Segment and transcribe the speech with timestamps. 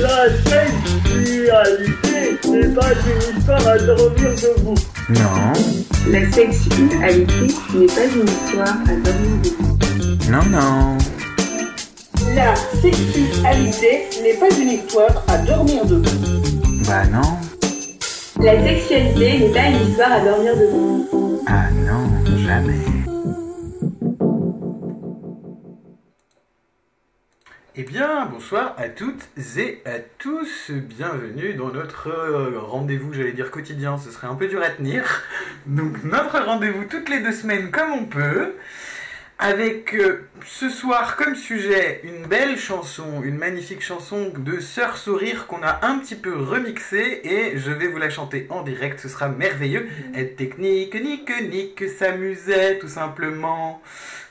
[0.00, 4.78] La sexualité n'est pas une histoire à dormir debout.
[5.10, 5.52] Non.
[6.08, 6.96] La sexualité
[7.74, 9.76] n'est pas une histoire à dormir debout.
[10.30, 10.98] Non, non.
[12.36, 13.92] La sexualité
[14.22, 16.06] n'est pas une histoire à dormir debout.
[16.86, 17.36] Bah non.
[18.40, 21.42] La sexualité n'est pas une histoire à dormir debout.
[21.48, 22.04] Ah non,
[22.46, 22.97] jamais.
[27.80, 30.72] Eh bien, bonsoir à toutes et à tous.
[30.72, 35.04] Bienvenue dans notre euh, rendez-vous, j'allais dire quotidien, ce serait un peu dur à tenir.
[35.66, 38.54] Donc, notre rendez-vous toutes les deux semaines comme on peut.
[39.40, 45.46] Avec euh, ce soir comme sujet une belle chanson, une magnifique chanson de Sœur Sourire
[45.46, 49.08] qu'on a un petit peu remixée et je vais vous la chanter en direct, ce
[49.08, 49.86] sera merveilleux.
[50.12, 53.80] Être technique, nique, nique, s'amuser tout simplement.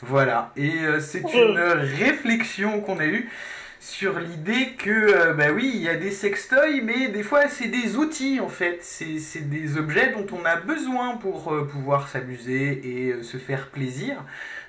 [0.01, 3.29] Voilà, et euh, c'est une réflexion qu'on a eue
[3.79, 7.69] sur l'idée que, euh, bah oui, il y a des sextoys, mais des fois c'est
[7.69, 12.81] des outils en fait, c'est c'est des objets dont on a besoin pour pouvoir s'amuser
[12.83, 14.17] et se faire plaisir.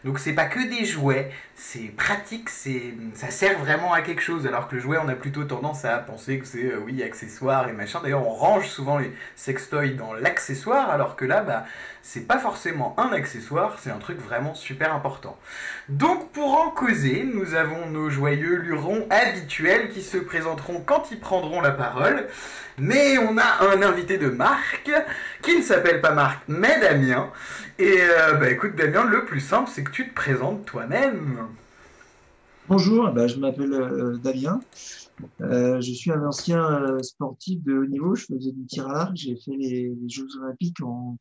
[0.04, 4.46] Donc c'est pas que des jouets, c'est pratique, c'est ça sert vraiment à quelque chose.
[4.46, 7.68] Alors que le jouet, on a plutôt tendance à penser que c'est euh, oui accessoire
[7.68, 8.00] et machin.
[8.02, 11.64] D'ailleurs, on range souvent les sextoys dans l'accessoire, alors que là, bah
[12.10, 15.36] c'est pas forcément un accessoire, c'est un truc vraiment super important.
[15.90, 21.20] Donc pour en causer, nous avons nos joyeux lurons habituels qui se présenteront quand ils
[21.20, 22.26] prendront la parole.
[22.78, 24.90] Mais on a un invité de marque
[25.42, 27.28] qui ne s'appelle pas Marc, mais Damien.
[27.78, 31.46] Et euh, bah écoute Damien, le plus simple, c'est que tu te présentes toi-même.
[32.70, 34.60] Bonjour, bah, je m'appelle euh, Damien.
[35.42, 38.14] Euh, je suis un ancien sportif de haut niveau.
[38.14, 39.12] Je faisais du tir à l'arc.
[39.14, 41.18] J'ai fait les Jeux Olympiques en,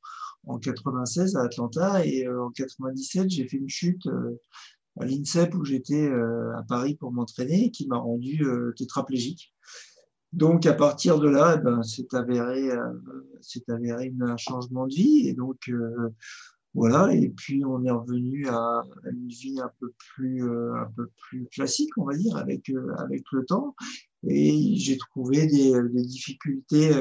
[0.47, 4.39] en 96 à Atlanta et euh, en 97, j'ai fait une chute euh,
[4.99, 8.43] à l'INSEP où j'étais euh, à Paris pour m'entraîner qui m'a rendu
[8.75, 9.53] tétraplégique.
[10.33, 12.69] Donc à partir de là, eh ben, c'est avéré,
[13.41, 15.71] c'est avéré un changement de vie et donc
[16.73, 17.13] voilà.
[17.13, 21.91] Et puis on est revenu à une vie un peu plus, un peu plus classique,
[21.97, 23.73] on va dire, avec avec le temps.
[24.27, 26.91] Et j'ai trouvé des, difficultés,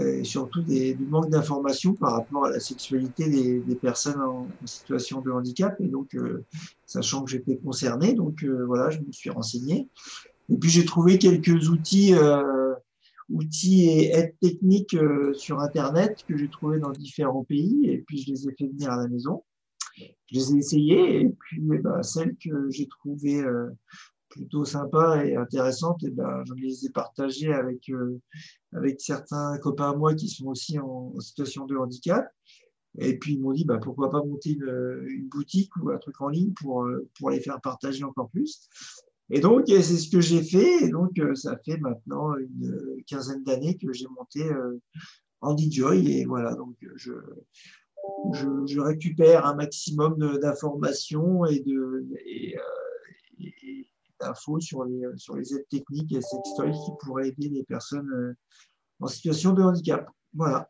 [0.00, 5.30] et surtout du manque d'informations par rapport à la sexualité des, personnes en, situation de
[5.30, 5.76] handicap.
[5.80, 6.44] Et donc, euh,
[6.86, 9.88] sachant que j'étais concerné, donc euh, voilà, je me suis renseigné.
[10.52, 12.74] Et puis j'ai trouvé quelques outils, euh,
[13.30, 17.80] outils et aides techniques euh, sur Internet que j'ai trouvé dans différents pays.
[17.84, 19.44] Et puis je les ai fait venir à la maison.
[19.96, 20.04] Je
[20.34, 23.68] les ai essayées et puis eh ben, celles que j'ai trouvées euh,
[24.32, 28.18] plutôt sympas et intéressantes, eh ben, je les ai partagées avec, euh,
[28.72, 32.26] avec certains copains à moi qui sont aussi en, situation de handicap.
[32.98, 36.28] Et puis ils m'ont dit bah, pourquoi pas monter une, boutique ou un truc en
[36.28, 38.68] ligne pour, euh, pour les faire partager encore plus.
[39.30, 40.84] Et donc, c'est ce que j'ai fait.
[40.84, 44.46] Et donc, euh, ça fait maintenant une quinzaine d'années que j'ai monté
[45.40, 46.10] Andy Joy.
[46.10, 47.12] Et voilà, donc je,
[48.66, 52.56] je, récupère un maximum d'informations et de et,
[53.38, 53.86] et
[54.22, 58.34] d'infos sur les, sur les aides techniques et sextoys qui pourraient aider les personnes euh,
[59.00, 60.08] en situation de handicap.
[60.34, 60.68] Voilà.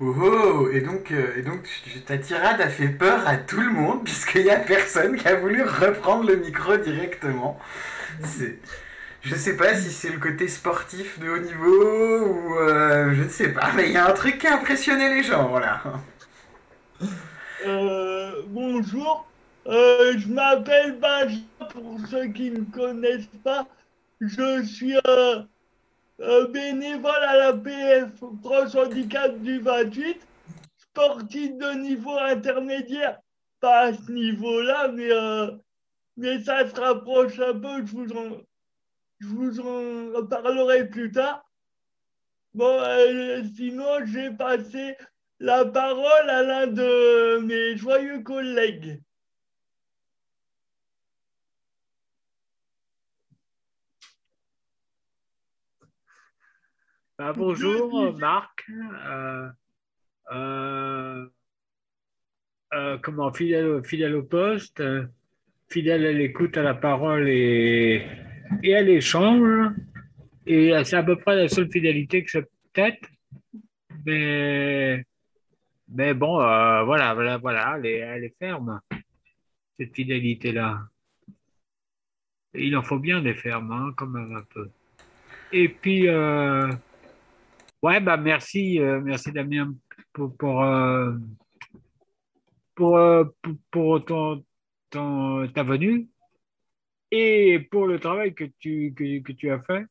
[0.00, 1.68] Oh, oh et donc, euh, et donc
[2.06, 5.36] ta tirade a fait peur à tout le monde puisqu'il n'y a personne qui a
[5.36, 7.58] voulu reprendre le micro directement.
[9.22, 13.28] Je sais pas si c'est le côté sportif de haut niveau ou euh, je ne
[13.28, 15.82] sais pas, mais il y a un truc qui a impressionné les gens, voilà.
[17.64, 19.28] Euh, bonjour,
[19.66, 23.68] Euh, je m'appelle Benjamin pour ceux qui ne connaissent pas.
[24.20, 24.96] Je suis
[26.52, 28.10] bénévole à la PF
[28.42, 30.20] Cross Handicap du 28,
[30.76, 33.20] sportif de niveau intermédiaire.
[33.60, 35.10] Pas à ce niveau-là, mais,
[36.16, 37.86] mais ça se rapproche un peu.
[37.86, 38.40] Je vous en,
[39.22, 41.44] je vous en reparlerai plus tard.
[42.54, 44.96] Bon, euh, sinon, j'ai passé
[45.38, 49.00] la parole à l'un de mes joyeux collègues.
[57.16, 58.66] Bah, bonjour Marc.
[58.68, 59.48] Euh,
[60.32, 61.26] euh,
[62.74, 64.82] euh, comment fidèle, fidèle au poste,
[65.68, 68.04] fidèle à l'écoute, à la parole et,
[68.62, 69.72] et à l'échange.
[70.46, 73.08] Et c'est à peu près la seule fidélité que j'ai peut-être.
[74.04, 75.04] Mais,
[75.88, 78.80] mais bon, euh, voilà, voilà, voilà, elle est, elle ferme,
[79.78, 80.80] cette fidélité-là.
[82.54, 84.68] Il en faut bien des fermes, hein, quand même un peu.
[85.52, 86.70] Et puis, euh,
[87.82, 89.74] ouais, bah merci, euh, merci Damien
[90.12, 90.64] pour, pour,
[92.74, 92.98] pour,
[93.70, 94.44] pour, ton-
[94.90, 96.08] ta venue
[97.12, 99.84] et pour le travail que tu, que, que tu as fait,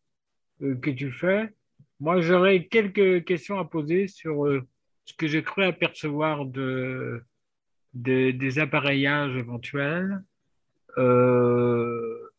[0.63, 1.53] euh, que tu fais.
[1.99, 4.67] Moi, j'aurais quelques questions à poser sur euh,
[5.05, 7.23] ce que j'ai cru apercevoir de,
[7.93, 10.23] de- des appareillages éventuels.
[10.97, 12.31] Euh,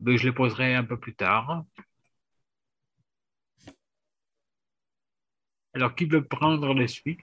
[0.00, 1.64] mais je les poserai un peu plus tard.
[5.74, 7.20] Alors, qui veut prendre les suites?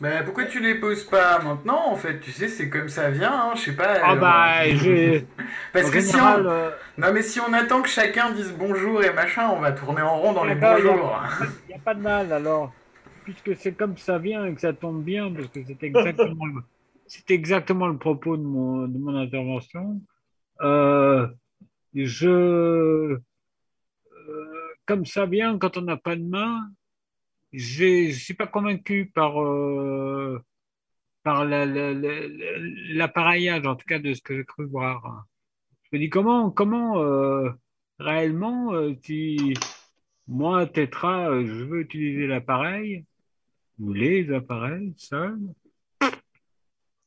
[0.00, 2.20] Mais pourquoi tu les poses pas maintenant en fait?
[2.20, 3.94] Tu sais, c'est comme ça vient, hein, je sais pas.
[4.02, 5.26] Ah euh, bah, j'ai...
[5.72, 6.50] Parce en que si général, on...
[6.50, 10.02] euh, Non mais si on attend que chacun dise bonjour et machin, on va tourner
[10.02, 11.22] en rond dans les bonjours.
[11.40, 12.72] Il n'y a pas de mal alors,
[13.24, 16.62] puisque c'est comme ça vient et que ça tombe bien, parce que c'est exactement, le-
[17.06, 20.00] c'est exactement le propos de mon, de mon intervention.
[20.62, 21.28] Euh,
[21.94, 23.18] je,
[24.86, 26.70] comme ça vient, quand on n'a pas de main,
[27.56, 30.42] je ne suis pas convaincu par, euh,
[31.22, 32.58] par la- la- la- la-
[32.94, 35.24] l'appareillage, en tout cas de ce que j'ai cru voir.
[35.84, 37.48] Je me dis comment, comment euh,
[37.98, 39.54] réellement, euh, si
[40.28, 43.04] moi, Tetra, euh, je veux utiliser l'appareil,
[43.78, 45.38] ou les appareils seuls,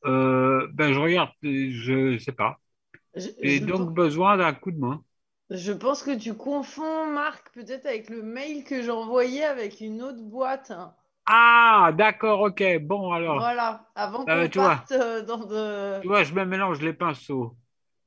[0.06, 2.58] euh, ben je regarde, euh, je sais pas.
[3.42, 5.02] J'ai donc besoin d'un coup de main.
[5.50, 10.00] Je pense que tu confonds, Marc, peut-être avec le mail que j'ai envoyé avec une
[10.02, 10.72] autre boîte.
[11.26, 12.62] Ah, d'accord, ok.
[12.82, 14.84] Bon, alors, Voilà, avant Euh, qu'on vois.
[14.92, 16.00] euh, dans de...
[16.00, 17.56] tu vois, je me mélange les pinceaux.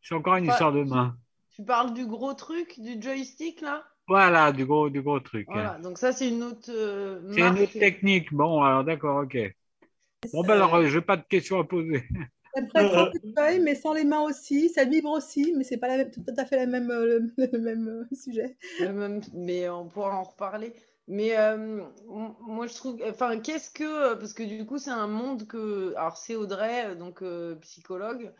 [0.01, 1.17] C'est encore une Enfin, histoire de main.
[1.49, 3.85] Tu parles du gros truc, du joystick, là?
[4.07, 5.55] Voilà, du gros, du gros truc.
[5.55, 8.33] Voilà, donc ça, c'est une autre euh, C'est une autre technique.
[8.33, 9.37] Bon, alors, d'accord, ok.
[10.33, 12.05] Bon, ben alors, euh, j'ai pas de questions à poser.
[12.55, 14.69] Ça pourrait être un peu de feuille, mais sans les mains aussi.
[14.69, 17.47] Ça vibre aussi, mais c'est pas la même, tout à fait la même, euh, le,
[17.51, 18.57] le même euh, sujet.
[18.77, 20.73] Le même- mais on pourra en reparler.
[21.07, 25.47] Mais euh, moi, je trouve, enfin, qu'est-ce que, parce que du coup, c'est un monde
[25.47, 28.33] que, alors c'est Audrey, donc euh, psychologue.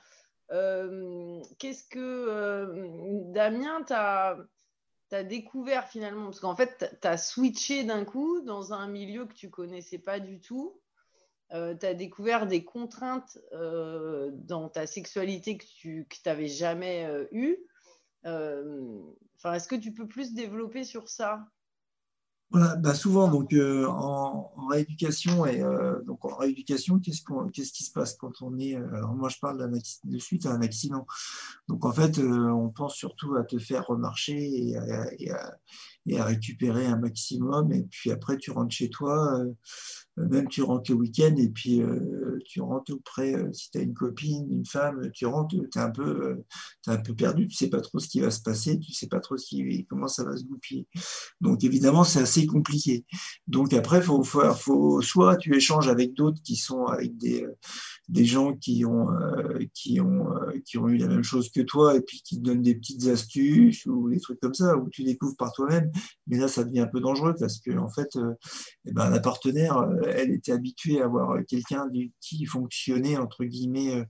[0.51, 4.37] Euh, qu'est-ce que, euh, Damien, t'as
[5.11, 9.33] as découvert finalement, parce qu'en fait, tu as switché d'un coup dans un milieu que
[9.33, 10.81] tu connaissais pas du tout.
[11.51, 17.25] Tu as découvert des contraintes euh, dans ta sexualité que tu que t'avais jamais euh,
[17.31, 17.57] eues.
[18.25, 19.01] Euh,
[19.45, 21.45] est-ce que tu peux plus développer sur ça?
[22.53, 27.73] Voilà, bah souvent, donc euh, en, rééducation et euh, donc en rééducation, qu'est-ce qu'on, qu'est-ce
[27.73, 29.71] qui se passe quand on est euh, Alors moi, je parle
[30.03, 31.07] de suite à un accident.
[31.67, 34.77] Donc en fait, euh, on pense surtout à te faire remarcher
[35.17, 37.73] et à, récupérer un maximum.
[37.73, 39.51] Et puis après, tu rentres chez toi, euh,
[40.17, 43.81] même tu rentres le week-end et puis euh, tu rentres auprès, euh, si tu as
[43.81, 46.45] une copine, une femme, tu rentres, tu es un peu, euh,
[46.87, 49.19] un peu perdu, tu sais pas trop ce qui va se passer, tu sais pas
[49.19, 50.87] trop ce qui, comment ça va se goupiller.
[51.41, 53.05] Donc évidemment, c'est assez compliqué.
[53.47, 57.55] Donc après, faut, faut, faut soit tu échanges avec d'autres qui sont avec des, euh,
[58.09, 61.61] des gens qui ont, euh, qui, ont, euh, qui ont eu la même chose que
[61.61, 64.89] toi et puis qui te donnent des petites astuces ou des trucs comme ça, où
[64.89, 65.89] tu découvres par toi-même.
[66.27, 68.33] Mais là, ça devient un peu dangereux parce que en fait, euh,
[68.85, 73.43] eh ben, la partenaire, euh, elle était habituée à avoir quelqu'un du- qui fonctionnait entre
[73.45, 74.05] guillemets euh,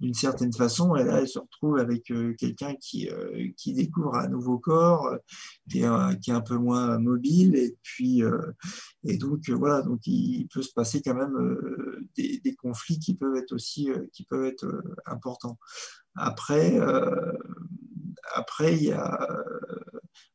[0.00, 4.16] d'une certaine façon, et là, elle se retrouve avec euh, quelqu'un qui, euh, qui découvre
[4.16, 5.18] un nouveau corps, euh,
[5.70, 8.38] qui est, qui est un peu moins mobile, et puis euh,
[9.04, 12.98] et donc euh, voilà, donc il peut se passer quand même euh, des, des conflits
[12.98, 15.58] qui peuvent être aussi euh, qui peuvent être euh, importants.
[16.16, 17.32] Après, euh,
[18.34, 19.28] après il y a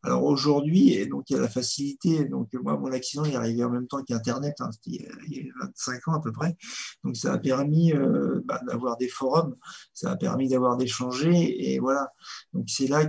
[0.04, 2.26] alors aujourd'hui, et donc il y a la facilité.
[2.26, 5.38] Donc moi, mon accident est arrivé en même temps qu'Internet, hein, il y a- il
[5.38, 6.56] y a 25 ans à peu près.
[7.04, 9.56] Donc ça a permis euh, bah, d'avoir des forums,
[9.94, 12.12] ça a permis d'avoir d'échanger, et voilà.
[12.54, 13.06] Donc c'est là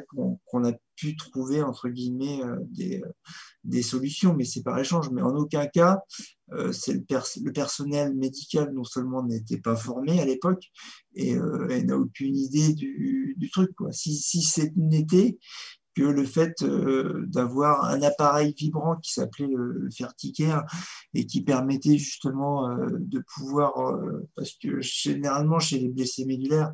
[0.00, 0.72] qu'on qu'on a
[1.16, 3.12] trouver entre guillemets euh, des, euh,
[3.64, 5.10] des solutions, mais c'est par échange.
[5.10, 5.98] Mais en aucun cas,
[6.52, 10.64] euh, c'est le, pers- le personnel médical non seulement n'était pas formé à l'époque
[11.14, 11.36] et,
[11.70, 13.70] et n'a aucune idée du, du truc.
[13.76, 13.92] Quoi.
[13.92, 15.38] Si, si c'est n'était
[15.96, 20.64] que le fait euh, d'avoir un appareil vibrant qui s'appelait le, le Ferticaire
[21.14, 26.72] et qui permettait justement euh, de pouvoir, euh, parce que généralement chez les blessés médulaires,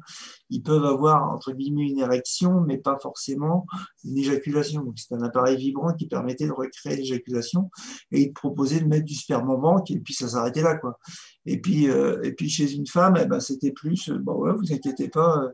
[0.51, 3.67] ils peuvent avoir entre guillemets une érection, mais pas forcément
[4.05, 4.83] une éjaculation.
[4.83, 7.71] Donc c'est un appareil vibrant qui permettait de recréer l'éjaculation
[8.13, 10.99] et il proposait de mettre du sperme en banque et puis ça s'arrêtait là quoi.
[11.47, 14.53] Et puis euh, et puis chez une femme, eh ben c'était plus euh, bon ouais,
[14.53, 15.53] vous inquiétez pas, euh,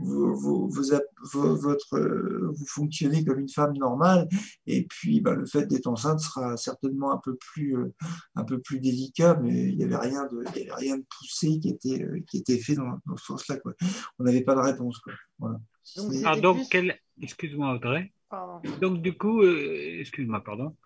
[0.00, 4.28] vous, vous, vous, votre euh, vous fonctionnez comme une femme normale
[4.66, 7.92] et puis ben, le fait d'être enceinte sera certainement un peu plus euh,
[8.36, 11.04] un peu plus délicat, mais il y avait rien de il y avait rien de
[11.18, 13.74] poussé qui était euh, qui était fait dans, dans ce sens-là quoi.
[14.18, 15.12] On n'avait pas de réponse quoi.
[15.38, 15.60] Voilà.
[15.96, 16.98] Donc, Ah, donc, plus- quel...
[17.20, 18.12] excuse-moi, Audrey.
[18.28, 18.60] Pardon.
[18.80, 20.76] Donc, du coup, euh, excuse-moi, pardon.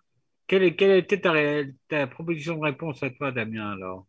[0.46, 1.20] Quelle, était
[1.88, 4.06] ta proposition de réponse à toi, Damien, alors?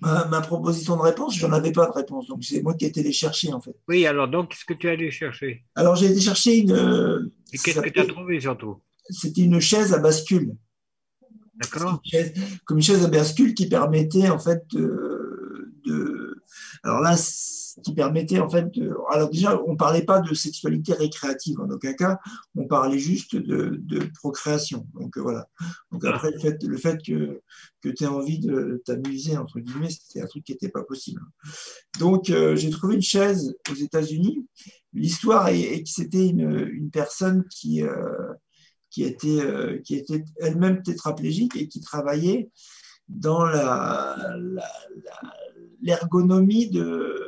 [0.00, 2.88] Ma, ma proposition de réponse, j'en avais pas de réponse, donc c'est moi qui ai
[2.88, 3.74] été les chercher en fait.
[3.88, 5.64] Oui, alors donc, qu'est-ce que tu es allé chercher?
[5.74, 6.72] Alors j'ai été chercher une.
[6.72, 8.80] euh, Et qu'est-ce que tu as trouvé surtout?
[9.10, 10.56] C'était une chaise à bascule.
[11.56, 12.02] D'accord
[12.64, 16.13] comme une chaise à bascule qui permettait en fait de, de-
[16.84, 20.92] alors là c- qui permettait en fait de, alors déjà on parlait pas de sexualité
[20.92, 22.20] récréative en aucun cas
[22.54, 24.86] on parlait juste de, de procréation.
[24.94, 25.48] Donc euh, voilà.
[25.90, 27.40] Donc après le fait le fait que
[27.82, 31.20] que tu aies envie de t'amuser entre guillemets c'était un truc qui était pas possible.
[31.98, 34.46] Donc euh, j'ai trouvé une chaise aux États-Unis.
[34.92, 38.32] L'histoire est, que c'était une, une personne qui euh,
[38.90, 42.50] qui était, qui était elle-même tétraplégique et qui travaillait
[43.08, 44.70] dans la, la-
[45.04, 45.34] la-
[45.84, 47.20] l'ergonomie de,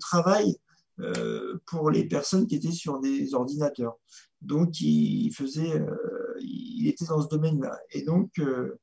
[0.00, 0.56] travail
[1.00, 3.96] euh, pour les personnes qui étaient sur des ordinateurs.
[4.40, 7.76] Donc, il faisait, euh, il était dans ce domaine-là.
[7.90, 8.78] Et donc, euh,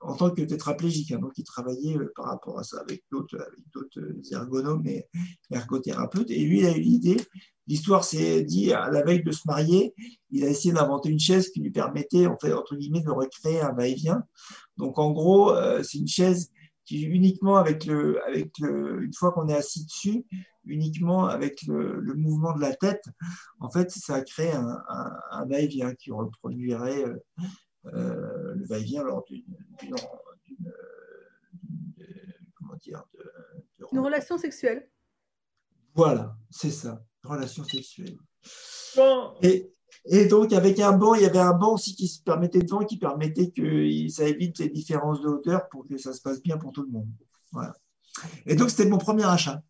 [0.00, 3.64] en tant que tétraplégique, hein, donc il travaillait par rapport à ça avec d'autres, avec
[3.72, 4.00] d'autres
[4.32, 5.06] ergonomes et
[5.50, 6.30] ergothérapeutes.
[6.30, 7.16] Et lui, il a eu l'idée.
[7.68, 9.94] L'histoire s'est dit à la veille de se marier,
[10.30, 13.60] il a essayé d'inventer une chaise qui lui permettait, en fait, entre guillemets, de recréer
[13.60, 14.22] un va-et-vient.
[14.76, 16.50] Donc, en gros, c'est une chaise
[16.86, 20.24] qui uniquement avec le, avec le, une fois qu'on est assis dessus,
[20.64, 23.04] uniquement avec le, le mouvement de la tête,
[23.60, 27.18] en fait, ça a créé un, un, un va-et-vient qui reproduirait euh,
[27.86, 29.44] euh, le va-et-vient lors d'une,
[29.80, 29.94] d'une-
[30.44, 30.72] d'une- d'une-
[32.54, 33.18] comment dire, de-
[33.80, 34.88] de- Une relation sexuelle.
[35.94, 38.16] voilà, c'est ça, relation sexuelle.
[38.94, 39.72] Quand, Et,
[40.08, 42.84] et donc, avec un banc, il y avait un banc aussi qui se permettait devant,
[42.84, 46.56] qui permettait que ça évite les différences de hauteur pour que ça se passe bien
[46.58, 47.08] pour tout le monde.
[47.52, 47.74] Voilà.
[48.46, 49.62] Et donc, c'était mon premier achat.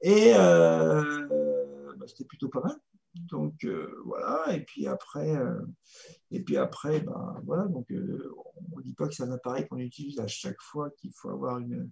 [0.00, 2.76] Et euh, bah, c'était plutôt pas mal.
[3.14, 4.54] Donc, euh, voilà.
[4.54, 5.60] Et puis après, euh,
[6.30, 7.64] et puis après ben, voilà.
[7.64, 11.12] Donc, on ne dit pas que c'est un appareil qu'on utilise à chaque fois qu'il
[11.12, 11.90] faut avoir une,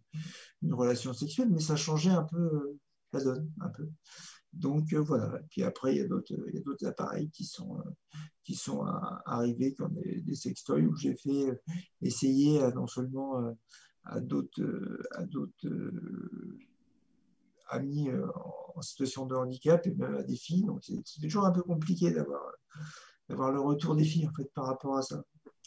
[0.62, 2.76] une relation sexuelle, mais ça changeait un peu
[3.12, 3.88] la donne, un peu.
[4.52, 5.40] Donc euh, voilà.
[5.40, 10.20] Et puis après, il y a d'autres, appareils qui sont, euh, à- arrivés comme des,
[10.20, 11.60] des sextoys où j'ai fait euh,
[12.02, 13.52] essayer non seulement euh,
[14.04, 15.02] à d'autres, euh,
[15.64, 16.58] euh,
[17.68, 18.26] amis euh,
[18.74, 20.64] en, situation de handicap et même à des filles.
[20.64, 22.42] Donc c'est, toujours un peu compliqué d'avoir,
[23.28, 25.22] le retour des filles en fait par rapport à ça.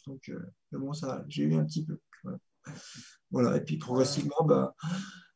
[0.06, 0.40] Donc euh,
[0.74, 1.98] bon, ça, j'ai eu un petit peu.
[3.32, 3.58] Voilà.
[3.58, 4.76] Et puis progressivement, bah,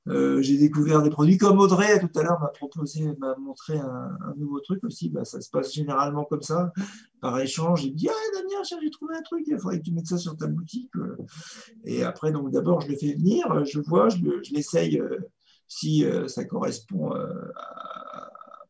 [0.09, 4.17] euh, j'ai découvert des produits comme Audrey tout à l'heure m'a proposé, m'a montré un,
[4.37, 5.09] nouveau truc aussi.
[5.09, 6.71] Bah, ça se passe généralement comme ça,
[7.21, 7.83] par échange.
[7.85, 10.17] Il me dit Ah, Damien, j'ai trouvé un truc, il faudrait que tu mettes ça
[10.17, 10.89] sur ta boutique.
[10.95, 11.17] euh.
[11.85, 15.17] Et après, donc d'abord, je le fais venir, je vois, je, le- je l'essaye euh,
[15.67, 17.27] si ça correspond à,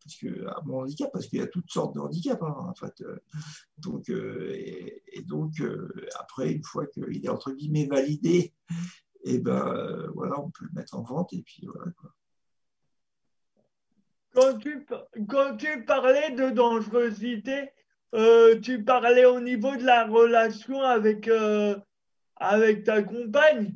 [0.04, 2.74] parce que, à mon handicap, parce qu'il y a toutes sortes de handicaps hein, en
[2.74, 3.02] fait.
[3.78, 5.64] Donc, et, donc,
[6.20, 8.54] après, une fois qu'il est entre guillemets validé,
[9.24, 11.92] et ben euh, voilà, on peut le mettre en vente et puis voilà.
[12.00, 12.12] quoi.
[14.34, 14.86] quand, tu,
[15.28, 17.72] quand tu parlais de dangerosité,
[18.16, 21.76] euh, tu parlais au niveau de la relation avec, euh,
[22.38, 23.76] avec ta compagne.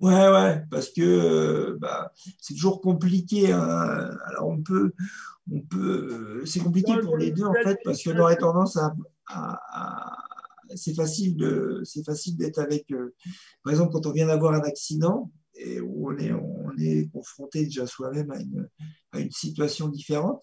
[0.00, 3.52] Ouais, ouais, parce que euh, bah, c'est toujours compliqué.
[3.52, 4.10] hein.
[4.26, 4.92] Alors on peut,
[5.50, 8.94] on peut, c'est compliqué pour les deux en fait, parce qu'on aurait tendance à,
[9.28, 10.16] à- à-
[10.76, 13.14] c'est facile de, c'est facile d'être avec, euh,
[13.62, 17.64] par exemple, quand on vient d'avoir un accident et où on est, on est confronté
[17.64, 18.68] déjà soi-même à une,
[19.12, 20.42] à une situation différente,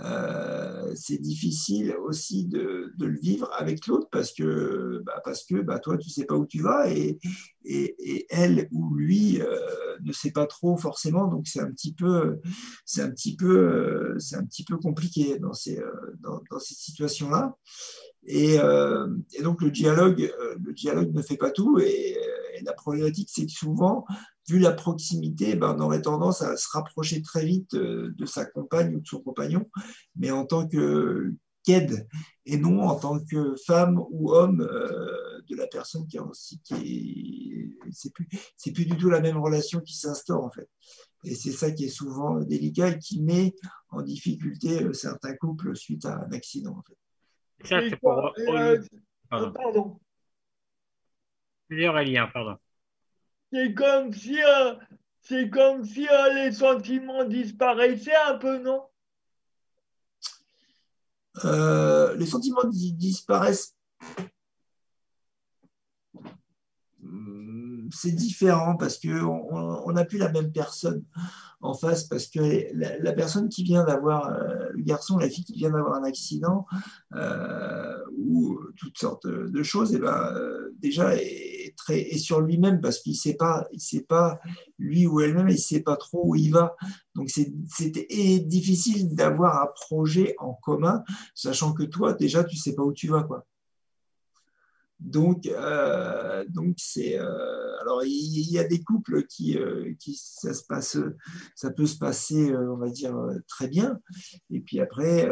[0.00, 5.60] euh, c'est difficile aussi de, de le vivre avec l'autre parce que, bah, parce que
[5.60, 7.18] bah, toi, tu sais pas où tu vas et,
[7.64, 9.58] et, et elle ou lui euh,
[10.04, 12.40] ne sait pas trop forcément, donc c'est un petit peu,
[12.98, 15.80] un petit euh, un petit peu compliqué dans ces,
[16.20, 17.56] dans, ces situations-là.
[18.26, 18.58] Et,
[19.42, 20.32] donc le dialogue,
[20.64, 21.78] le dialogue ne fait pas tout.
[21.78, 22.16] Et,
[22.54, 24.06] et la problématique, c'est que souvent,
[24.48, 28.44] vu la proximité, ben, on aurait tendance à se rapprocher très vite euh, de sa
[28.44, 29.68] compagne ou de son compagnon,
[30.16, 31.32] mais en tant que
[31.64, 32.06] qu'aide
[32.44, 36.60] et non en tant que femme ou homme euh, de la personne qui est aussi
[36.60, 40.68] qui est c'est plus c'est plus du tout la même relation qui s'instaure en fait
[41.24, 43.54] et c'est ça qui est souvent délicat et qui met
[43.88, 46.98] en difficulté euh, certains couples suite à un accident en fait.
[47.66, 48.32] Ça, c'est pour.
[48.48, 48.78] euh,
[49.30, 49.52] Pardon.
[49.52, 50.00] pardon.
[51.70, 52.56] Aurélien, pardon.
[53.54, 54.74] C'est comme si, euh,
[55.20, 58.82] c'est comme si euh, les sentiments disparaissaient un peu, non?
[61.44, 63.76] Euh, les sentiments di- disparaissent.
[67.04, 71.04] Hum, C'est différent parce qu'on n'a plus la même personne
[71.60, 72.40] en face parce que
[72.74, 74.30] la, personne qui vient d'avoir,
[74.72, 76.66] le garçon, la fille qui vient d'avoir un accident
[78.18, 81.14] ou toutes sortes de choses, et ben, euh, déjà
[81.90, 84.40] et sur lui-même parce qu'il sait pas, il sait pas,
[84.78, 86.76] lui ou elle-même, il sait pas trop où il va.
[87.14, 91.04] Donc, c'était difficile d'avoir un projet en commun,
[91.34, 93.46] sachant que toi, déjà, tu sais pas où tu vas, quoi.
[95.04, 100.54] Donc, euh, donc c'est euh, alors il y, a des couples qui, euh, qui ça
[100.54, 100.96] se passe,
[101.54, 103.14] ça peut se passer, on va dire
[103.46, 104.00] très bien,
[104.50, 105.28] et puis après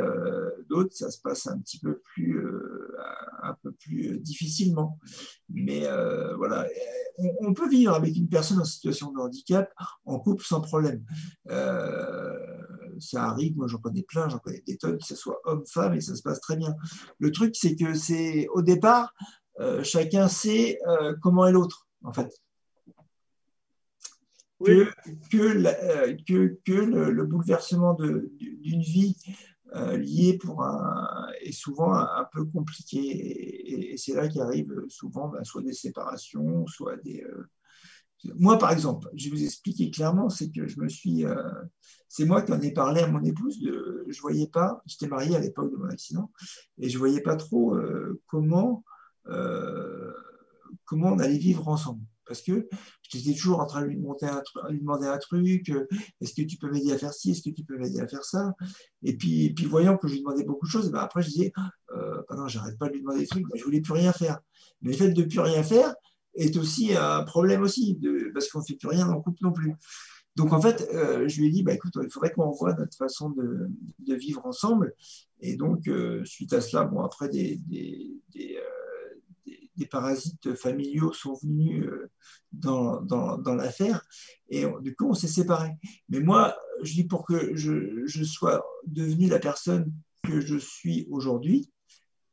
[0.68, 2.31] d'autres ça se passe un petit peu plus,
[3.42, 4.98] un peu plus difficilement.
[5.48, 5.82] Mais
[6.36, 6.66] voilà,
[7.40, 9.72] on, peut vivre avec une personne en situation de handicap
[10.04, 11.04] en couple sans problème.
[11.48, 16.00] ça arrive, moi j'en connais plein, j'en connais des tonnes, que ce soit homme-femme, et
[16.00, 16.74] ça se passe très bien.
[17.18, 19.12] Le truc c'est que c'est au départ
[19.60, 22.32] euh, chacun sait euh, comment est l'autre, en fait.
[24.64, 24.88] Que,
[25.30, 29.16] que, euh, que, que le, bouleversement d'une vie
[29.74, 33.92] lié pour un, est souvent un, peu compliqué.
[33.92, 37.24] Et, c'est là qu'arrivent souvent ben, soit des séparations, soit des.
[38.38, 41.24] Moi, par exemple, je vais vous expliquer clairement, c'est que je me suis.
[42.08, 43.60] c'est moi qui en ai parlé à mon épouse.
[43.60, 46.30] De, je voyais pas, j'étais marié à l'époque de mon accident,
[46.78, 47.76] et je voyais pas trop
[48.26, 48.84] comment
[49.28, 50.12] euh,
[50.84, 52.04] comment on allait vivre ensemble.
[52.26, 52.68] Parce que
[53.08, 55.86] j'étais toujours en train de lui, demander un, truc, euh,
[56.20, 58.24] est-ce que tu peux m'aider à faire ci, est-ce que tu peux m'aider à faire
[58.24, 58.54] ça?
[59.02, 61.52] Et puis, voyant que je lui demandais beaucoup de choses, ben après je disais,
[61.96, 64.12] euh, bah non, j'arrête pas de lui demander des trucs, mais je voulais plus rien
[64.12, 64.38] faire.
[64.82, 65.94] Mais le fait de plus rien faire
[66.34, 67.98] est aussi un problème aussi,
[68.32, 69.74] parce qu'on ne fait plus rien dans le couple non plus.
[70.36, 72.96] Donc en fait, euh, je lui ai dit, bah, écoute, il faudrait qu'on revoie notre
[72.96, 73.68] façon de,
[74.14, 74.94] vivre ensemble.
[75.40, 75.90] Et donc,
[76.24, 77.60] suite à cela, bon, après des
[79.76, 82.10] des parasites familiaux sont venus euh,
[82.52, 84.04] dans, dans, l'affaire
[84.48, 85.74] et du coup on s'est séparés.
[86.08, 91.06] Mais moi, je dis pour que je, je sois devenu la personne que je suis
[91.10, 91.70] aujourd'hui,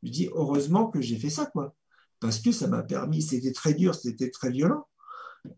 [0.03, 1.75] je dis heureusement que j'ai fait ça, quoi.
[2.19, 4.86] Parce que ça m'a permis, c'était très dur, c'était très violent,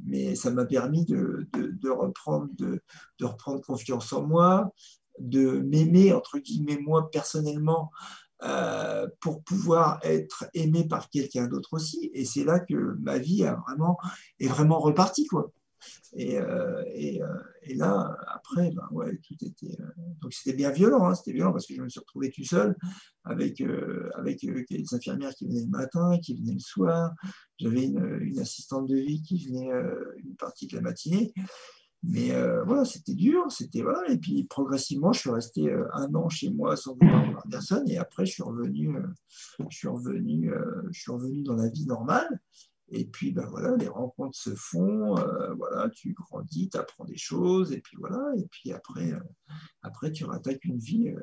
[0.04, 2.82] mais ça m'a permis de, de, de reprendre, de,
[3.20, 4.72] de, reprendre confiance en moi,
[5.20, 7.92] de m'aimer, entre guillemets, moi personnellement,
[8.44, 12.10] euh, pour pouvoir être aimé par quelqu'un d'autre aussi.
[12.14, 14.00] Et c'est là que ma vie a vraiment,
[14.40, 15.28] est vraiment repartie.
[15.28, 15.52] Quoi.
[16.14, 17.28] Et, euh, euh,
[17.64, 19.78] et, là, après, ben ouais, tout était.
[20.22, 22.76] donc c'était bien violent, hein, c'était violent parce que je me suis retrouvé tout seul
[23.24, 23.64] avec,
[24.16, 27.14] avec des infirmières qui venaient le matin, qui venaient le soir.
[27.60, 29.70] J'avais une, assistante de vie qui venait
[30.18, 31.32] une partie de la matinée.
[32.04, 34.10] Mais euh, voilà, c'était dur, c'était voilà.
[34.10, 37.88] Et puis progressivement, je suis resté euh, un an chez moi sans voir personne.
[37.90, 39.08] Et après, je suis revenu, euh,
[39.70, 40.52] je suis revenu,
[40.92, 42.40] je suis revenu dans la vie normale.
[42.92, 45.16] Et puis, ben voilà, les rencontres se font.
[45.58, 47.72] voilà, tu grandis, tu apprends des choses.
[47.72, 48.22] Et puis voilà.
[48.38, 49.14] Et puis après,
[49.82, 51.14] après tu rattaques une vie,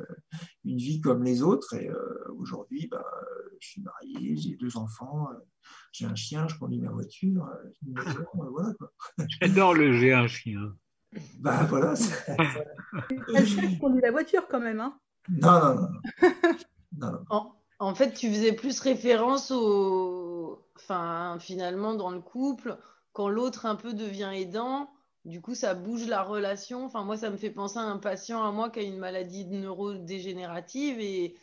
[0.65, 1.75] une vie comme les autres.
[1.75, 1.91] Et
[2.37, 3.05] aujourd'hui, ben,
[3.61, 5.29] je suis marié, j'ai deux enfants
[5.93, 8.93] j'ai un chien, je conduis ma voiture, euh, une maison, euh, voilà quoi.
[9.41, 10.75] J'adore le j'ai un chien.
[11.39, 11.95] Bah voilà.
[13.11, 15.89] le chien qui conduit la voiture quand même, hein Non,
[16.99, 17.25] non, non.
[17.31, 20.38] En, en, fait, tu faisais plus référence au.
[20.81, 22.79] Enfin, finalement, dans le couple,
[23.13, 24.91] quand l'autre un peu devient aidant,
[25.25, 26.85] du coup, ça bouge la relation.
[26.85, 29.47] Enfin, moi, ça me fait penser à un patient à moi qui a une maladie
[29.47, 31.37] neurodégénérative et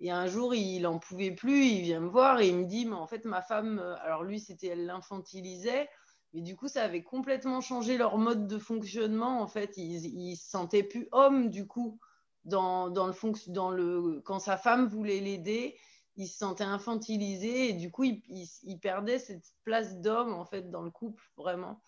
[0.00, 2.86] et un jour, il n'en pouvait plus, il vient me voir et il me dit,
[2.86, 5.88] mais en fait, ma femme, euh, alors lui, c'était elle l'infantilisait,
[6.32, 9.40] mais du coup, ça avait complètement changé leur mode de fonctionnement.
[9.40, 11.98] En fait, ils ne se sentaient plus hommes, du coup,
[12.44, 13.14] dans, dans, le
[13.48, 15.76] dans le, quand sa femme voulait l'aider,
[16.18, 20.82] il se sentait infantilisé et du coup, il, perdait cette place d'homme, en fait, dans
[20.82, 21.80] le couple, vraiment.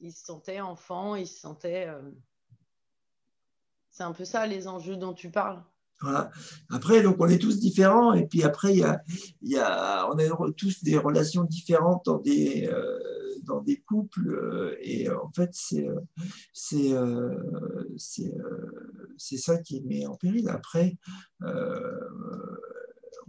[0.00, 1.86] Il se sentait enfant, il se sentait...
[1.86, 2.00] Euh,
[3.90, 5.62] c'est un peu ça, les enjeux dont tu parles.
[6.70, 9.02] Après, donc on est tous différents, et puis après, il y a,
[9.42, 12.98] y a, on a tous des relations différentes dans des, euh,
[13.44, 15.86] dans des couples, euh, et en fait, c'est
[19.36, 20.48] ça qui met en péril.
[20.48, 20.96] Après,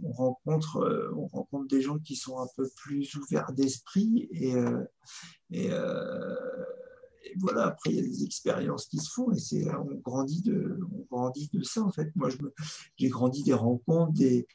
[0.04, 4.54] on rencontre, on rencontre des gens qui sont un peu plus ouverts d'esprit, et,
[5.50, 5.70] et
[7.38, 10.78] voilà, après, il y a des expériences qui se font et c'est, on, grandit de,
[10.92, 12.10] on grandit de ça, en fait.
[12.16, 12.28] Moi,
[12.96, 14.46] j'ai grandi des rencontres, des,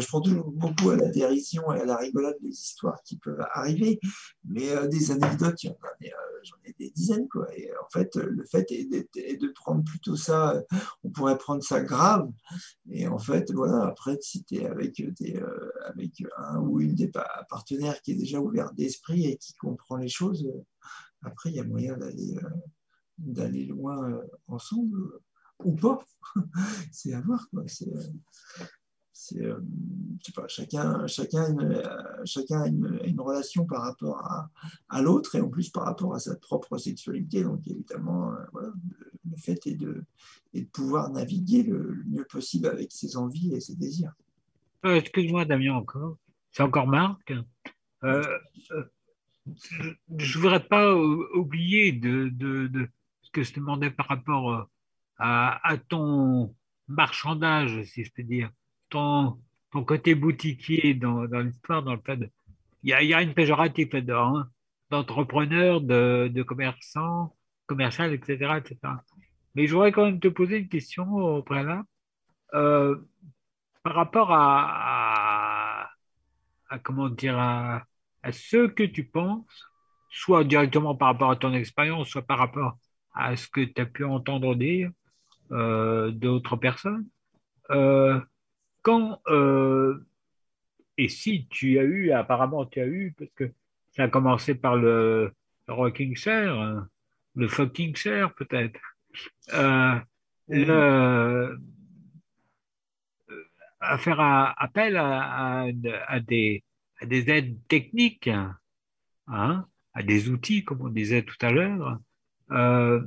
[0.00, 3.44] je prends toujours beaucoup à la dérision et à la rigolade des histoires qui peuvent
[3.52, 4.00] arriver,
[4.44, 6.08] mais euh, des anecdotes, euh,
[6.42, 7.28] j'en ai, des dizaines.
[7.28, 7.46] Quoi.
[7.56, 10.62] Et en fait, le fait est, de prendre plutôt ça,
[11.04, 12.30] on pourrait prendre ça grave.
[12.90, 17.10] Et en fait, voilà, après, si tu es euh, avec un ou une des
[17.48, 20.48] partenaires qui est déjà ouvert d'esprit et qui comprend les choses,
[21.22, 22.36] après, il y a moyen d'aller
[23.18, 25.20] d'aller loin ensemble
[25.62, 26.04] ou pas.
[26.92, 27.46] C'est à voir.
[27.50, 27.64] Quoi
[29.22, 29.60] c'est, euh,
[30.48, 34.50] chacun, chacun, une, euh, chacun une, une relation par rapport à,
[34.88, 37.44] à l'autre et en plus par rapport à sa propre sexualité.
[37.44, 38.72] Donc évidemment, euh,
[39.30, 40.02] le, fait est de,
[40.54, 44.12] est de pouvoir naviguer le, mieux possible avec ses envies et ses désirs.
[44.82, 46.16] Excuse-moi, Damien, encore.
[46.50, 47.32] C'est encore Marc.
[48.02, 48.18] Je
[49.46, 52.88] ne voudrais pas oublier de, de,
[53.22, 54.68] ce que je te demandais par rapport
[55.18, 56.52] à ton
[56.88, 58.50] marchandage, si je peux dire,
[58.92, 59.38] ton,
[59.72, 62.30] ton côté boutiquier dans, dans l'histoire, dans le fait de...
[62.82, 64.48] Il y a, il y a une péjorative là-dedans, hein,
[64.90, 68.78] d'entrepreneur, de, de commerçant, commercial, etc., etc.
[69.54, 71.84] Mais je voudrais quand même te poser une question au préalable.
[72.54, 72.96] Euh,
[73.82, 75.90] par rapport à, à,
[76.70, 77.84] à comment dire, à,
[78.22, 79.46] à ce que tu penses,
[80.10, 82.78] soit directement par rapport à ton expérience, soit par rapport
[83.14, 84.90] à ce que tu as pu entendre dire
[85.52, 87.06] euh, d'autres personnes.
[87.70, 88.20] Euh,
[88.82, 90.04] quand euh,
[90.98, 93.52] et si tu as eu, apparemment tu as eu, parce que
[93.92, 95.32] ça a commencé par le,
[95.68, 96.88] rocking chair, hein,
[97.34, 98.80] le fucking chair peut-être,
[99.54, 99.98] euh,
[100.48, 101.56] le,
[103.80, 105.66] à faire un- appel à, à-
[106.08, 106.62] à des,
[107.00, 108.30] à des aides techniques,
[109.28, 111.98] hein, à des outils, comme on disait tout à l'heure,
[112.50, 113.00] euh,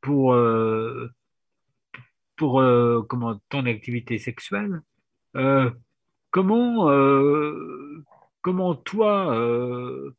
[0.00, 1.10] pour, euh,
[2.36, 4.80] pour euh, comment, ton activité sexuelle.
[5.36, 5.70] Euh,
[6.30, 8.04] comment, euh,
[8.42, 10.14] comment toi, euh,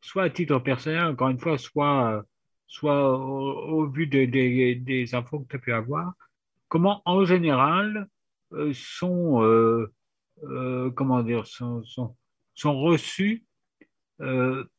[0.00, 2.24] soit à titre personnel, encore une fois, soit,
[2.66, 6.12] soit au, vu des, des, infos que tu as pu avoir,
[6.68, 8.08] comment en général
[8.72, 9.86] sont,
[10.96, 11.82] comment dire, sont,
[12.54, 13.44] sont, reçus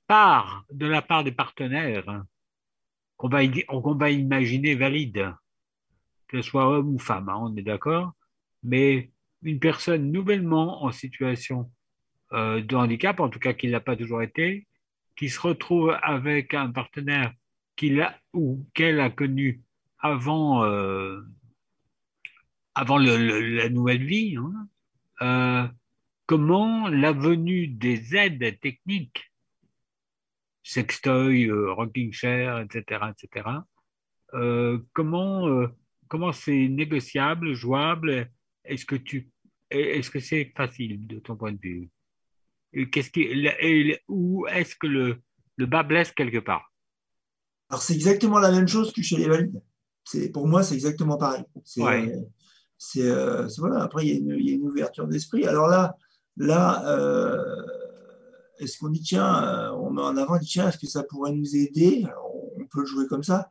[0.08, 2.24] par, de la part des partenaires
[3.17, 3.41] qu'on va,
[3.96, 5.34] va imaginer valides,
[6.28, 8.13] que ce soit homme ou femme, hein, on est d'accord,
[8.63, 9.12] mais
[9.43, 11.71] une personne nouvellement en situation
[12.34, 14.67] euh, de handicap, en tout cas qui ne l'a pas toujours été,
[15.15, 17.34] qui se retrouve avec un partenaire
[17.75, 19.62] qu'il a ou qu'elle a connu
[19.99, 21.21] avant, euh,
[22.75, 24.67] avant la nouvelle vie, hein,
[25.21, 25.67] euh,
[26.25, 29.32] comment la venue des aides techniques,
[30.63, 33.49] sextoy, rocking chair, etc., etc.,
[34.93, 35.67] comment
[36.12, 38.30] comment c'est négociable, jouable
[38.65, 39.30] Est-ce que tu
[39.69, 41.89] est-ce que c'est facile de ton point de vue?
[42.91, 45.21] Qu'est-ce qui et où est-ce que le
[45.58, 46.71] le bas blesse quelque part?
[47.69, 49.62] Alors c'est exactement la même chose que chez les valides.
[50.04, 51.43] C'est, pour moi, c'est exactement pareil.
[51.63, 52.12] C'est, Ouais.
[52.97, 53.84] euh, voilà.
[53.84, 55.45] Après, il y, a une, il y a une ouverture d'esprit.
[55.45, 55.95] Alors là,
[56.38, 57.38] là, euh,
[58.60, 61.04] est-ce qu'on dit tiens, euh, on met en avant, on dit tiens, est-ce que ça
[61.04, 62.04] pourrait nous aider?
[62.06, 63.47] Alors, On peut le jouer comme ça.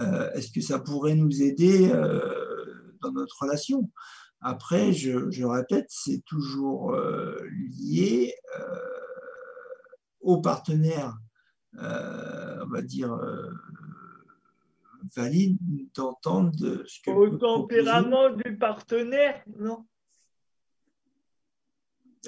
[0.00, 1.88] Euh, est-ce que ça pourrait nous aider
[3.00, 3.90] dans notre relation?
[4.42, 7.38] Après, je, je répète, c'est toujours euh,
[7.78, 8.76] lié euh,
[10.20, 11.16] au partenaire,
[11.78, 13.12] euh, on va dire.
[13.12, 13.50] euh,
[15.16, 15.58] valide
[15.94, 17.38] d'entendre de ce que Au proposer.
[17.40, 19.84] tempérament du partenaire, non?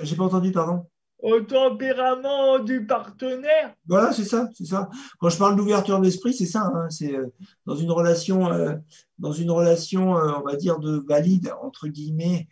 [0.02, 0.90] J'ai pas entendu, pardon.
[1.24, 4.90] Au tempérament du partenaire, Voilà, c'est ça, c'est ça.
[5.18, 6.70] Quand je parle d'ouverture d'esprit, c'est ça.
[6.74, 7.32] hein, c'est euh,
[7.64, 8.74] dans une relation, euh,
[9.18, 12.46] dans une relation, euh, on va dire de valide entre guillemets.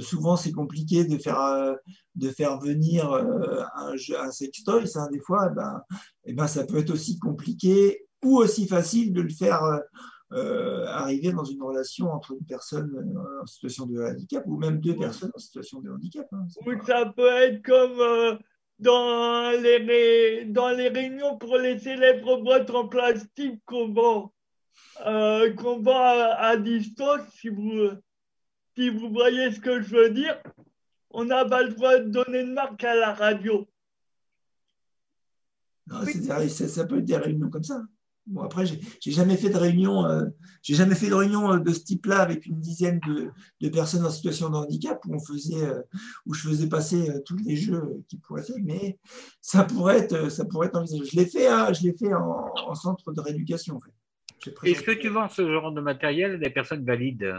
[0.00, 1.76] souvent, c'est compliqué de faire
[2.16, 3.12] de faire venir
[3.76, 4.86] un, sextoy.
[5.12, 5.80] Des fois, eh ben,
[6.24, 9.62] eh ben, ça peut être aussi compliqué ou aussi facile de le faire
[10.32, 14.78] euh, arriver dans une relation entre une personne euh, en situation de handicap ou même
[14.80, 16.26] deux personnes en situation de handicap.
[16.32, 16.46] hein.
[16.66, 18.36] Ou pas- ça peut être comme euh,
[18.78, 24.32] dans, les ré- dans les réunions pour les célèbres boîtes en plastique qu'on vend,
[25.06, 27.90] euh, qu'on vend à, à distance, si vous,
[28.76, 30.40] si vous voyez ce que je veux dire.
[31.12, 33.66] On n'a pas le droit de donner de marque à la radio.
[35.88, 37.82] Non, ré- ça, ça peut être des réunions comme ça.
[38.26, 40.26] Bon, après, j'ai jamais fait de réunion, euh,
[40.62, 43.00] jamais fait de réunion euh, de ce type-là avec une dizaine
[43.60, 45.82] de, personnes en situation de handicap où on faisait, euh,
[46.26, 48.98] où je faisais passer tous les jeux qui pourraient faire, mais
[49.40, 51.04] ça pourrait être, ça pourrait être envisagé.
[51.04, 54.70] Je l'ai fait, hein, je l'ai fait en, en centre de rééducation, en fait.
[54.70, 57.34] Est-ce que tu vends ce genre de matériel à des personnes valides?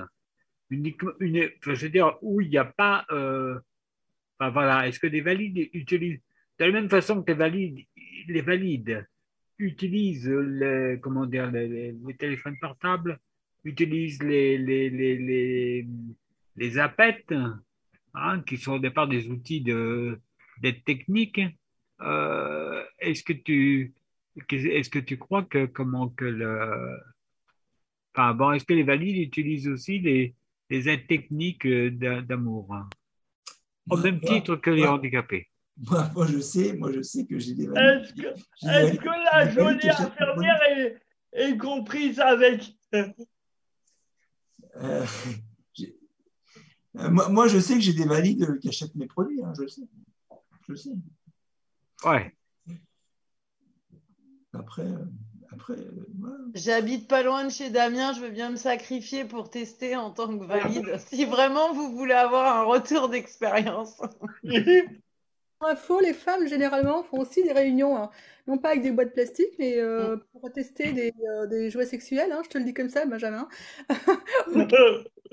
[0.70, 3.06] Uniquement, une, je veux dire, où il n'y a pas.
[3.10, 6.20] enfin, voilà, est-ce que des valides utilisent.
[6.60, 7.80] De la même façon que les valides,
[8.28, 9.06] les valides
[9.62, 13.20] utilisent les, comment dire, les, téléphones portables,
[13.64, 15.88] utilisent les, les, les, les,
[16.56, 17.34] les appettes,
[18.14, 20.20] hein, qui sont au départ des outils de,
[20.62, 21.42] d'aide technique,
[22.02, 23.94] euh, est-ce que tu.
[24.50, 26.98] Est-ce que tu crois que comment que le,
[28.16, 30.36] Enfin, bon, est-ce que les valides utilisent aussi les,
[30.70, 32.74] aides techniques euh, d'a- d'amour?
[32.74, 32.90] Hein
[33.90, 35.48] au même titre que les handicapés.
[35.90, 38.06] Moi, moi, je sais, moi, je sais que j'ai des valides.
[38.64, 40.98] Est-ce que, la jolie infirmière est,
[41.34, 43.08] est comprise avec Euh,
[45.74, 45.98] j'ai-
[46.98, 49.54] euh, moi, moi, je sais que j'ai des valides euh, qui achètent mes produits, hein,
[49.58, 49.82] je le sais.
[50.68, 50.90] Je le sais.
[52.06, 52.36] Ouais.
[54.54, 55.06] Après, euh,
[55.52, 56.06] après euh.
[56.54, 60.38] J'habite pas loin de chez Damien, je veux bien me sacrifier pour tester en tant
[60.38, 60.98] que valide.
[61.08, 64.00] Si vraiment vous voulez avoir un retour d'expérience.
[65.64, 68.10] Info, les femmes généralement font aussi des réunions, hein.
[68.48, 72.32] non pas avec des boîtes plastiques, mais euh, pour tester des, euh, des jouets sexuels.
[72.32, 73.48] hein, je te le dis comme ça, Benjamin.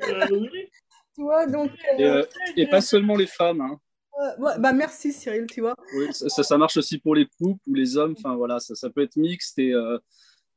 [0.00, 0.68] Euh, oui.
[1.16, 1.72] Tu vois, donc.
[1.98, 2.08] Et,
[2.56, 3.60] et pas seulement les femmes.
[3.60, 3.80] Hein.
[4.20, 5.74] euh, bah merci Cyril, tu vois.
[5.92, 8.14] Oui, ça, marche aussi pour les couples ou les hommes.
[8.16, 9.98] Enfin voilà, ça, ça peut être mixte et, euh,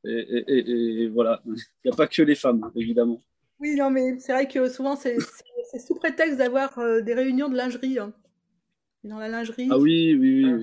[0.04, 1.42] et, et- et- et voilà.
[1.44, 1.54] Il
[1.86, 3.20] n'y a pas que les femmes, évidemment.
[3.58, 5.18] Oui, non, mais c'est vrai que souvent c'est
[5.80, 7.98] sous prétexte d'avoir euh, des réunions de lingerie.
[7.98, 8.12] hein.
[9.04, 10.54] Dans la lingerie, Ah oui, oui, oui.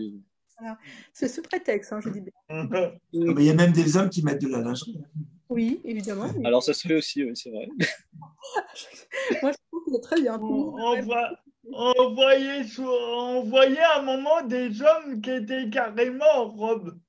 [0.61, 0.71] oui.
[1.13, 2.31] c'est sous prétexte, hein, je dis bien.
[2.49, 4.97] Ah, mais Il y a même des hommes qui mettent de la lingerie.
[5.03, 5.21] hein.
[5.49, 6.29] Oui, évidemment.
[6.45, 7.67] Alors ça se fait aussi, oui, c'est vrai.
[9.41, 10.39] Moi, je trouve que c'est très bien.
[10.39, 11.31] on, on voit-
[11.71, 16.99] on voyait, sur- on voyait à un moment des hommes qui étaient carrément en robe.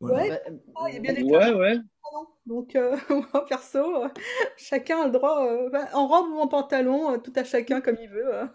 [0.00, 0.40] Ouais,
[0.76, 1.76] ah, il y a bien des Ouais.
[2.46, 2.96] Donc, euh,
[3.32, 4.08] moi, perso, euh,
[4.56, 7.80] chacun a le droit, euh, enfin, en robe ou en pantalon, euh, tout à chacun
[7.80, 8.48] comme il veut.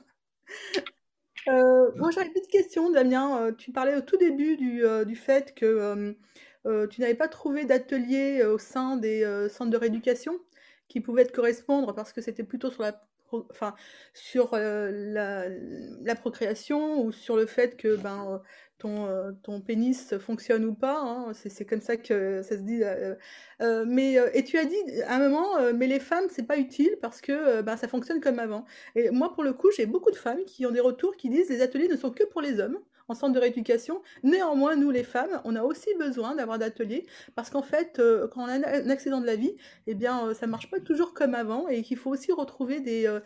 [1.47, 1.91] Euh.
[1.95, 3.39] Moi, j'avais une petite question, Damien.
[3.39, 6.13] Euh, tu parlais au tout début du, euh, du fait que
[6.65, 10.39] euh, tu n'avais pas trouvé d'atelier au sein des centres de rééducation
[10.87, 13.75] qui pouvaient te correspondre parce que c'était plutôt sur la, enfin,
[14.13, 15.49] sur euh,
[16.03, 18.37] la, procréation ou sur le fait que ben, euh,
[18.77, 20.99] ton, euh, ton pénis fonctionne ou pas.
[20.99, 21.33] hein.
[21.33, 22.81] C'est comme ça que ça se dit.
[23.87, 27.21] mais, et tu as dit à un moment, mais les femmes, c'est pas utile parce
[27.21, 28.65] que ben, ça fonctionne comme avant.
[28.95, 31.49] Et moi, pour le coup, j'ai beaucoup de femmes qui ont des retours qui disent
[31.49, 34.01] les ateliers ne sont que pour les hommes en centre de rééducation.
[34.23, 38.43] Néanmoins, nous, les femmes, on a aussi besoin d'avoir d'ateliers parce qu'en fait, euh, quand
[38.43, 39.55] on a un accident de la vie,
[39.87, 43.05] eh bien, euh, ça marche pas toujours comme avant et qu'il faut aussi retrouver des,
[43.07, 43.19] euh,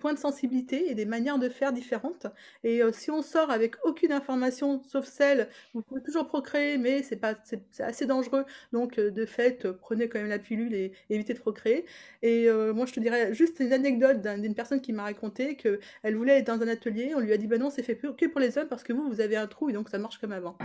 [0.00, 2.26] points de sensibilité et des manières de faire différentes.
[2.64, 7.02] Et euh, si on sort avec aucune information, sauf celle, vous pouvez toujours procréer, mais
[7.02, 8.44] c'est pas, c'est assez dangereux.
[8.72, 11.86] Donc, de fait, prenez quand même la pilule et, évitez de procréer.
[12.22, 15.80] Et moi, je te dirais juste une anecdote d'un- d'une personne qui m'a raconté que
[16.02, 17.12] elle voulait être dans un atelier.
[17.14, 19.08] On lui a dit, ben non, c'est fait que pour les hommes parce que vous,
[19.08, 20.56] vous avez un trou et donc ça marche comme avant.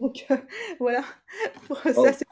[0.00, 0.36] Donc, euh,
[0.80, 1.04] voilà.
[1.94, 2.04] Oh.
[2.04, 2.26] Ça, c'est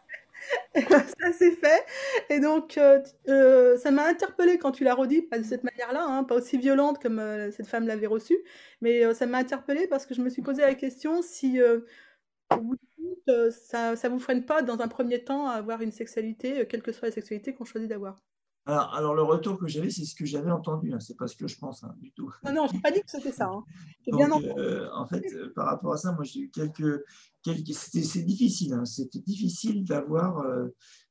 [0.90, 1.84] ça c'est fait.
[2.30, 6.04] Et donc, euh, euh, ça m'a interpellée quand tu l'as redit, pas de cette manière-là,
[6.06, 8.38] hein, pas aussi violente comme euh, cette femme l'avait reçue,
[8.80, 12.60] mais euh, ça m'a interpellée parce que je me suis posé la question si, au
[12.60, 15.92] bout du compte, ça, ça vous freine pas dans un premier temps à avoir une
[15.92, 18.22] sexualité, euh, quelle que soit la sexualité qu'on choisit d'avoir.
[18.64, 20.92] Alors, alors, le retour que j'avais, c'est ce que j'avais entendu.
[20.92, 21.00] Hein.
[21.00, 22.32] C'est pas ce que je pense hein, du tout.
[22.44, 23.46] Non, non, j'ai pas dit que c'était ça.
[23.48, 23.64] Hein.
[24.06, 27.02] Donc, bien euh, en fait, euh, par rapport à ça, moi, j'ai eu quelques.
[27.42, 28.74] quelques c'était- c'est difficile.
[28.74, 28.84] hein.
[28.84, 30.68] C'était difficile d'avoir euh,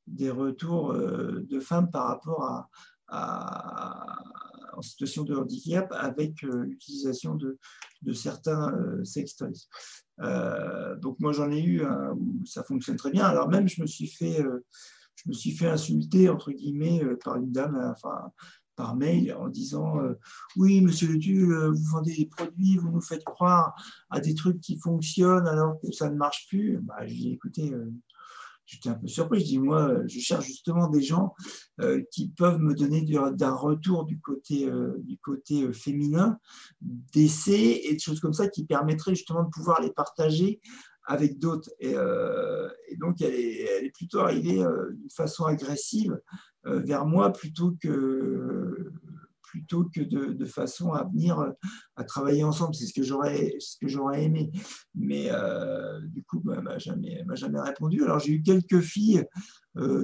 [0.08, 2.70] des retours de femmes par rapport à,
[3.10, 4.24] à-
[4.78, 7.60] en situation de handicap avec l'utilisation de,
[8.02, 9.68] de certains sextoys.
[11.02, 13.26] Donc, moi, j'en ai eu où ça fonctionne très bien.
[13.26, 14.42] Alors, même, je me suis fait.
[15.16, 18.10] Je me suis fait insulter, entre guillemets, euh, par une dame, euh,
[18.76, 20.14] par mail, en disant euh,
[20.56, 23.76] Oui, monsieur Le vous vendez des produits, vous nous faites croire
[24.10, 26.80] à des trucs qui fonctionnent alors que ça ne marche plus.
[26.82, 27.36] Bah, je
[28.66, 29.42] j'étais un peu surpris.
[29.42, 31.36] Je dis Moi, je cherche justement des gens
[32.12, 36.40] qui peuvent me donner du- d'un retour du côté, du côté féminin,
[36.80, 40.62] d'essais et de choses comme ça qui permettraient justement de pouvoir les partager
[41.06, 41.70] avec d'autres.
[41.80, 46.20] Et, euh, et donc, elle est, plutôt arrivée euh, d'une façon agressive
[46.66, 48.92] euh, vers moi plutôt que,
[49.42, 51.54] plutôt que de, de façon à venir
[51.96, 52.74] à travailler ensemble.
[52.74, 54.52] C'est ce que j'aurais aimé.
[54.96, 55.30] Mais
[56.06, 58.04] du coup, bah, elle m'a jamais, m'a jamais répondu.
[58.04, 59.26] Alors, j'ai eu quelques filles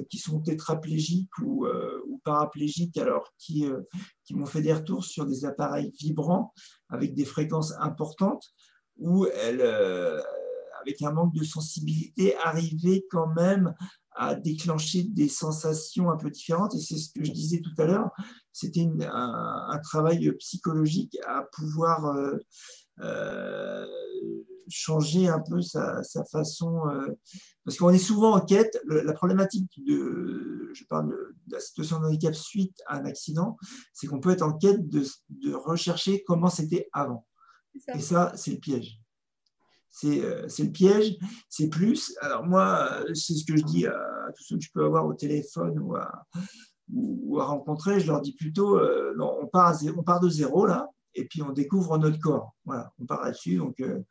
[0.09, 1.65] qui sont tétraplégiques ou,
[2.25, 3.65] paraplégiques, alors qui,
[4.25, 6.53] qui m'ont fait des retours sur des appareils vibrants
[6.89, 8.43] avec des fréquences importantes
[8.97, 9.61] où elles,
[10.87, 13.73] avec un manque de sensibilité, arrivaient quand même
[14.15, 16.73] à déclencher des sensations un peu différentes.
[16.75, 18.09] Et c'est ce que je disais tout à l'heure,
[18.51, 22.37] c'était un, un travail psychologique à pouvoir euh,
[23.01, 23.85] euh,
[24.69, 26.87] changer un peu sa, sa façon.
[26.89, 27.07] euh,
[27.63, 31.99] parce qu'on est souvent en quête, le- la problématique de, je parle de, la situation
[31.99, 33.57] de handicap suite à un accident,
[33.93, 37.27] c'est qu'on peut être en quête de, de rechercher comment c'était avant.
[37.85, 37.93] Ça.
[37.95, 38.99] Et ça, c'est le piège.
[39.89, 41.17] C'est euh, c'est le piège,
[41.49, 42.15] c'est plus.
[42.21, 43.97] Alors moi, euh, c'est ce que je dis à,
[44.35, 48.77] tous ceux que je peux avoir au téléphone ou à, rencontrer, je leur dis plutôt,
[48.77, 52.55] euh, non, on part, on part de zéro là, et puis on découvre notre corps.
[52.65, 53.57] Voilà, on part là-dessus.
[53.57, 54.01] Donc, euh,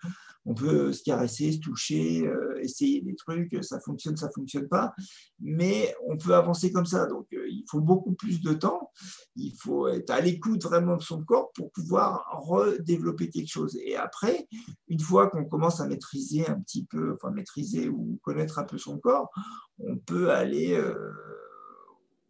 [0.44, 4.94] on peut se caresser, se toucher, euh, essayer des trucs, ça fonctionne, ça fonctionne pas,
[5.40, 7.06] mais on peut avancer comme ça.
[7.06, 8.90] Donc, euh, il faut beaucoup plus de temps.
[9.37, 13.76] Il faut être à l'écoute vraiment de son corps pour pouvoir redévelopper quelque chose.
[13.85, 14.48] Et après,
[14.88, 18.78] une fois qu'on commence à maîtriser un petit peu, enfin maîtriser ou connaître un peu
[18.78, 19.30] son corps,
[19.78, 20.82] on peut aller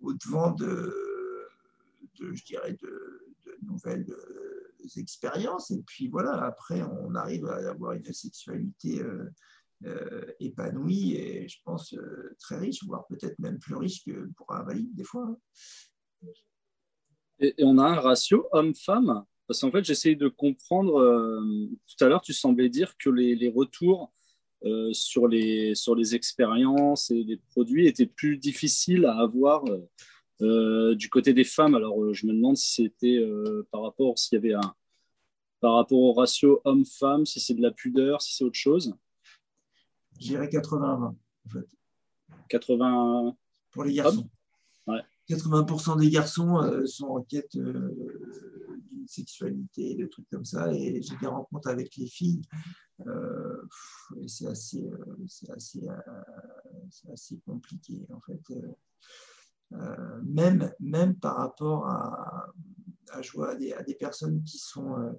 [0.01, 0.93] au devant de,
[2.19, 3.27] je dirais, de
[3.63, 4.07] nouvelles
[4.97, 5.71] expériences.
[5.71, 9.31] Et puis voilà, après, on arrive à avoir une sexualité euh,
[9.85, 14.53] euh, épanouie et je pense euh, très riche, voire peut-être même plus riche que pour
[14.53, 15.27] un valide des fois.
[15.29, 16.29] Hein.
[17.41, 20.95] Et, on a un ratio homme-femme Parce qu'en fait, j'essaye de comprendre.
[21.87, 24.13] tout à l'heure, tu semblais dire que les, retours
[24.93, 29.65] sur, les, sur les expériences et les produits étaient plus difficiles à avoir
[30.41, 34.37] du côté des femmes, alors euh, je me demande si c'était euh, par rapport s'il
[34.37, 34.75] y avait un
[35.61, 38.95] par rapport au ratio homme-femme, si c'est de la pudeur, si c'est autre chose.
[40.21, 41.17] Je dirais 80-20 en
[41.49, 41.67] fait.
[42.51, 43.37] 80
[43.73, 44.29] pour les garçons.
[44.87, 45.01] Ouais.
[45.29, 51.27] 80% des garçons sont en quête d'une sexualité, de trucs comme ça, et j'ai des
[51.27, 52.43] rencontres avec les filles.
[54.27, 54.89] c'est assez,
[55.27, 55.89] c'est assez,
[57.11, 58.41] assez, compliqué en fait.
[59.73, 62.49] Euh, même, même par rapport à,
[63.11, 65.13] à à des, personnes qui sont, euh,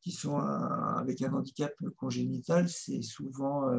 [0.00, 3.70] qui sont avec un handicap congénital, c'est souvent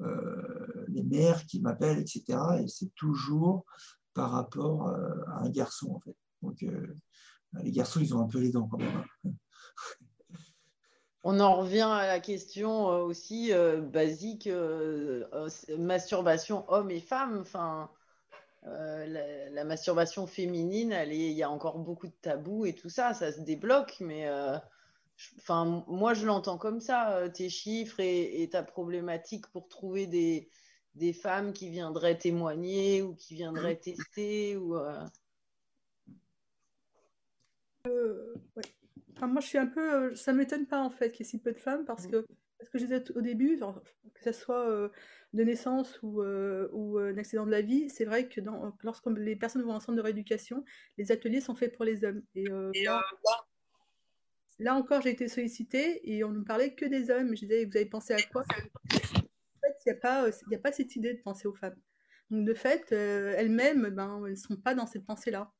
[0.00, 2.38] euh, les mères qui m'appellent, etc.
[2.62, 3.64] Et c'est toujours
[4.14, 6.16] par rapport à un garçon, en fait.
[6.42, 6.64] Donc,
[7.62, 9.04] les garçons, ils ont un peu les dents quand même.
[9.24, 9.30] Hein.
[11.22, 13.50] On en revient à la question aussi
[13.92, 14.48] basique,
[15.76, 17.38] masturbation homme et femme.
[17.40, 17.90] Enfin,
[18.66, 23.32] euh, la, masturbation féminine, il y a encore beaucoup de tabous et tout ça, ça
[23.32, 24.58] se débloque, mais euh,
[25.38, 30.50] enfin, moi je l'entends comme ça, euh, tes chiffres et, ta problématique pour trouver des,
[30.96, 34.56] des, femmes qui viendraient témoigner ou qui viendraient tester.
[34.56, 34.74] Ou,
[39.20, 41.38] moi je suis un peu, ça ne m'étonne pas en fait qu'il y ait si
[41.38, 42.26] peu de femmes parce que,
[42.58, 44.90] parce que je disais au début, que ce soit
[45.36, 48.72] de naissance ou, euh, ou euh, un accident de la vie, c'est vrai que dans,
[48.82, 50.64] lorsque les personnes vont en centre de rééducation,
[50.98, 52.22] les ateliers sont faits pour les hommes.
[52.34, 52.72] Et, euh,
[54.58, 57.36] là, encore, j'ai été sollicitée et on ne parlait que des hommes.
[57.36, 58.42] Je disais, vous avez pensé à quoi?
[58.42, 61.76] En fait, il n'y a, pas, a pas cette idée de penser aux femmes.
[62.30, 65.52] Donc, de fait, elles-mêmes, ben, elles ne sont pas dans cette pensée-là.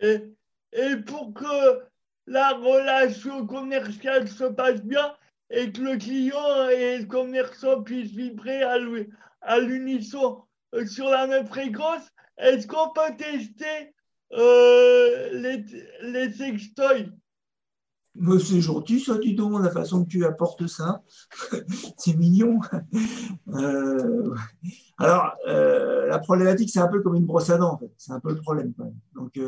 [0.00, 0.36] Et,
[0.72, 1.88] et pour que
[2.28, 5.14] la relation commerciale se passe bien,
[5.50, 10.42] et que le client et le commerçant puissent vibrer à l'unisson
[10.74, 12.02] euh, sur la même fréquence,
[12.36, 13.94] est-ce qu'on peut tester
[14.34, 15.64] euh, les,
[16.02, 17.10] les sextoys?
[18.40, 21.02] C'est gentil ça, dis donc, la façon que tu apportes ça.
[21.96, 22.58] c'est mignon.
[23.54, 24.34] Euh,
[24.98, 27.92] alors, la problématique, c'est un peu comme une brosse à dents, en fait.
[27.96, 28.98] C'est un peu le problème, quand même.
[29.14, 29.38] Donc,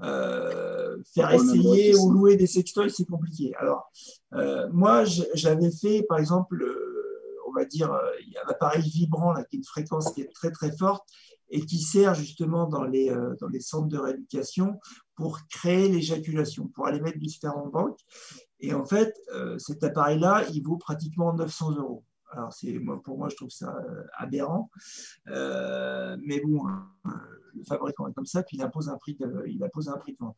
[0.00, 3.54] faire essayer ou louer des sextoys, c'est compliqué.
[3.56, 3.90] Alors,
[4.34, 5.04] euh, moi,
[5.34, 9.44] j'avais fait, par exemple, euh, on va dire, il y a un appareil vibrant là,
[9.44, 11.08] qui a une fréquence qui est très très forte
[11.48, 13.08] et qui sert justement dans les,
[13.40, 14.80] dans les centres de rééducation
[15.14, 17.98] pour créer l'éjaculation, pour aller mettre du sperme en banque.
[18.58, 19.14] Et en fait,
[19.58, 22.04] cet appareil-là, il vaut pratiquement 900 euros.
[22.32, 23.74] Alors, moi, pour moi, je trouve ça
[24.18, 24.70] aberrant.
[25.26, 26.66] mais bon,
[27.56, 30.12] le fabricant est comme ça, puis il impose un prix de, il impose un prix
[30.12, 30.36] de vente.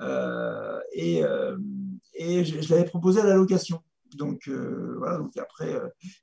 [0.00, 1.56] Euh, et, euh,
[2.14, 3.82] et je, l'avais proposé à la location.
[4.14, 5.78] Donc euh, voilà, donc après,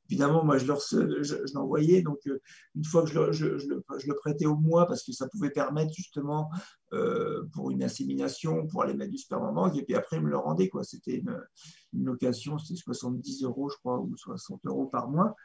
[0.10, 4.16] évidemment, moi je, je, l'envoyais, donc une fois que je le, je, le, je, le,
[4.16, 6.50] prêtais au mois parce que ça pouvait permettre justement
[7.54, 10.30] pour une insémination, pour aller mettre du sperme en banque, et puis après, ils me
[10.30, 10.84] le rendaient, quoi.
[10.84, 11.40] C'était une,
[11.94, 15.36] une location, c'était 70 euros, je crois, ou 60 euros par mois.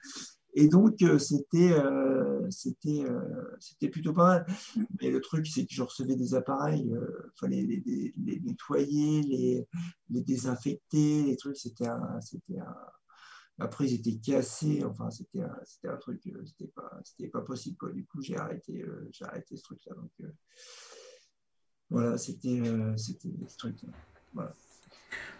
[0.55, 4.47] Et donc, euh, c'était euh, euh, c'était plutôt pas mal.
[5.01, 6.99] Mais le truc, c'est que je recevais des appareils, il
[7.39, 9.66] fallait les, nettoyer, les,
[10.09, 12.77] désinfecter, les trucs, c'était un, un...
[13.59, 17.93] Après, ils étaient cassés, enfin, c'était un, c'était un truc, c'était pas, c'était pas possible.
[17.93, 18.85] Du coup, j'ai arrêté,
[19.20, 19.95] arrêté ce truc-là.
[19.95, 20.31] Donc,
[21.91, 22.62] voilà, c'était,
[22.97, 23.91] c'était ce truc-là.
[24.33, 24.55] Voilà.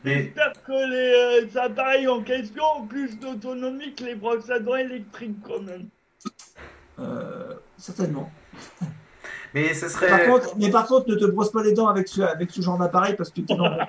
[0.05, 4.77] J'espère que les euh, appareils en question ont plus d'autonomie que les brosses à dents
[4.77, 5.89] électriques quand même.
[6.99, 8.31] Euh, certainement.
[9.55, 10.09] Mais ce serait.
[10.09, 12.61] Par contre, mais par contre, ne te brosse pas les dents avec ce, avec ce
[12.61, 13.89] genre d'appareil parce que tu n'en vas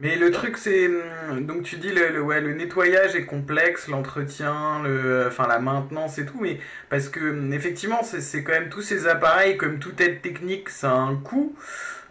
[0.00, 0.86] Mais le truc, c'est.
[0.86, 5.58] hum, Donc, tu dis le, le- ouais, le nettoyage est complexe, l'entretien, le, enfin, la
[5.58, 6.58] maintenance et tout, mais
[6.90, 10.68] parce que, hum, effectivement, c'est c'est quand même tous ces appareils, comme toute aide technique,
[10.68, 11.54] ça a un coût.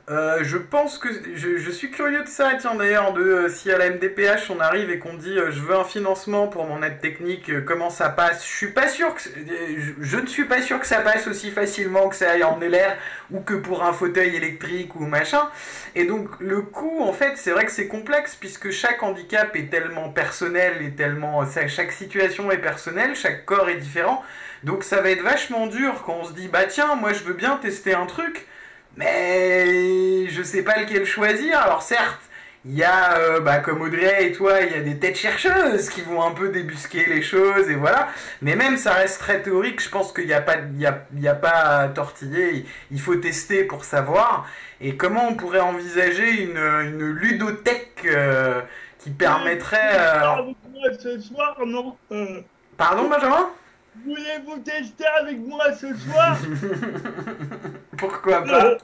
[0.07, 1.09] Euh, je pense que.
[1.35, 4.91] Je, suis curieux de ça, tiens, d'ailleurs, de euh, si à la MDPH on arrive
[4.91, 8.43] et qu'on dit euh, je veux un financement pour mon aide technique, comment ça passe?
[8.43, 9.21] Je suis pas sûr que.
[9.99, 12.95] Je, ne suis pas sûr que ça passe aussi facilement que ça aille en LR
[13.31, 15.49] ou que pour un fauteuil électrique ou machin.
[15.95, 19.71] Et donc le coût, en fait, c'est vrai que c'est complexe puisque chaque handicap est
[19.71, 24.23] tellement personnel et tellement chaque situation est personnelle, chaque corps est différent.
[24.63, 27.33] Donc ça va être vachement dur quand on se dit bah tiens, moi je veux
[27.33, 28.47] bien tester un truc,
[28.97, 31.59] mais je sais pas lequel choisir.
[31.59, 32.21] Alors certes,
[32.67, 35.89] il y a, euh, bah, comme Audrey et toi, il y a des têtes chercheuses
[35.89, 38.07] qui vont un peu débusquer les choses et voilà.
[38.41, 39.81] Mais même ça reste très théorique.
[39.81, 42.65] Je pense qu'il n'y a pas, il y a, il y a pas à tortiller.
[42.91, 44.47] Il- faut tester pour savoir.
[44.81, 48.61] Et comment on pourrait envisager une, une ludothèque euh,
[48.99, 49.91] qui permettrait.
[49.93, 50.19] euh,
[52.11, 52.41] Euh,
[52.77, 53.49] Pardon, Benjamin
[54.03, 56.37] Voulez-vous tester avec moi ce soir?
[57.97, 58.77] Pourquoi pas?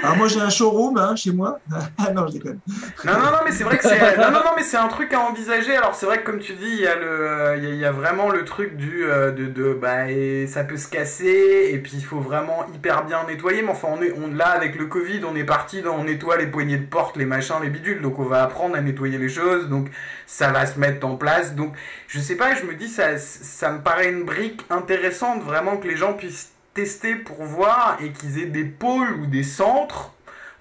[0.00, 1.60] Alors moi j'ai un showroom hein, chez moi.
[1.98, 2.58] Ah non, je déconne.
[3.04, 4.16] Non, non, non, mais c'est vrai que c'est.
[4.16, 5.76] Non, non, non, mais c'est un truc à envisager.
[5.76, 8.30] Alors, c'est vrai que, comme tu dis, il y a le, il y a, vraiment
[8.30, 10.06] le truc du, euh, de, de, bah,
[10.48, 13.62] ça peut se casser, et puis il faut vraiment hyper bien nettoyer.
[13.62, 16.38] Mais enfin, on est, on, là, avec le Covid, on est parti dans, on nettoie
[16.38, 18.00] les poignées de porte, les machins, les bidules.
[18.00, 19.68] Donc, on va apprendre à nettoyer les choses.
[19.68, 19.88] Donc,
[20.26, 21.54] ça va se mettre en place.
[21.54, 21.74] Donc,
[22.08, 25.86] je sais pas, je me dis, ça, ça me paraît une brique intéressante, vraiment, que
[25.86, 30.12] les gens puissent tester pour voir et qu'ils aient des pôles ou des centres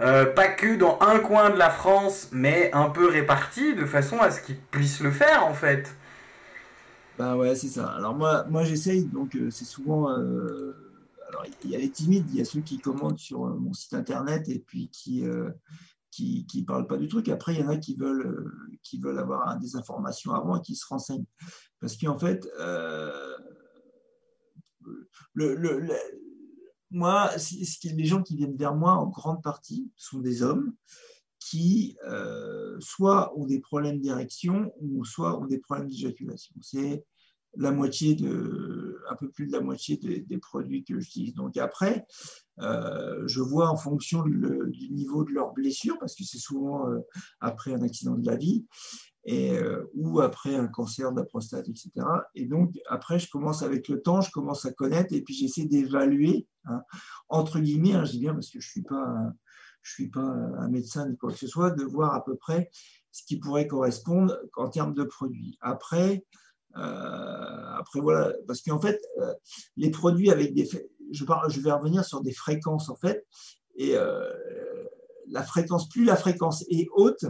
[0.01, 4.17] euh, pas que dans un coin de la France, mais un peu répartis, de façon
[4.19, 5.95] à ce qu'ils puissent le faire, en fait.
[7.19, 7.87] Bah ouais, c'est ça.
[7.89, 10.09] Alors moi, moi j'essaye, donc euh, c'est souvent.
[10.09, 10.73] euh,
[11.29, 13.93] alors il y a les timides, il y a ceux qui commandent sur mon site
[13.93, 15.23] internet et puis qui
[16.09, 17.29] qui, qui parlent pas du truc.
[17.29, 18.51] Après, il y en a qui veulent
[18.83, 21.25] qui veulent avoir hein, des informations avant et qui se renseignent.
[21.79, 22.47] Parce qu'en fait,
[26.91, 27.31] moi,
[27.83, 30.73] les gens qui viennent vers moi en grande partie sont des hommes
[31.39, 36.55] qui euh, soit ont des problèmes d'érection ou soit ont des problèmes d'éjaculation.
[36.61, 37.03] C'est
[37.57, 41.33] la moitié de, un peu plus de la moitié des, des produits que j'utilise.
[41.33, 42.05] Donc après,
[42.61, 46.99] euh, je vois en fonction du niveau de leur blessure, parce que c'est souvent euh,
[47.39, 48.65] après un accident de la vie,
[49.25, 51.91] et, euh, ou après un cancer de la prostate, etc.
[52.35, 55.65] Et donc, après, je commence avec le temps, je commence à connaître, et puis j'essaie
[55.65, 56.81] d'évaluer, hein,
[57.29, 59.33] entre guillemets, hein, je dis bien parce que je ne suis pas,
[59.83, 62.69] suis pas un médecin ni quoi que ce soit, de voir à peu près
[63.11, 65.57] ce qui pourrait correspondre en termes de produits.
[65.61, 66.25] Après,
[66.73, 69.01] après voilà, parce qu'en fait,
[69.75, 70.65] les produits avec des,
[71.11, 73.25] je, vais revenir sur des fréquences en fait,
[73.75, 74.29] et euh,
[75.27, 77.25] la fréquence, plus la fréquence est haute,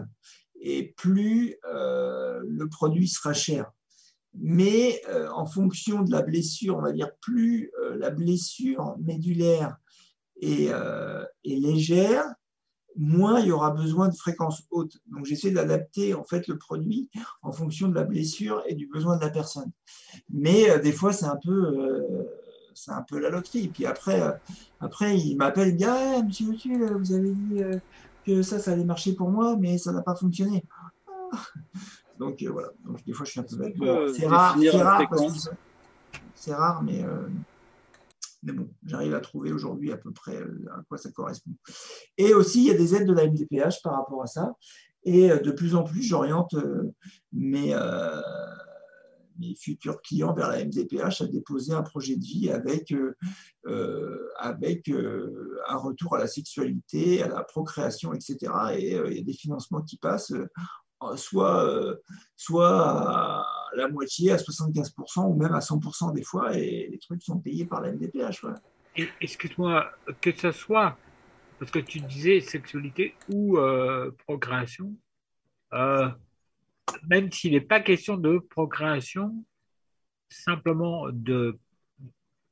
[0.60, 3.72] et plus euh, le produit sera cher.
[4.34, 9.78] Mais euh, en fonction de la blessure, on va dire, plus la blessure médulaire
[10.42, 12.26] est, est légère,
[12.96, 14.98] moins il y aura besoin de fréquences hautes.
[15.08, 17.10] Donc j'essaie d'adapter en fait le produit
[17.42, 19.72] en fonction de la blessure et du besoin de la personne.
[20.30, 22.28] Mais des fois c'est un peu
[22.74, 23.68] c'est un peu la loterie.
[23.68, 24.32] Puis après euh,
[24.80, 27.78] après il m'appelle il me dit ah, monsieur Monsieur vous avez dit euh,
[28.26, 30.64] que ça ça allait marcher pour moi mais ça n'a pas fonctionné.
[31.32, 31.38] Ah.
[32.20, 32.70] Donc euh, voilà.
[32.86, 33.78] Donc des fois je suis un peu bête.
[33.78, 35.02] Bon, c'est rare, c'est rare
[36.36, 37.28] c'est rare mais euh,
[38.44, 41.52] mais bon, j'arrive à trouver aujourd'hui à peu près euh, à quoi ça correspond.
[42.18, 44.56] Et aussi, il y a des aides de la MDPH par rapport à ça.
[45.04, 46.92] Et euh, de plus en plus, j'oriente euh,
[47.34, 48.22] mes, euh,
[49.40, 53.16] mes futurs clients vers la MDPH à déposer un projet de vie avec, euh,
[53.68, 58.38] euh, avec euh, un retour à la sexualité, à la procréation, etc.
[58.78, 60.34] Et il y a des financements qui passent
[61.16, 61.98] soit,
[62.36, 67.24] soit à la moitié, à 75% ou même à 100% des fois, et les trucs
[67.24, 68.46] sont payés par la MDPH.
[68.96, 70.98] Et- Excuse-moi, que ce soit,
[71.58, 73.58] parce que tu disais sexualité ou
[74.28, 74.94] procréation,
[77.08, 79.44] même s'il n'est pas question de procréation,
[80.30, 81.58] simplement de,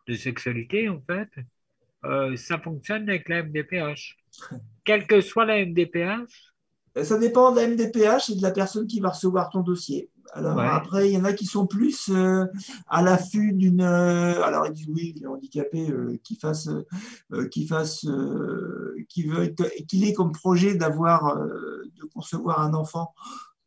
[0.07, 1.29] de sexualité, en fait,
[2.05, 4.17] euh, ça fonctionne avec la MDPH.
[4.85, 6.53] Quelle que soit la MDPH,
[6.97, 10.09] Euh, Ça dépend de la MDPH et de la personne qui va recevoir ton dossier.
[10.33, 10.67] Alors Ouais.
[10.67, 12.45] après, il y en a qui sont plus euh,
[12.87, 13.81] à l'affût d'une.
[13.81, 16.69] euh, alors ils disent oui, il est handicapé, euh, fasse,
[17.67, 23.13] fasse, veut, qu'il ait comme projet d'avoir, de concevoir un enfant.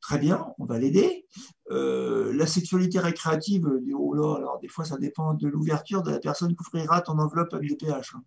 [0.03, 1.27] Très bien, on va l'aider.
[1.71, 6.11] Euh, la sexualité récréative, euh, oh là, alors des fois ça dépend de l'ouverture de
[6.11, 8.15] la personne qui ouvrira ton enveloppe MDPH.
[8.17, 8.23] hein.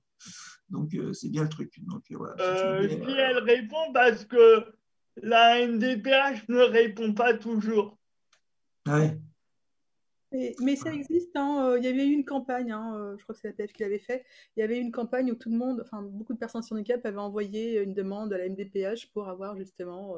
[0.70, 1.74] Donc euh, c'est bien le truc.
[1.86, 2.36] Donc voilà.
[2.38, 4.66] si Euh, elle répond parce que
[5.18, 7.98] la MDPH ne répond pas toujours.
[8.88, 9.20] Ouais.
[10.32, 13.24] Mais, mais ça existe, hein, euh, Il y avait eu une campagne, hein, euh, je
[13.24, 14.26] crois que c'est la PF qui l'avait fait.
[14.56, 16.76] Il y avait eu une campagne où tout le monde, enfin beaucoup de personnes sur
[16.76, 20.16] handicap avaient envoyé une demande à la MDPH pour avoir justement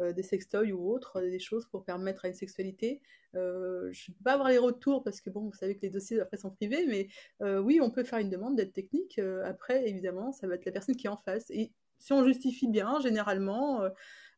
[0.00, 3.00] des sextoys ou autres, des choses pour permettre à une sexualité.
[3.34, 5.90] Euh, je ne peux pas avoir les retours parce que bon, vous savez que les
[5.90, 7.08] dossiers après sont privés, mais
[7.42, 9.18] euh, oui, on peut faire une demande d'aide technique.
[9.18, 11.50] Euh, après, évidemment, ça va être la personne qui est en face.
[11.50, 13.90] Et si on justifie bien, généralement, euh,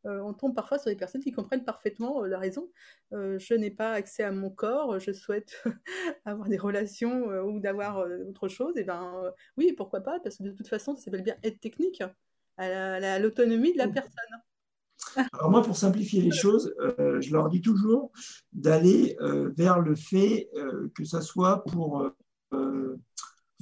[0.07, 2.71] euh, on tombe parfois sur des personnes qui comprennent parfaitement euh, la raison.
[3.13, 5.63] Euh, je n'ai pas accès à mon corps, je souhaite
[6.25, 8.77] avoir des relations euh, ou d'avoir euh, autre chose.
[8.79, 11.61] Et ben euh, oui, pourquoi pas, parce que de toute façon, ça s'appelle bien aide
[11.61, 12.01] technique
[12.57, 14.13] à la- à la- à l'autonomie de la personne.
[15.33, 18.13] Alors moi, pour simplifier les choses, euh, je leur dis toujours
[18.53, 22.11] d'aller euh, vers le fait euh, que ça soit pour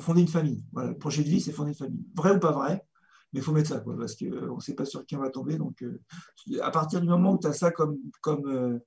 [0.01, 0.65] fonder une famille.
[0.73, 2.07] Voilà, le projet de vie, c'est fonder une famille.
[2.15, 2.85] Vrai ou pas vrai,
[3.33, 5.59] mais il faut mettre ça, parce qu'on ne sait pas sur qui on va tomber.
[5.59, 5.85] Donc,
[6.63, 8.81] à partir du moment où tu as ça comme, comme,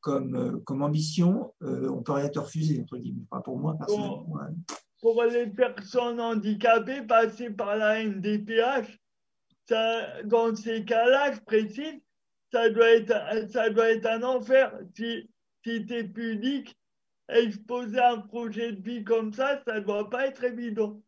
[0.00, 3.24] comme, ambition, on peut rien te refuser, entre guillemets.
[3.42, 4.36] Pour moi, personnellement.
[5.00, 8.99] Pour les personnes handicapées, passer par la MDPH,
[10.24, 12.00] dans ces cas-là, je précise,
[12.52, 14.72] ça doit être, ça doit être un enfer.
[14.96, 15.30] Si,
[15.64, 16.76] si tu es pudique,
[17.28, 21.00] exposer un projet de vie comme ça, ça ne doit pas être évident.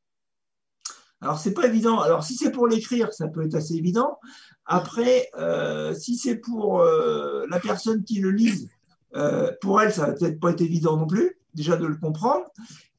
[1.21, 2.01] Alors, c'est pas évident.
[2.01, 4.19] Alors, si c'est pour l'écrire, ça peut être assez évident.
[4.67, 8.69] Après, euh, si c'est pour euh, la personne qui le lise,
[9.15, 12.45] euh, pour elle, ça va peut-être pas être évident non plus, déjà de le comprendre.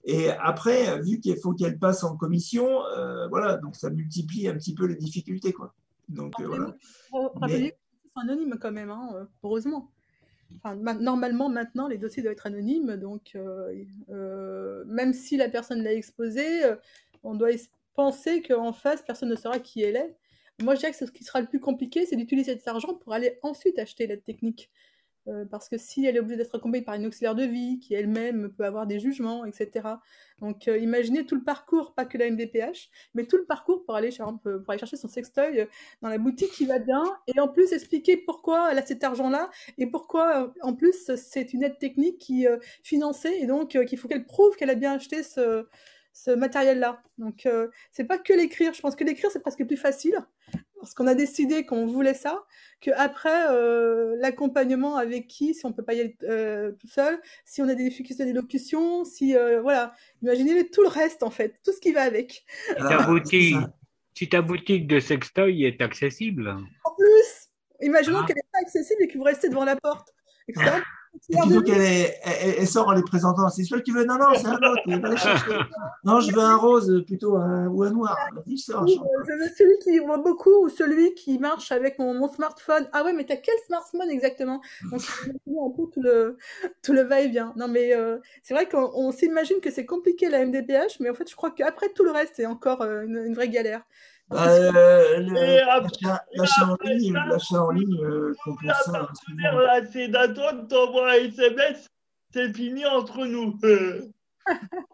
[0.05, 4.55] Et après, vu qu'il faut qu'elle passe en commission, euh, voilà, donc ça multiplie un
[4.55, 5.73] petit peu les difficultés, quoi.
[6.09, 6.75] Donc, euh, voilà.
[7.47, 7.77] C'est
[8.15, 9.89] anonyme quand même, hein, euh, heureusement.
[10.57, 15.81] Enfin, ma- normalement, maintenant, les dossiers doivent être anonymes, donc euh, même si la personne
[15.81, 16.61] l'a exposé,
[17.23, 17.49] on doit
[17.95, 20.15] penser qu'en face, personne ne saura qui elle est.
[20.61, 23.13] Moi, je dirais que ce qui sera le plus compliqué, c'est d'utiliser cet argent pour
[23.13, 24.69] aller ensuite acheter l'aide technique.
[25.27, 27.93] Euh, parce que si elle est obligée d'être accompagnée par une auxiliaire de vie, qui
[27.93, 29.95] elle-même peut avoir des jugements, etc.
[30.43, 33.95] Donc, euh, imaginez tout le parcours, pas que la MDPH, mais tout le parcours pour
[33.95, 35.65] aller, chercher son sextoy euh,
[36.01, 39.49] dans la boutique qui va bien, et en plus expliquer pourquoi elle a cet argent-là,
[39.77, 44.09] et pourquoi, en plus, c'est une aide technique qui euh, financée, et donc qu'il faut
[44.09, 45.65] qu'elle prouve qu'elle a bien acheté ce,
[46.11, 47.01] ce matériel-là.
[47.17, 47.47] Donc,
[47.91, 48.73] c'est pas que l'écrire.
[48.73, 50.17] Je pense que l'écrire, c'est presque plus facile,
[50.83, 52.43] parce qu'on a décidé qu'on voulait ça,
[52.81, 57.21] que après euh, l'accompagnement avec qui, si on peut pas y aller euh, tout seul,
[57.45, 61.55] si on a des difficultés d'élocution, si euh, voilà, imaginez tout le reste en fait,
[61.63, 62.43] tout ce qui va avec.
[62.67, 63.55] Si ta boutique,
[64.13, 66.49] si ta boutique de sextoy est accessible.
[66.83, 67.49] En plus,
[67.81, 68.25] imaginons Ah.
[68.27, 70.13] qu'elle n'est pas accessible et que vous restez devant la porte.
[70.47, 70.71] Etc.
[71.29, 74.03] Et plutôt qu'elle est- elle, elle sort en les présentant, c'est celui que tu veux
[74.03, 74.81] Non, non, c'est un autre.
[74.87, 75.51] va le chercher.
[76.03, 78.17] Non, je veux un rose plutôt un- ou un noir.
[78.47, 78.81] Je sors.
[78.83, 82.89] Euh, je veux celui qui voit beaucoup ou celui qui marche avec mon, mon smartphone.
[82.93, 84.59] Ah ouais, mais t'as quel smartphone exactement?
[84.91, 85.01] Donc,
[85.47, 86.37] on un peu tout le,
[86.81, 87.53] tout le va-et-vient.
[87.57, 91.13] Non, mais euh, c'est vrai qu'on on s'imagine que c'est compliqué la MDPH, mais en
[91.13, 93.83] fait, je crois qu'après tout le reste, c'est encore euh, une, une vraie galère.
[94.31, 95.89] Euh, Et après-
[96.33, 98.33] L'achat en ligne, l'achat en ligne euh,
[99.91, 101.87] c'est d'attendre, t'envoies un SMS,
[102.33, 103.57] c'est fini entre nous.
[103.63, 104.01] Euh,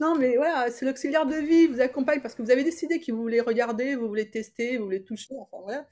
[0.00, 3.12] Non, mais voilà, c'est l'auxiliaire de vie, vous accompagne parce que vous avez décidé que
[3.12, 5.86] vous voulez regarder, vous voulez tester, vous voulez toucher, enfin voilà.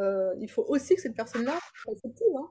[0.00, 2.48] Euh, il faut aussi que cette personne-là soit réceptive, hein.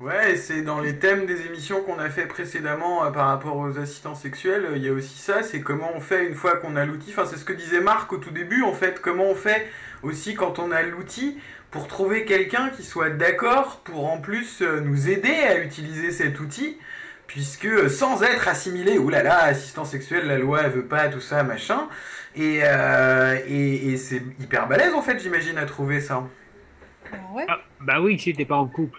[0.00, 3.78] Ouais, c'est dans les thèmes des émissions qu'on a fait précédemment euh, par rapport aux
[3.78, 6.74] assistants sexuels, euh, il y a aussi ça, c'est comment on fait une fois qu'on
[6.74, 9.36] a l'outil, enfin c'est ce que disait Marc au tout début, en fait, comment on
[9.36, 9.68] fait
[10.02, 11.38] aussi quand on a l'outil
[11.70, 16.40] pour trouver quelqu'un qui soit d'accord pour en plus euh, nous aider à utiliser cet
[16.40, 16.76] outil,
[17.28, 21.44] puisque euh, sans être assimilé, oulala, assistant sexuel, la loi elle veut pas, tout ça,
[21.44, 21.88] machin,
[22.34, 26.24] et, euh, et, et c'est hyper balèze en fait, j'imagine, à trouver ça.
[27.48, 28.98] Ah, bah oui, si t'es pas en couple.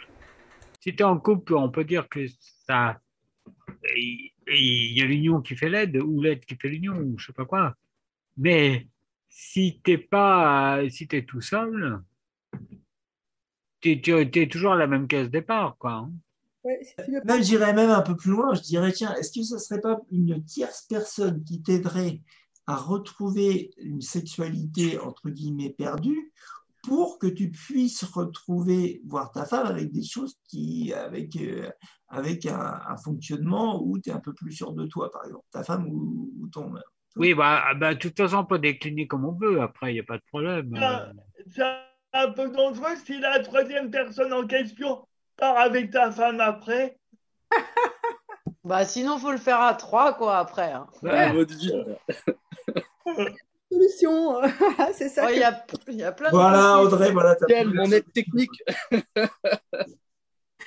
[0.85, 2.27] Si t'es en couple, on peut dire que
[2.67, 2.99] ça.
[3.95, 7.33] Il y a l'union qui fait l'aide, ou l'aide qui fait l'union, ou je sais
[7.33, 7.73] pas quoi.
[8.37, 8.87] Mais
[9.27, 10.79] si t'es pas.
[10.91, 12.03] Si t'es tout seul,
[13.81, 15.93] t'es t'es- t'es toujours à la même case départ, quoi.
[15.93, 16.11] hein.
[16.63, 18.53] Ouais, tu Même, j'irais même un peu plus loin.
[18.53, 22.21] Je dirais, tiens, est-ce que ça ne serait pas une tierce personne qui t'aiderait
[22.67, 26.31] à retrouver une sexualité, entre guillemets, perdue
[26.85, 31.69] pour que tu puisses retrouver, voir ta femme avec des choses qui, avec, euh,
[32.07, 35.45] avec un, un fonctionnement où tu es un peu plus sûr de toi, par exemple,
[35.51, 36.73] ta femme ou, ou ton.
[37.15, 39.93] Oui, bah, ah bah, de toute façon, on peut décliner comme on veut, après, il
[39.95, 40.73] n'y a pas de problème.
[41.49, 41.63] C'est
[42.13, 45.07] un peu dangereux si la troisième personne en question
[45.37, 46.97] part avec ta femme après.
[48.63, 50.71] Bah sinon, faut le faire à trois, quoi, après.
[50.71, 50.87] hein.
[51.03, 51.31] Ouais.
[51.45, 51.99] Vide.
[53.71, 54.41] solution.
[54.93, 55.23] c'est ça.
[55.25, 56.93] Oh, Il que- y, a, il y a plein de Voilà, possibles.
[56.93, 57.35] Audrey, voilà.
[57.47, 58.51] Quelle mon aide technique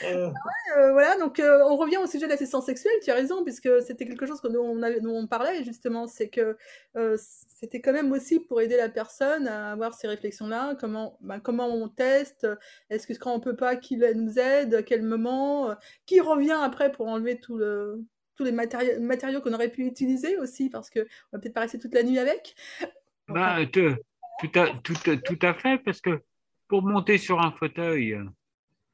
[0.05, 0.30] Euh,
[0.76, 3.68] Euh, voilà, donc euh, on revient au sujet de l'assistance sexuelle, tu as raison, puisque
[3.82, 6.57] c'était quelque chose que nous, on, avait, dont on parlait justement, c'est que
[6.96, 7.16] euh,
[7.61, 11.66] c'était quand même aussi pour aider la personne à avoir ces réflexions-là, comment, ben, comment
[11.66, 12.46] on teste,
[12.90, 15.74] est-ce que quand on peut pas, qui nous aide, à quel moment, euh,
[16.07, 18.01] qui revient après pour enlever tout le,
[18.39, 21.62] tous les matériaux, matériaux qu'on aurait pu utiliser aussi, parce que on va peut-être pas
[21.62, 22.55] rester toute la nuit avec.
[23.26, 23.97] Bah, te-
[24.41, 26.22] tout, à, tout, tout à fait, parce que
[26.68, 28.24] pour monter sur un fauteuil, euh,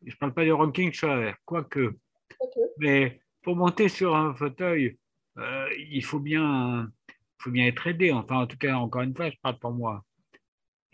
[0.05, 1.95] je parle pas de rocking chair, quoique,
[2.41, 2.55] Ok.
[2.79, 4.97] mais pour monter sur un fauteuil,
[5.37, 6.91] euh, il faut bien,
[7.39, 8.11] faut bien être aidé.
[8.13, 10.05] Enfin, en tout cas, encore une fois, je parle pour moi.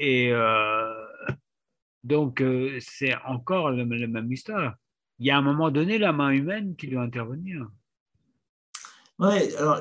[0.00, 1.06] Et euh,
[2.02, 4.74] donc, euh, c'est encore la même histoire.
[5.20, 7.68] Il y a un moment donné la main humaine qui doit intervenir.
[9.20, 9.80] Ouais, alors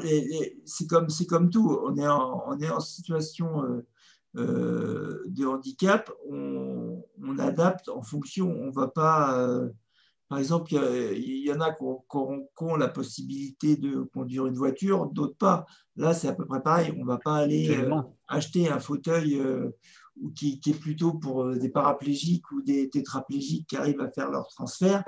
[0.66, 1.80] c'est comme, c'est comme tout.
[1.84, 3.86] On est en, on est en situation euh,
[4.38, 8.50] euh, de handicap, on, on adapte en fonction.
[8.52, 9.40] On va pas.
[9.40, 9.70] euh,
[10.28, 14.02] par exemple, il y en a qui ont, qui ont- qui ont la possibilité de
[14.14, 15.66] conduire une voiture, d'autres pas.
[15.96, 16.94] Là, c'est à peu près pareil.
[17.00, 17.68] On va pas aller
[18.28, 19.42] acheter un fauteuil
[20.36, 24.48] qui, qui est plutôt pour des paraplégiques ou des tétraplégiques qui arrivent à faire leur
[24.50, 25.04] transfert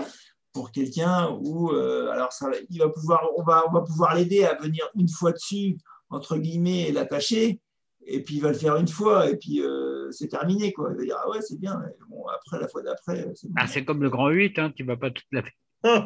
[0.53, 4.43] pour quelqu'un où euh, alors ça, il va pouvoir, on va, on va pouvoir l'aider
[4.43, 5.77] à venir une fois dessus
[6.09, 7.59] entre guillemets et l'attacher
[8.05, 10.89] et puis il va le faire une fois et puis euh, c'est terminé quoi.
[10.91, 11.79] Il va dire ah ouais c'est bien.
[11.83, 13.53] mais Bon après la fois d'après euh, c'est bon.
[13.57, 15.43] Ah, c'est comme le grand 8, hein, tu ne vas pas toute la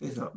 [0.00, 0.32] C'est ça.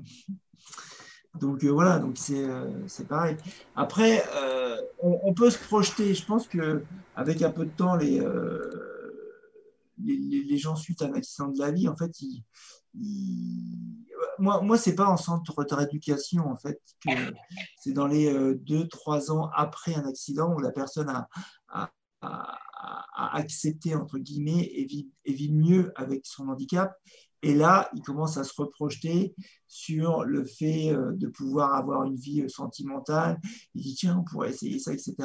[1.39, 3.37] Donc euh, voilà, donc c'est euh, c'est pareil.
[3.75, 6.13] Après, euh, on, on peut se projeter.
[6.13, 6.83] Je pense que
[7.15, 8.21] avec un peu de temps, les,
[10.03, 12.43] les, les- les gens suite à un accident de la vie, en fait, ils,
[12.95, 14.05] ils-
[14.39, 17.09] moi, moi c'est pas en centre de rééducation, en fait, que
[17.79, 21.27] c'est dans les euh, deux, trois ans après un accident où la personne a,
[21.69, 21.91] a,
[22.21, 22.57] a-
[23.15, 26.93] a accepté, entre guillemets, et vit, et vit mieux avec son handicap.
[27.43, 29.35] Et là, il commence à se reprojeter
[29.67, 33.39] sur le fait euh, de pouvoir avoir une vie euh, sentimentale.
[33.75, 35.15] Il dit tiens, on pourrait essayer ça, etc.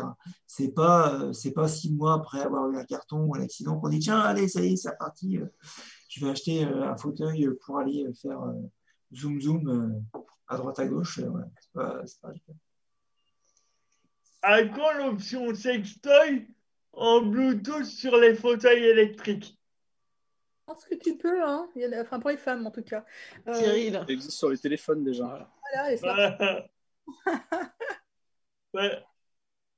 [0.47, 3.79] C'est pas euh, c'est pas six mois après avoir eu un carton ou un accident
[3.81, 5.39] qu'on dit tiens, allez, ça y est, c'est reparti.
[5.39, 5.47] euh,
[6.11, 8.41] Je vais acheter un fauteuil pour aller faire
[9.15, 10.05] zoom zoom
[10.49, 11.19] à droite à gauche.
[11.21, 11.49] voilà.
[12.05, 12.33] C'est pas-
[14.43, 16.47] à quand l'option sextoy
[16.93, 19.59] en Bluetooth sur les fauteuils électriques?
[20.67, 21.69] Pense que tu peux, hein.
[21.77, 23.05] Il y en a- enfin pour les femmes en tout cas.
[23.49, 23.95] Euh, Cyril.
[24.07, 25.51] Ça existe sur les téléphones déjà.
[25.73, 26.63] Voilà, les smartphones.
[28.75, 29.05] Ouais.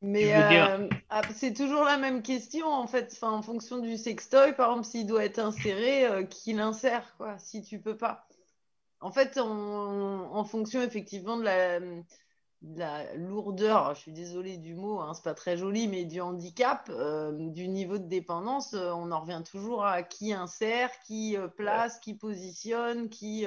[0.02, 3.10] Mais euh, ah, c'est toujours la même question en fait.
[3.12, 7.36] Enfin, en fonction du sextoy, par exemple, s'il doit être inséré, euh, qui l'insère quoi
[7.38, 8.28] Si tu peux pas.
[9.00, 11.80] En fait, en fonction effectivement de la,
[12.64, 16.20] de la lourdeur, je suis désolée du mot, hein, c'est pas très joli, mais du
[16.20, 21.36] handicap, euh, du niveau de dépendance, euh, on en revient toujours à qui insère, qui
[21.36, 23.46] euh, place, qui positionne, qui,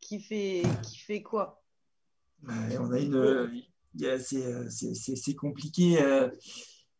[0.00, 1.62] qui, fait, qui fait quoi.
[2.46, 3.64] Ouais, on a une,
[4.18, 5.98] c'est, compliqué.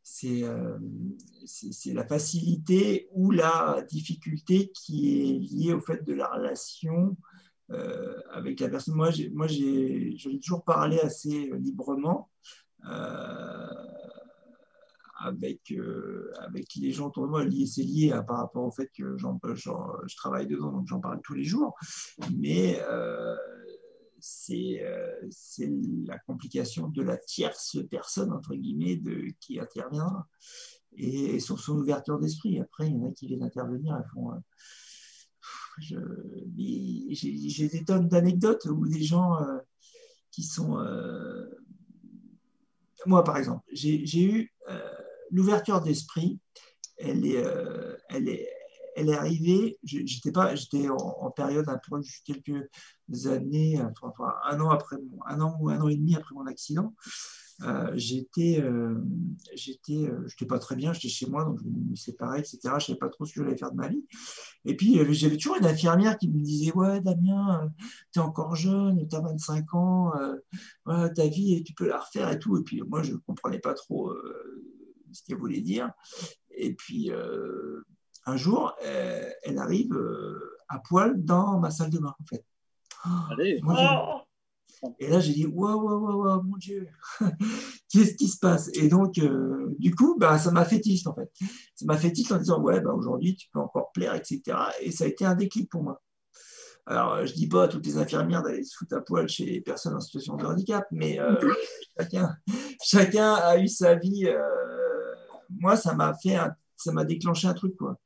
[0.02, 0.42] c'est
[1.92, 7.16] la facilité ou la difficulté qui est liée au fait de la relation
[7.70, 8.94] euh, avec la personne.
[8.94, 9.46] Moi, j'ai, moi
[10.42, 12.30] toujours parlé assez librement
[12.86, 13.66] euh,
[15.20, 17.44] avec, euh, avec les gens autour de moi.
[17.66, 21.20] C'est lié à- par rapport au fait que j'en, je travaille dedans, donc j'en parle
[21.22, 21.74] tous les jours.
[22.36, 22.80] Mais
[24.20, 24.82] c'est
[26.06, 29.00] la complication de la tierce personne, entre guillemets,
[29.40, 30.26] qui interviendra.
[30.96, 32.60] Et sur son ouverture d'esprit.
[32.60, 34.30] Après, il y en a qui viennent intervenir, elles font.
[35.80, 39.58] J'ai des tonnes d'anecdotes où des gens euh,
[40.30, 40.78] qui sont.
[40.78, 41.46] euh,
[43.06, 44.80] moi, par exemple, j'ai eu euh,
[45.30, 46.38] l'ouverture d'esprit.
[46.96, 47.44] Elle est,
[48.08, 48.48] elle est,
[48.96, 49.78] elle est arrivée.
[49.82, 55.56] J'étais pas, j'étais en, période un peu quelques années, enfin, un an après, un an
[55.60, 56.94] ou un an et demi après mon accident.
[57.62, 59.00] Euh, j'étais, euh,
[59.54, 62.58] j'étais, euh, j'étais pas très bien, j'étais chez moi, donc je me séparais, etc.
[62.78, 64.04] Je savais pas trop ce que j'allais faire de ma vie.
[64.64, 67.72] Et puis euh, j'avais toujours une infirmière qui me disait, ouais, Damien,
[68.12, 70.12] tu es encore jeune, tu as 25 ans,
[70.88, 72.58] euh, ta vie, tu peux la refaire et tout.
[72.58, 74.64] Et puis moi, je comprenais pas trop euh,
[75.12, 75.90] ce qu'elle voulait dire.
[76.56, 77.82] Et puis euh,
[78.26, 82.44] un jour, euh, elle arrive euh, à poil dans ma salle de bain, en fait.
[83.30, 83.60] Allez.
[83.62, 83.84] Moi, je-
[84.98, 86.88] et là, j'ai dit, waouh, waouh, waouh, waouh, mon Dieu,
[87.90, 88.68] qu'est-ce qui se passe?
[88.74, 91.30] Et donc, euh, du coup, bah, ça m'a fait tilt, en fait.
[91.74, 94.42] Ça m'a fait tilt en disant, ouais, bah, aujourd'hui, tu peux encore plaire, etc.
[94.80, 96.02] Et ça a été un déclic pour moi.
[96.86, 99.60] Alors, je dis pas à toutes les infirmières d'aller se foutre à poil chez les
[99.62, 101.34] personnes en situation de handicap, mais euh,
[101.98, 102.36] chacun,
[102.82, 104.26] chacun a eu sa vie.
[104.26, 105.14] euh,
[105.48, 107.96] moi, ça m'a fait, un- ça m'a déclenché un truc, quoi.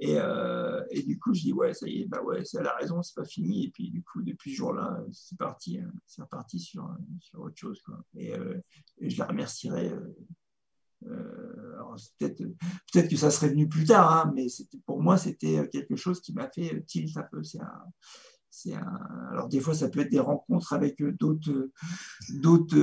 [0.00, 2.66] Et, euh, et du coup, je dis ouais, ça y est, bah ouais, c'est- elle
[2.66, 3.64] a raison, c'est pas fini.
[3.66, 6.88] Et puis du coup, depuis ce jour-là, c'est parti, euh, c'est reparti sur,
[7.20, 8.02] sur autre chose, quoi.
[8.16, 8.58] Et, euh,
[9.00, 9.90] je la remercierai.
[9.90, 10.14] euh,
[12.18, 12.38] peut-être
[12.92, 14.46] peut-être que ça serait venu plus tard, hein, mais
[14.86, 17.42] pour moi, c'était quelque chose qui m'a fait tilt un peu.
[17.56, 17.68] Un,
[19.30, 21.70] alors des fois, ça peut être des rencontres avec d'autres,
[22.30, 22.76] d'autres,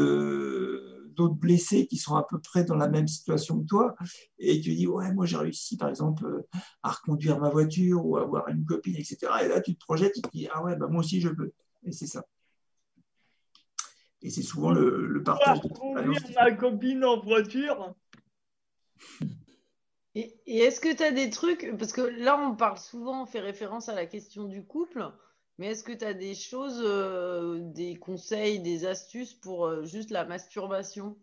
[1.18, 3.95] d'autres blessés qui sont à peu près dans la même situation que toi,
[4.39, 6.47] et tu dis ouais, moi j'ai réussi, par exemple, euh,
[6.84, 9.18] à reconduire ma voiture ou à avoir une copine, etc.
[9.43, 11.30] Et là, tu te projettes, et tu te dis ah ouais, bah moi aussi je
[11.30, 11.51] peux.
[11.84, 12.24] Et c'est ça.
[14.22, 15.61] Et c'est souvent le, le partage.
[15.61, 17.93] de Conduire ma copine en voiture.
[20.15, 23.26] Et, et est-ce que tu as des trucs, parce que là on parle souvent, on
[23.26, 25.11] fait référence à la question du couple,
[25.57, 30.11] mais est-ce que tu as des choses, euh, des conseils, des astuces pour euh, juste
[30.11, 31.17] la masturbation?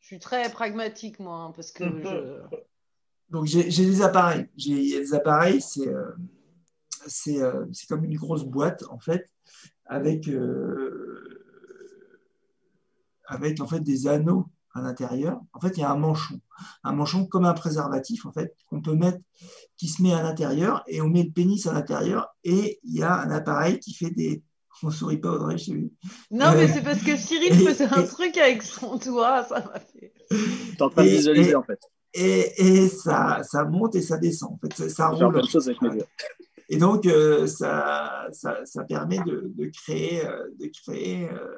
[0.00, 2.42] Je suis très pragmatique moi, hein, parce que je...
[3.30, 4.48] Donc j'ai des appareils.
[4.56, 6.12] J'ai des appareils, c'est euh,
[7.08, 9.26] c'est comme une grosse boîte en fait,
[9.86, 10.28] avec
[13.26, 15.40] avec en fait des anneaux à l'intérieur.
[15.52, 16.40] En fait, il y a un manchon,
[16.82, 19.18] un manchon comme un préservatif en fait qu'on peut mettre,
[19.76, 23.02] qui se met à l'intérieur et on met le pénis à l'intérieur et il y
[23.02, 24.42] a un appareil qui fait des
[24.82, 25.92] on sourit pas Audrey, je vu.
[26.32, 29.44] Non, mais Euh, c'est parce que Cyril et- faisait un et- truc avec son doigt,
[29.44, 30.12] ça m'a fait.
[30.76, 31.78] T'es en train de visualiser et- en fait.
[32.12, 32.52] Et,
[32.82, 34.50] et ça, ça monte et ça descend.
[34.52, 35.32] En fait, ça, ça roule.
[35.32, 36.06] plein de choses avec mes doigts.
[36.68, 41.54] Et donc, euh, ça, ça, ça permet de, de créer, euh, de créer euh,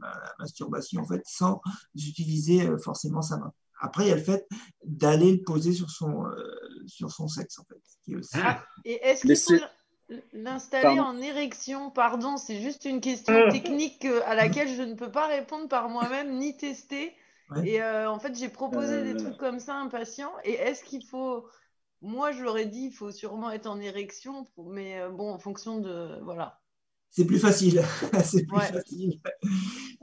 [0.00, 1.60] la masturbation en fait, sans
[1.94, 3.52] utiliser euh, forcément sa main.
[3.80, 4.46] Après, il y a le fait
[4.84, 6.34] d'aller le poser sur son, euh,
[6.88, 7.80] sur son sexe, en fait.
[8.04, 8.36] Qui est aussi...
[8.42, 9.68] Ah, et est-ce qu'il
[10.32, 11.02] l'installer Pardon.
[11.02, 11.90] en érection?
[11.92, 13.50] Pardon, c'est juste une question Euh.
[13.50, 17.12] technique euh, à laquelle je ne peux pas répondre par moi-même ni tester.
[17.50, 17.68] Ouais.
[17.68, 20.32] Et euh, en fait, j'ai proposé des trucs comme ça à un patient.
[20.44, 21.46] Et est-ce qu'il faut.
[22.02, 25.38] Moi, je leur ai dit, il faut sûrement être en érection, pour- mais bon, en
[25.38, 26.18] fonction de.
[26.24, 26.58] Voilà.
[27.10, 27.82] C'est plus facile.
[28.24, 28.72] c'est plus Ouais.
[28.72, 29.20] facile.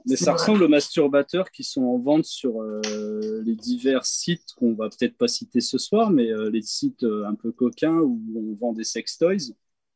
[0.07, 4.73] Mais ça ressemble aux masturbateurs qui sont en vente sur euh, les divers sites qu'on
[4.73, 8.21] va peut-être pas citer ce soir, mais euh, les sites euh, un peu coquins où
[8.35, 9.51] on vend des sex toys.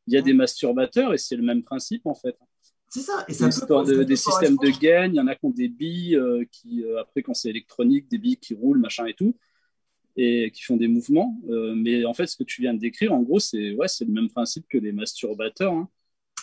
[0.06, 2.36] Il y a des masturbateurs et c'est le même principe en fait.
[2.88, 3.24] C'est ça.
[3.28, 6.18] Et ça de- des systèmes de gain, il y en a qui ont des billes
[6.50, 9.36] qui, après, quand c'est électronique, des billes qui roulent, machin et tout,
[10.16, 11.38] et qui font des mouvements.
[11.76, 14.12] Mais en fait, ce que tu viens de décrire, en gros, c'est ouais, c'est le
[14.12, 15.72] même principe que les masturbateurs.
[15.72, 15.88] hein.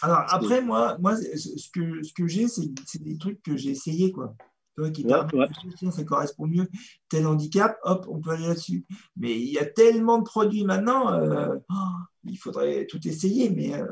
[0.01, 3.71] Alors après, moi, moi ce que, ce que j'ai, c'est c'est des trucs que j'ai
[3.71, 4.35] essayé, quoi.
[4.75, 5.47] Tu vois, qui Ouais, ouais.
[5.77, 6.67] tiens, ça correspond mieux.
[7.09, 8.85] Tel handicap, hop, on peut aller là-dessus.
[9.15, 11.95] Mais il y a tellement de produits maintenant, euh, oh,
[12.25, 13.87] il faudrait tout essayer, mais euh,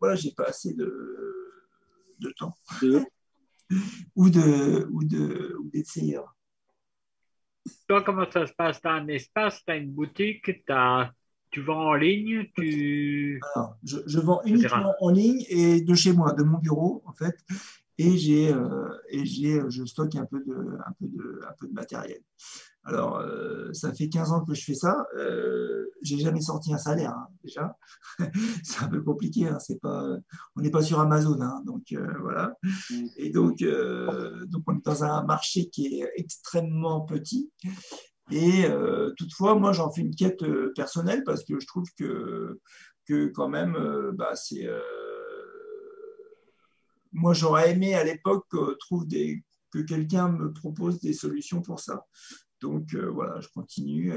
[0.00, 0.90] voilà, j'ai pas assez de,
[2.18, 2.54] de temps.
[4.16, 6.34] ou de ou de ou d'essayeurs.
[7.86, 8.80] Toi, comment ça se passe?
[8.80, 11.12] Tu as un espace, tu as une boutique, t'as-
[11.52, 13.40] tu vends en ligne, tu.
[13.54, 17.12] Alors, je, je vends uniquement en ligne et de chez moi, de mon bureau, en
[17.12, 17.36] fait.
[17.98, 21.68] Et j'ai euh, et j'ai je stocke un peu de un peu de un peu
[21.68, 22.20] de matériel.
[22.84, 25.06] Alors, euh, ça fait 15 ans que je fais ça.
[25.16, 27.76] Euh, j'ai jamais sorti un salaire hein, déjà.
[28.64, 29.46] c'est un peu compliqué.
[29.46, 30.16] Hein, c'est pas,
[30.56, 32.56] on n'est pas sur Amazon, hein, donc euh, voilà.
[33.16, 37.52] Et donc, euh, donc on est dans un marché qui est extrêmement petit.
[38.30, 42.60] Et euh, toutefois, moi, j'en fais une quête euh, personnelle parce que je trouve que,
[43.06, 44.68] que quand même, euh, bah, c'est.
[47.12, 48.46] moi, j'aurais aimé à l'époque
[49.06, 52.06] des, que quelqu'un me propose des solutions pour ça.
[52.60, 54.12] Donc voilà, je continue,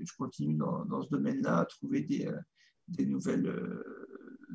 [0.00, 2.30] je continue dans, ce domaine-là à trouver des,
[2.88, 3.52] des nouvelles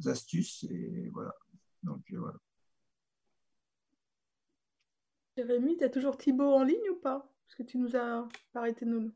[0.06, 1.36] astuces et voilà.
[1.84, 2.38] Donc voilà.
[5.38, 7.31] Jérémy, tu as toujours Thibaut en ligne ou pas?
[7.52, 8.26] Parce que tu nous as
[8.56, 9.12] arrêté de nous.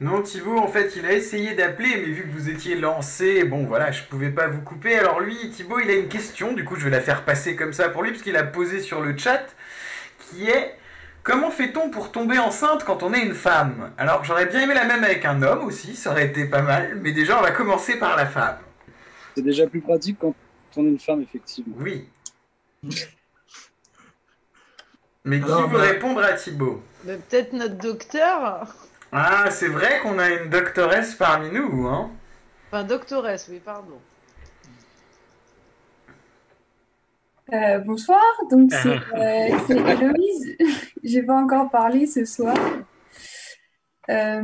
[0.00, 3.66] Non, Thibaut, en fait, il a essayé d'appeler, mais vu que vous étiez lancé, bon
[3.66, 4.96] voilà, je pouvais pas vous couper.
[4.96, 7.72] Alors lui, Thibaut, il a une question, du coup, je vais la faire passer comme
[7.72, 9.46] ça pour lui, parce qu'il a posé sur le chat,
[10.18, 10.76] qui est
[11.22, 13.92] comment fait-on pour tomber enceinte quand on est une femme?
[13.96, 16.96] Alors j'aurais bien aimé la même avec un homme aussi, ça aurait été pas mal,
[17.00, 18.58] mais déjà, on va commencer par la femme.
[19.36, 20.34] C'est déjà plus pratique quand
[20.76, 21.76] on est une femme, effectivement.
[21.78, 22.08] Oui.
[25.28, 28.74] Mais qui Alors, veut bah- répondre à Thibaut Mais peut-être notre docteur.
[29.12, 32.10] Ah, c'est vrai qu'on a une doctoresse parmi nous, hein
[32.68, 33.98] Enfin, doctoresse, oui, pardon.
[37.52, 39.18] Euh, bonsoir, donc c'est Ah.
[39.18, 40.56] euh, Héloïse.
[41.04, 42.56] J'ai pas encore parlé ce soir.
[44.08, 44.42] Euh,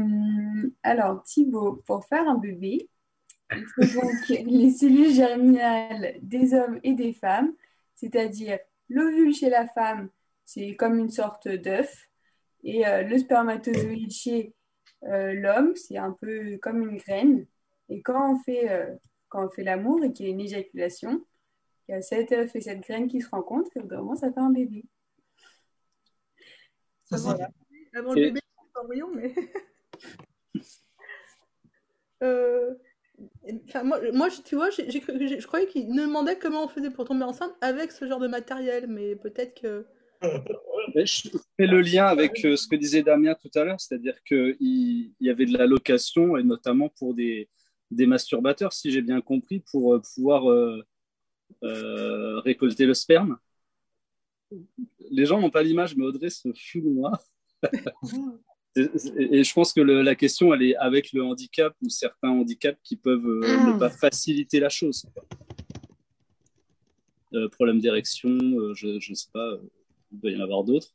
[0.83, 2.91] alors, Thibaut, pour faire un bébé,
[3.57, 7.53] il faut donc les cellules germinales des hommes et des femmes,
[7.95, 8.59] c'est-à-dire
[8.91, 10.11] l'ovule chez la femme,
[10.55, 12.09] c'est comme une sorte d'œuf,
[12.63, 14.55] et euh, le spermatozoïde chez
[15.05, 17.47] euh, l'homme, c'est un peu comme une graine.
[17.89, 18.95] Et quand on fait, euh,
[19.29, 21.25] quand on fait l'amour et qu'il y a une éjaculation,
[21.89, 24.41] il y a cet œuf et cette graine qui se rencontrent et vraiment ça fait
[24.41, 24.85] un bébé.
[27.05, 27.51] Ça, Voilà.
[27.95, 28.41] Avant le bébé,
[28.75, 29.35] c'est brillant, mais.
[32.23, 32.75] Euh,
[33.69, 36.65] Enfin, moi, moi, tu vois, j'ai- j'ai cru- j'ai- je croyais qu'il nous demandait comment
[36.65, 39.87] on faisait pour tomber enceinte avec ce genre de matériel, mais peut-être que.
[40.95, 44.57] Je fais le lien avec euh, ce que disait Damien tout à l'heure, c'est-à-dire qu'il
[44.61, 47.49] il y avait de la location, et notamment pour des,
[47.91, 50.83] des masturbateurs, si j'ai bien compris, pour euh, pouvoir euh,
[51.65, 53.39] euh, récolter le sperme.
[55.11, 57.21] Les gens n'ont pas l'image, mais Audrey se fout de moi.
[58.77, 62.79] Et, je pense que le- la question, elle est avec le handicap ou certains handicaps
[62.83, 65.07] qui peuvent euh, ne pas faciliter la chose.
[67.35, 69.59] Euh, problème d'érection, euh, je ne sais pas,
[70.15, 70.89] il doit y en avoir d'autres.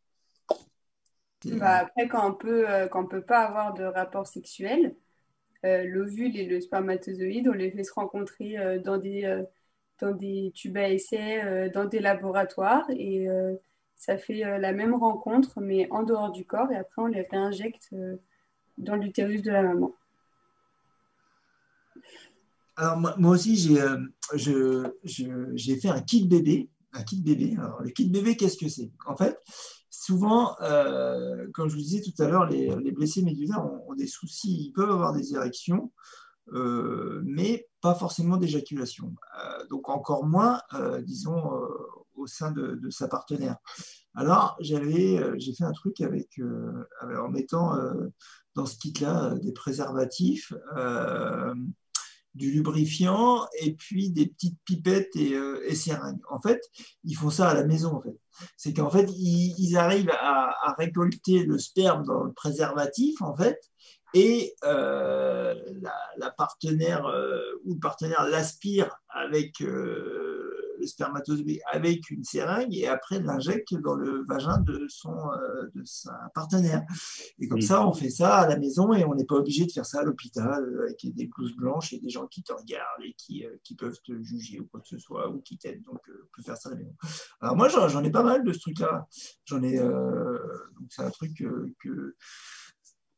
[1.45, 4.95] Bah, après, quand on peut, euh, quand on peut pas avoir de rapport sexuel,
[5.65, 9.43] euh, l'ovule et le spermatozoïde, on les fait se rencontrer euh, dans des, euh,
[9.99, 13.55] dans des tubes à essai, euh, dans des laboratoires, et euh,
[13.95, 17.23] ça fait euh, la même rencontre, mais en dehors du corps, et après on les
[17.23, 18.17] réinjecte euh,
[18.77, 19.93] dans l'utérus de la maman.
[22.75, 23.97] Alors, moi, moi aussi, j'ai euh,
[24.35, 26.69] je- fait un kit bébé.
[26.93, 27.55] Un kit bébé.
[27.57, 28.91] Alors, le kit bébé, qu'est-ce que c'est?
[29.05, 29.39] En fait,
[29.89, 34.07] souvent, euh, comme je vous disais tout à l'heure, les, les blessés médulaires ont, des
[34.07, 34.65] soucis.
[34.67, 35.91] Ils peuvent avoir des érections,
[36.53, 39.13] euh, mais pas forcément d'éjaculation.
[39.39, 40.61] Euh, donc, encore moins,
[41.03, 41.43] disons,
[42.15, 43.57] au sein de, de sa partenaire.
[44.15, 46.41] Alors, j'avais, j'ai fait un truc avec,
[47.01, 47.77] en mettant
[48.55, 50.53] dans ce kit-là des préservatifs.
[52.35, 56.21] Du lubrifiant et puis des petites pipettes et, euh, et seringues.
[56.29, 56.61] En fait,
[57.03, 57.95] ils font ça à la maison.
[57.95, 58.17] En fait,
[58.57, 63.59] c'est qu'en fait, ils, arrivent à, récolter le sperme dans le préservatif, en fait,
[64.13, 65.55] et euh,
[66.17, 69.61] la, partenaire euh, ou le partenaire l'aspire avec
[70.79, 75.83] le spermatozoïde avec une seringue et après l'injecte dans le vagin de son euh, de
[75.85, 76.83] sa partenaire.
[77.39, 77.61] Et comme Mm.
[77.61, 79.99] ça, on fait ça à la maison et on n'est pas obligé de faire ça
[79.99, 83.55] à l'hôpital avec des blouses blanches et des gens qui te regardent et qui, euh,
[83.63, 85.83] qui peuvent te juger ou quoi que ce soit ou qui t'aident.
[85.83, 86.95] Donc, euh, on peut faire ça à la maison.
[87.41, 89.07] Alors moi, j'en j'en ai pas mal de ce truc-là.
[89.45, 89.77] J'en ai.
[89.79, 90.37] euh,
[90.79, 91.33] donc c'est un truc
[91.79, 92.15] que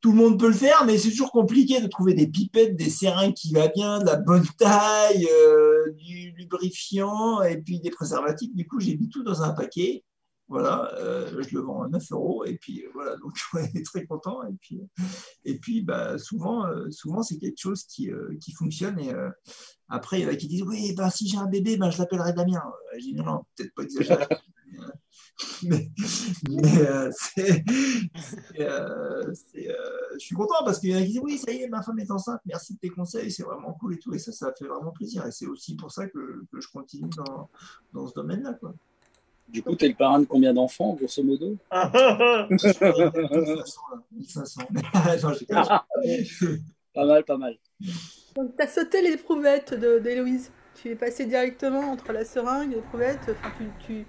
[0.01, 2.89] tout le monde peut le faire, mais c'est toujours compliqué de trouver des pipettes, des
[2.89, 8.53] seringues qui va bien, de la bonne taille, euh, du lubrifiant et puis des préservatifs.
[8.55, 10.03] Du coup, j'ai mis tout dans un paquet.
[10.47, 13.85] Voilà, euh, je le vends à 9 euros et puis euh, voilà, donc on est
[13.85, 14.43] très content.
[14.43, 14.81] Et puis,
[15.45, 18.09] et puis bah, souvent, souvent c'est quelque chose qui,
[18.41, 18.99] qui fonctionne.
[18.99, 19.13] Et
[19.87, 21.99] après, il y en a qui disent Oui, ben, si j'ai un bébé, ben, je
[21.99, 22.63] l'appellerai Damien.
[22.95, 24.25] Je dis Non, peut-être pas exagéré.
[25.63, 25.89] mais
[26.49, 27.63] mais, euh, c'est,
[28.15, 29.75] c'est, euh, c'est, euh,
[30.13, 31.81] je suis content parce qu'il y en a qui disent oui ça y est ma
[31.81, 34.53] femme est enceinte merci de tes conseils c'est vraiment cool et tout et ça ça
[34.57, 37.49] fait vraiment plaisir et c'est aussi pour ça que, que je continue dans,
[37.93, 38.73] dans ce domaine là quoi.
[39.49, 41.57] Du coup, tu es le parrain de combien d'enfants, grosso modo?
[42.49, 47.57] 1500 là, 1500 non, j'ai pas- mal, pas mal.
[48.35, 50.51] Donc, t'as sauté l'éprouvette de- d'Héloïse.
[50.75, 53.19] Tu es passé directement entre la seringue et l'éprouvette.
[53.29, 54.05] Enfin, tu, tu,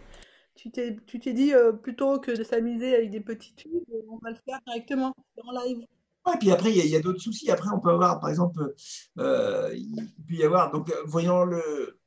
[0.54, 3.72] tu t'es, tu t'es dit, euh, plutôt que de s'amuser avec des petits tubes,
[4.08, 5.86] on va le faire directement en live.
[6.34, 7.50] Et puis après, il y a, d'autres soucis.
[7.50, 8.74] Après, on peut avoir, par exemple,
[9.18, 9.96] euh, il
[10.28, 11.98] peut y avoir, donc, euh, voyant le,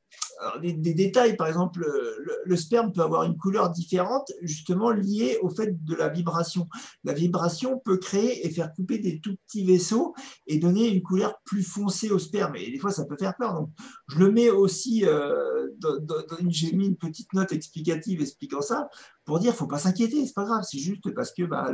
[0.41, 5.38] alors, des, détails, par exemple, le, le sperme peut avoir une couleur différente, justement liée
[5.41, 6.68] au fait de la vibration.
[7.03, 10.13] La vibration peut créer et faire couper des tout petits vaisseaux
[10.47, 12.55] et donner une couleur plus foncée au sperme.
[12.55, 13.53] Et des fois, ça peut faire peur.
[13.53, 13.70] Donc,
[14.07, 15.97] je le mets aussi, euh, dans,
[16.47, 18.89] j'ai mis une petite note explicative expliquant ça
[19.26, 21.72] pour dire, faut pas s'inquiéter, c'est pas grave, c'est juste parce que bah,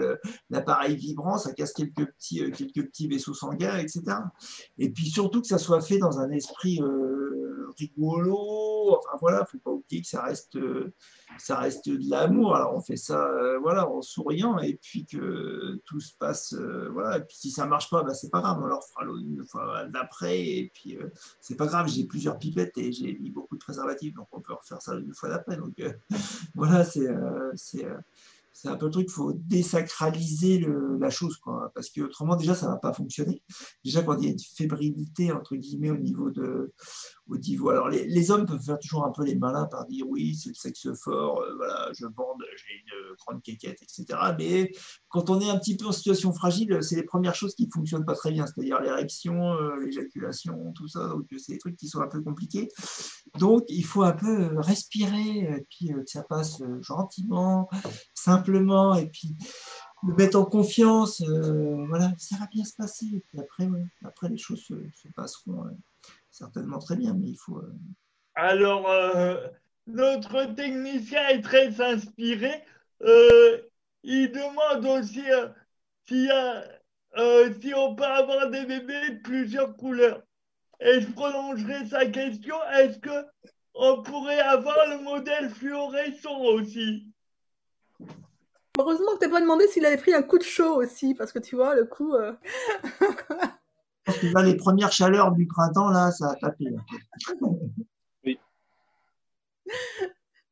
[0.49, 4.03] l'appareil vibrant, ça casse quelques petits, euh, quelques petits vaisseaux sanguins, etc.
[4.77, 7.40] Et puis surtout que ça soit fait dans un esprit euh,
[7.78, 8.97] rigolo.
[8.97, 10.93] Enfin voilà, faut pas oublier que ça reste, euh,
[11.38, 12.55] ça reste de l'amour.
[12.55, 16.89] Alors on fait ça, euh, voilà, en souriant et puis que tout se passe, euh,
[16.91, 17.17] voilà.
[17.17, 19.86] Et puis si ça marche pas, bah, c'est pas grave, on leur fera une fois
[19.88, 20.41] d'après.
[20.41, 20.97] Et puis
[21.39, 24.53] c'est pas grave, j'ai plusieurs pipettes et j'ai mis beaucoup de préservatifs, donc on peut
[24.53, 25.57] refaire ça une fois d'après.
[25.57, 25.82] Donc
[26.55, 27.07] voilà, c'est,
[27.55, 27.86] c'est,
[28.65, 30.65] un peu le truc, il faut désacraliser
[30.99, 33.41] la chose, quoi, parce que autrement déjà ça va pas fonctionner.
[33.84, 36.72] Déjà quand il y a une fébrilité entre guillemets au niveau de,
[37.69, 40.55] alors les, hommes peuvent faire toujours un peu les malins par dire oui c'est le
[40.55, 44.19] sexe fort, euh, voilà je bande, j'ai une grande quéquette, etc.
[44.38, 44.71] Mais
[45.09, 48.05] quand on est un petit peu en situation fragile, c'est les premières choses qui fonctionnent
[48.05, 51.07] pas très bien, c'est-à-dire l'érection, euh, l'éjaculation, tout ça.
[51.07, 52.69] Donc c'est des trucs qui sont un peu compliqués.
[53.39, 57.69] Donc il faut un peu respirer, et puis euh, que ça passe gentiment,
[58.13, 59.36] simplement, et puis
[60.03, 63.23] le mettre en confiance, euh, voilà, ça va bien se passer.
[63.38, 63.69] Après,
[64.03, 65.69] après les choses se, se passeront euh,
[66.32, 67.57] certainement très bien, mais il faut.
[67.57, 67.73] euh,
[68.36, 69.36] Alors, euh,
[69.88, 72.63] notre technicien est très inspiré.
[73.01, 73.59] Euh,
[74.03, 75.47] il demande aussi euh,
[76.07, 76.63] s'il y a,
[77.17, 80.23] euh, si on peut avoir des bébés de plusieurs couleurs.
[80.79, 82.55] Et je prolongerai sa question.
[82.73, 83.25] Est-ce que
[83.73, 87.07] on pourrait avoir le modèle fluorescent aussi?
[88.79, 91.39] Heureusement que t'as pas demandé s'il avait pris un coup de chaud aussi, parce que
[91.39, 92.15] tu vois, le coup.
[94.01, 96.65] euh, Parce que là, les premières chaleurs du printemps, là, ça a tapé.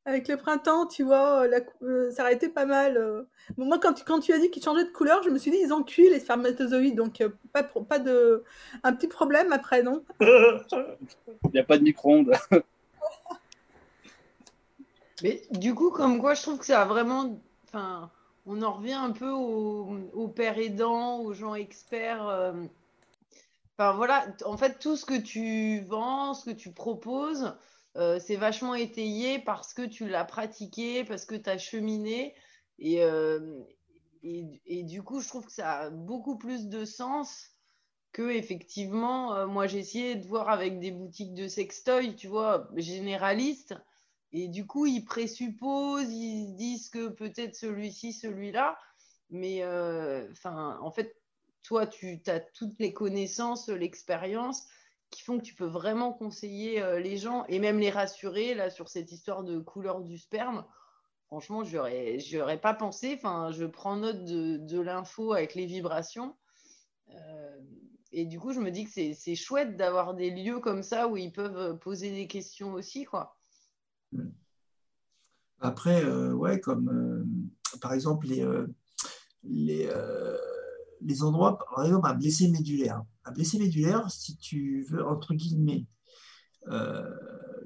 [0.05, 2.97] Avec le printemps, tu vois, la cou- euh, ça aurait été pas mal.
[2.97, 3.23] euh.
[3.57, 5.51] Bon, moi, quand tu, quand tu as dit qu'ils changeaient de couleur, je me suis
[5.51, 8.43] dit, ils ont cuit les spermatozoïdes, donc euh, pas, pro- pas de.
[8.81, 10.03] Un petit problème après, non?
[10.21, 12.31] Il n'y a pas de micro-ondes.
[15.21, 17.39] Mais du coup, comme quoi, je trouve que ça a vraiment.
[17.67, 18.09] Enfin,
[18.47, 22.25] on en revient un peu aux, aux pères aidants, aux gens experts.
[23.79, 27.55] Enfin, voilà, en fait, tout ce que tu vends, ce que tu proposes,
[27.95, 32.35] euh, c'est vachement étayé parce que tu l'as pratiqué, parce que tu as cheminé.
[32.77, 33.63] Et, euh,
[34.21, 37.51] et, et du coup, je trouve que ça a beaucoup plus de sens
[38.11, 42.67] que effectivement, euh, moi j'ai essayé de voir avec des boutiques de sextoy, tu vois,
[42.75, 43.75] généralistes,
[44.33, 48.77] et du coup ils présupposent, ils se disent que peut-être celui-ci, celui-là,
[49.29, 49.63] mais
[50.31, 51.18] enfin, en fait,
[51.63, 54.67] toi tu as toutes les connaissances, l'expérience
[55.09, 58.69] qui font que tu peux vraiment conseiller euh, les gens et même les rassurer là
[58.69, 60.65] sur cette histoire de couleur du sperme.
[61.27, 63.15] Franchement, j'aurais, j'aurais pas pensé.
[63.15, 66.35] Enfin, je prends note de, l'info avec les vibrations.
[67.09, 67.57] Euh,
[68.11, 71.17] et du coup, je me dis que c'est chouette d'avoir des lieux comme ça où
[71.17, 73.39] ils peuvent poser des questions aussi, quoi.
[75.61, 78.67] Après, euh, ouais, comme euh, par exemple les, euh,
[79.43, 80.37] les, euh,
[81.01, 83.03] les endroits, par exemple, un blessé médulaire.
[83.25, 85.85] Un blessé médulaire, si tu veux, entre guillemets,
[86.67, 87.09] euh,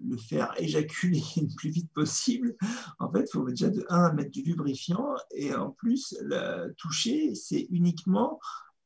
[0.02, 2.56] le faire éjaculer le plus vite possible,
[3.00, 7.36] en fait, il faut déjà de 1 mettre du lubrifiant et en plus, la toucher,
[7.36, 8.40] c'est uniquement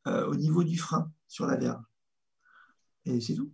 [0.07, 1.83] euh, au niveau du frein sur la verge.
[3.05, 3.51] Et c'est tout.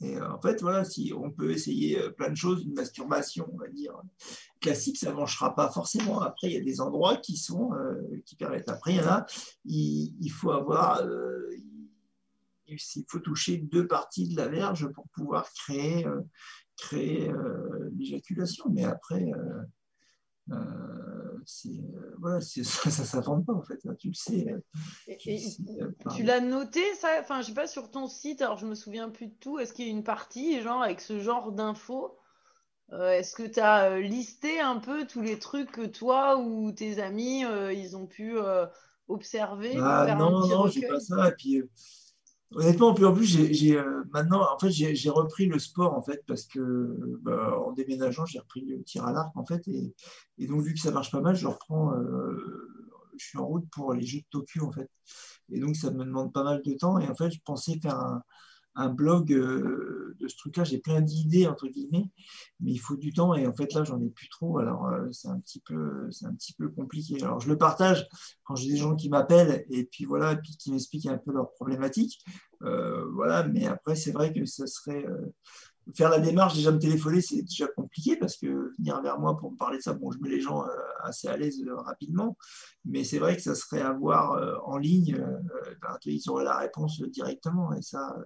[0.00, 3.48] Et euh, en fait, voilà, si on peut essayer euh, plein de choses, une masturbation,
[3.52, 3.92] on va dire,
[4.60, 6.20] classique, ça ne marchera pas forcément.
[6.20, 8.68] Après, il y a des endroits qui sont euh, qui permettent.
[8.68, 8.94] Après,
[9.64, 11.02] il il, faut avoir,
[12.66, 16.06] il, faut toucher deux parties de la verge pour pouvoir créer,
[16.76, 17.30] créer
[17.96, 18.64] l'éjaculation.
[18.70, 20.29] Mais après, euh, euh, c'est euh,
[22.18, 23.78] voilà, c'est- ça, ça s'invente pas en fait.
[23.86, 24.46] hein, tu le sais.
[24.48, 24.60] euh,
[26.16, 27.08] tu euh, l'as noté, ça?
[27.20, 29.58] Enfin, je sais pas, sur ton site, alors je me souviens plus de tout.
[29.58, 32.16] Est-ce qu'il y a une partie, genre, avec ce genre d'infos?
[32.92, 37.00] Euh, est-ce que tu as listé un peu tous les trucs que toi ou tes
[37.00, 38.66] amis, euh, ils ont pu euh,
[39.08, 41.28] observer, Ah non, non, j'ai pas ça.
[41.28, 41.68] Et puis, euh,
[42.54, 46.44] honnêtement, en plus, j'ai, euh, maintenant, en fait, j'ai, repris le sport, en fait, parce
[46.46, 49.66] que bah, en déménageant, j'ai repris le tir à l'arc, en fait.
[49.68, 49.94] Et,
[50.38, 52.68] et donc, vu que ça marche pas mal, je reprends, euh,
[53.16, 54.90] je suis en route pour les Jeux de Tokyo, en fait.
[55.52, 56.98] Et donc, ça me demande pas mal de temps.
[56.98, 58.22] Et en fait, je pensais faire un,
[58.80, 60.64] un blog euh, de ce truc-là.
[60.64, 62.06] J'ai plein d'idées, entre guillemets,
[62.60, 63.34] mais il faut du temps.
[63.34, 64.58] Et en fait, là, j'en ai plus trop.
[64.58, 67.22] Alors, euh, c'est un petit peu, un petit peu compliqué.
[67.22, 68.08] Alors, je le partage
[68.44, 71.32] quand j'ai des gens qui m'appellent et puis voilà, et puis qui m'expliquent un peu
[71.32, 72.24] leurs problématiques.
[72.62, 75.04] Euh, voilà, mais après, c'est vrai que ça serait.
[75.94, 79.52] faire la démarche, déjà me téléphoner, c'est déjà compliqué parce que venir vers moi pour
[79.52, 80.64] me parler de ça, bon, je mets les gens
[81.02, 82.36] assez à l'aise rapidement,
[82.84, 85.16] mais c'est vrai que ça serait à voir euh, en ligne,
[85.82, 88.16] ben, ils auraient la réponse directement et ça,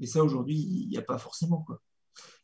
[0.00, 1.62] et ça aujourd'hui, il n'y a pas forcément.
[1.62, 1.80] Quoi.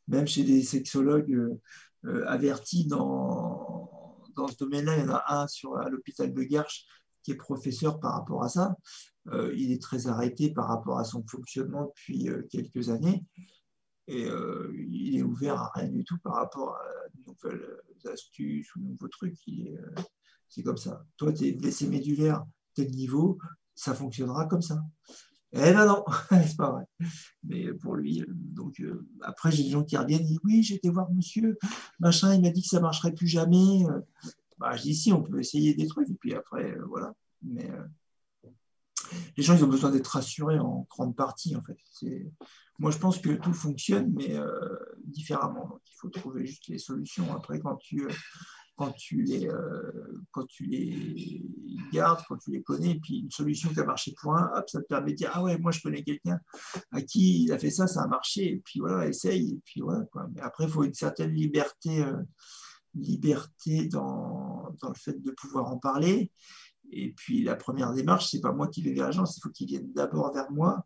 [0.08, 1.60] Même chez des sexologues euh,
[2.06, 6.42] euh, avertis dans, dans ce domaine-là, il y en a un sur, à l'hôpital de
[6.42, 6.86] Garches
[7.22, 8.76] qui est professeur par rapport à ça.
[9.28, 13.24] Euh, il est très arrêté par rapport à son fonctionnement depuis quelques années
[14.06, 17.78] et il est ouvert à rien du tout par rapport à de nouvelles
[18.12, 19.36] astuces ou nouveaux trucs.
[20.48, 21.04] C'est comme ça.
[21.16, 22.42] Toi, tu es blessé médulaire,
[22.74, 23.38] tel niveau,
[23.76, 24.82] ça fonctionnera comme ça.
[25.52, 26.84] Eh ben non, c'est pas vrai.
[27.42, 30.62] Mais pour lui, euh, donc euh, après, j'ai des gens qui reviennent, ils disent oui,
[30.62, 31.58] j'ai été voir monsieur,
[31.98, 33.84] machin, il m'a dit que ça marcherait plus jamais.
[33.88, 34.00] Euh,
[34.58, 37.14] bah, je dis si, on peut essayer des trucs, et puis après, voilà.
[37.42, 37.68] Mais
[39.36, 41.78] les gens, ils ont besoin d'être rassurés en grande partie, en fait.
[42.78, 44.36] Moi, je pense que tout fonctionne, mais
[45.06, 45.66] différemment.
[45.66, 47.34] Donc, il faut trouver juste les solutions.
[47.34, 48.06] Après, quand tu,
[48.80, 49.46] quand tu, les,
[50.30, 51.44] quand tu les
[51.92, 54.80] gardes, quand tu les connais, puis une solution qui a marché pour un, hop, ça
[54.80, 56.40] te permet de dire Ah ouais, moi, je connais quelqu'un
[56.90, 59.82] à qui il a fait ça, ça a marché, et puis voilà, essaye, et puis
[59.82, 60.06] voilà.
[60.06, 60.28] Quoi.
[60.40, 62.04] Après, il faut une certaine liberté
[62.94, 66.32] liberté dans, dans, le fait de pouvoir en parler.
[66.90, 69.68] Et puis la première démarche, c'est pas moi qui vais vers l'agence, il faut qu'ils
[69.68, 70.84] viennent d'abord vers moi.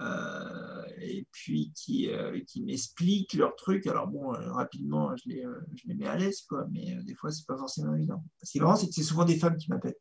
[0.00, 3.86] Euh, et puis qui, euh, qui m'expliquent leur truc.
[3.86, 7.30] Alors bon, euh, rapidement, je les, je les mets à l'aise, quoi, mais des fois,
[7.30, 8.22] c'est pas forcément évident.
[8.42, 9.96] Ce qui est marrant, c'est que c'est souvent des femmes qui m'appellent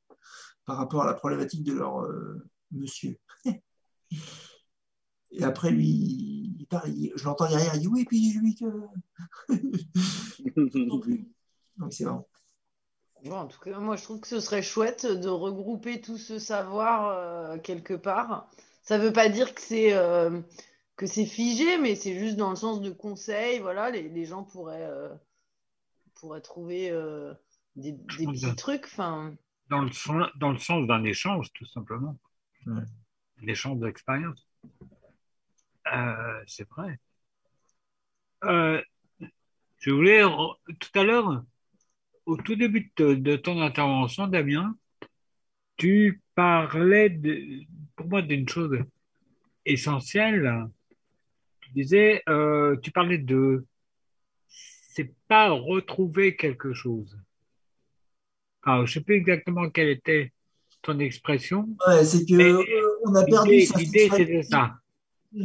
[0.65, 2.07] par rapport à la problématique de leur
[2.71, 3.17] monsieur.
[5.31, 8.65] et après, lui, il parle, je l'entends derrière, il dit oui, et puis lui que.
[11.77, 12.27] Donc c'est marrant.
[13.23, 16.39] Bon, en tout cas, moi je trouve que ce serait chouette de regrouper tout ce
[16.39, 18.49] savoir euh, quelque part.
[18.91, 20.41] Ça ne veut pas dire que c'est euh,
[20.97, 23.59] que c'est figé, mais c'est juste dans le sens de conseil.
[23.59, 25.07] Voilà, les, les gens pourraient, euh,
[26.15, 26.91] pourraient trouver
[27.77, 28.87] des, des petits trucs.
[28.87, 29.33] Fin...
[29.69, 32.17] Dans, le, dans le sens d'un échange, tout simplement.
[33.41, 34.45] L'échange d'expérience.
[36.45, 36.99] c'est vrai.
[38.43, 41.45] je voulais, tout à l'heure,
[42.25, 44.75] au tout début de, ton intervention, Damien,
[45.81, 47.63] tu parlais de,
[47.95, 48.77] pour moi d'une chose
[49.65, 50.67] essentielle.
[51.61, 53.65] Tu disais, euh, tu parlais de,
[54.47, 57.17] c'est pas retrouver quelque chose.
[58.61, 60.31] Alors, je sais plus exactement quelle était
[60.83, 61.67] ton expression.
[61.87, 64.77] Ouais, c'est que euh, on a perdu L'idée, c'est ça.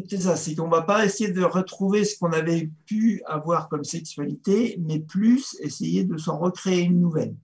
[0.07, 3.71] C'est ça, c'est qu'on ne va pas essayer de retrouver ce qu'on avait pu avoir
[3.71, 7.37] comme sexualité, mais plus essayer de s'en recréer une nouvelle.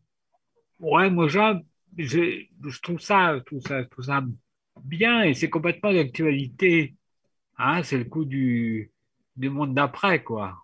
[0.79, 1.27] Ouais, moi,
[1.99, 4.23] je, je, trouve ça, tout ça, tout ça
[4.83, 6.97] bien et c'est complètement d'actualité.
[7.59, 8.91] Hein, c'est le coup du,
[9.37, 10.59] du monde d'après, quoi.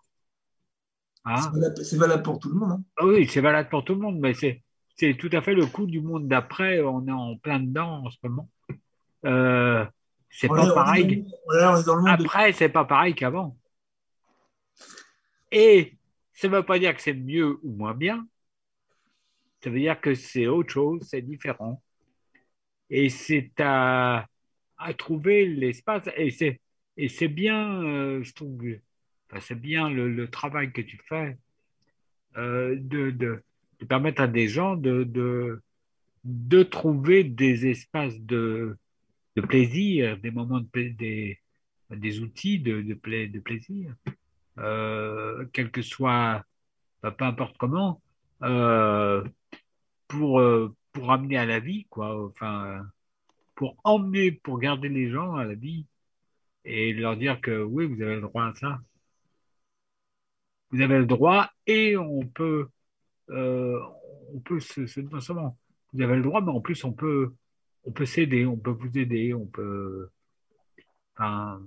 [1.25, 1.37] Hein?
[1.83, 2.73] C'est valable, pour tout le monde.
[2.73, 2.83] Hein.
[2.97, 4.63] Ah oui, c'est valable pour tout le monde, mais c'est,
[4.97, 6.81] c'est tout à fait le coup du monde d'après.
[6.81, 8.49] On est en plein dedans en ce moment.
[9.25, 9.85] Euh,
[10.31, 11.27] c'est pas pareil.
[12.07, 13.57] Après, c'est pas pareil qu'avant.
[15.51, 15.97] Et
[16.33, 18.27] ça ne veut pas dire que c'est mieux ou moins bien.
[19.63, 21.83] Ça veut dire que c'est autre chose, c'est différent.
[22.91, 24.29] Et c'est à,
[24.99, 26.09] trouver l'espace.
[26.17, 26.61] Et c'est,
[26.97, 28.59] et c'est bien, euh, je trouve,
[29.41, 31.37] c'est bien le, travail que tu fais
[32.37, 33.43] euh, de, de,
[33.89, 35.63] permettre à des gens de, de,
[36.25, 38.77] de trouver des espaces de,
[39.37, 41.39] de plaisir, des moments de des,
[41.91, 42.95] des outils de, de,
[43.27, 43.95] de plaisir,
[44.59, 46.45] euh, quel que soit,
[47.03, 48.01] bah, peu importe comment,
[48.41, 52.27] pour, euh, pour amener à la vie, quoi.
[52.27, 52.87] Enfin,
[53.55, 55.87] pour emmener, pour garder les gens à la vie
[56.65, 58.81] et leur dire que oui, vous avez le droit à ça.
[60.71, 62.69] Vous avez le droit et on peut,
[63.29, 65.59] on peut se, non seulement
[65.93, 67.33] vous avez le droit, mais en plus on peut
[67.89, 70.11] on peut s'aider, on peut vous aider, on peut.
[71.17, 71.63] Enfin,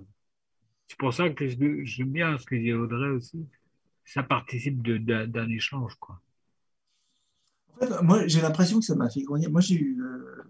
[0.88, 1.47] c'est pour ça que
[1.84, 3.47] j'aime bien ce que dit Audrey aussi.
[4.05, 6.22] Ça participe d'un échange, quoi.
[7.82, 9.51] Fait, moi, j'ai l'impression que ça m'a fait grandir.
[9.51, 10.43] Moi, j'ai eu, euh,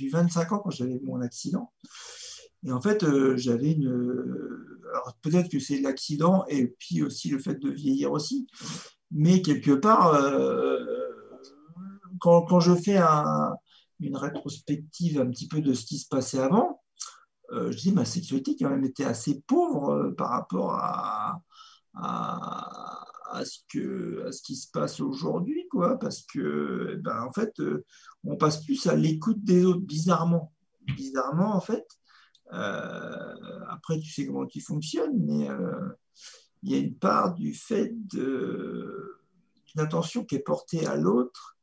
[0.00, 1.72] eu 25 ans quand j'avais mon accident.
[2.64, 3.88] Et en fait, euh, j'avais une.
[4.90, 8.46] alors, peut-être que c'est l'accident et puis aussi le fait de vieillir aussi.
[9.10, 10.78] Mais quelque part, euh,
[12.20, 13.54] quand, quand, je fais un,
[14.00, 16.82] une rétrospective un petit peu de ce qui se passait avant,
[17.52, 21.42] euh, je dis ma sexualité a même été assez pauvre euh, par rapport à,
[21.94, 25.61] à, ce que, à ce qui se passe aujourd'hui,
[26.00, 27.84] parce que, ben, en fait, euh,
[28.24, 30.52] on passe plus à l'écoute des autres, bizarrement.
[30.96, 31.86] Bizarrement, en fait.
[32.50, 35.48] après, tu sais comment tu fonctionnes, mais
[36.62, 39.08] il y a une part du fait d'une
[39.78, 41.56] attention qui est portée à l'autre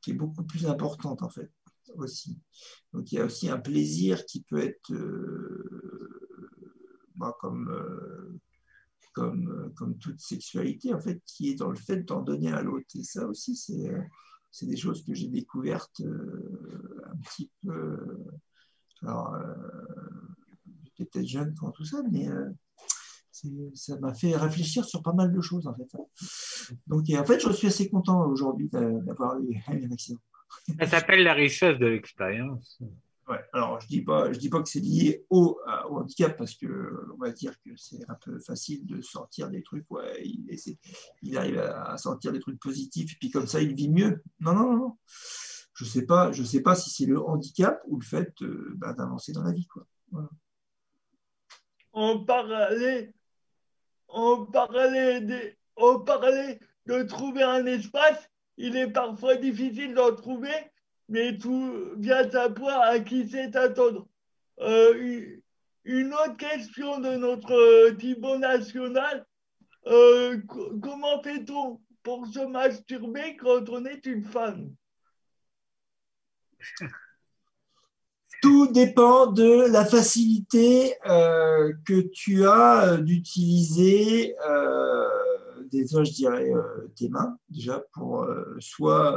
[0.00, 1.50] qui est beaucoup plus importante, en fait
[1.96, 2.38] aussi.
[2.92, 5.64] Donc il y a aussi un plaisir qui peut être euh,
[7.40, 8.40] comme, euh,
[9.12, 12.86] comme, comme toute sexualité, en fait, qui est dans le fait d'en donner à l'autre.
[12.94, 14.00] Et ça aussi, c'est, euh,
[14.62, 17.98] des choses que j'ai découvertes un petit peu.
[19.02, 19.34] Alors,
[20.84, 22.28] j'étais peut-être jeune quand tout ça, mais
[23.74, 25.88] ça m'a fait réfléchir sur pas mal de choses en fait.
[26.86, 30.20] Donc en fait, je suis assez content aujourd'hui d'avoir eu un accident.
[30.78, 32.80] Ça s'appelle la richesse de l'expérience.
[33.52, 35.58] Alors, je dis pas, dis pas que c'est lié au,
[35.90, 39.90] handicap parce que on va dire que c'est un peu facile de sortir des trucs.
[39.90, 44.22] Ouais, il, arrive à, sortir des trucs positifs et puis comme ça, il vit mieux.
[44.40, 44.98] Non, non, non.
[45.74, 49.32] Je sais pas, sais pas si c'est le handicap ou le fait euh, bah, d'avancer
[49.32, 49.86] dans la vie, quoi.
[50.10, 50.28] Voilà.
[55.76, 58.28] on parlait de trouver un espace.
[58.56, 60.52] Il est parfois difficile d'en trouver,
[61.12, 61.92] mais tout
[62.34, 64.08] à point à qui sait attendre.
[64.60, 65.42] Euh, une-
[66.14, 69.26] autre question de notre euh, Thibaut national.
[69.88, 74.72] Euh, co- comment fait-on pour se masturber quand on est une femme?
[78.42, 84.34] Tout dépend de la facilité que tu as d'utiliser,
[85.70, 86.50] déjà, je dirais,
[86.96, 88.26] tes mains, déjà, pour
[88.58, 89.16] soit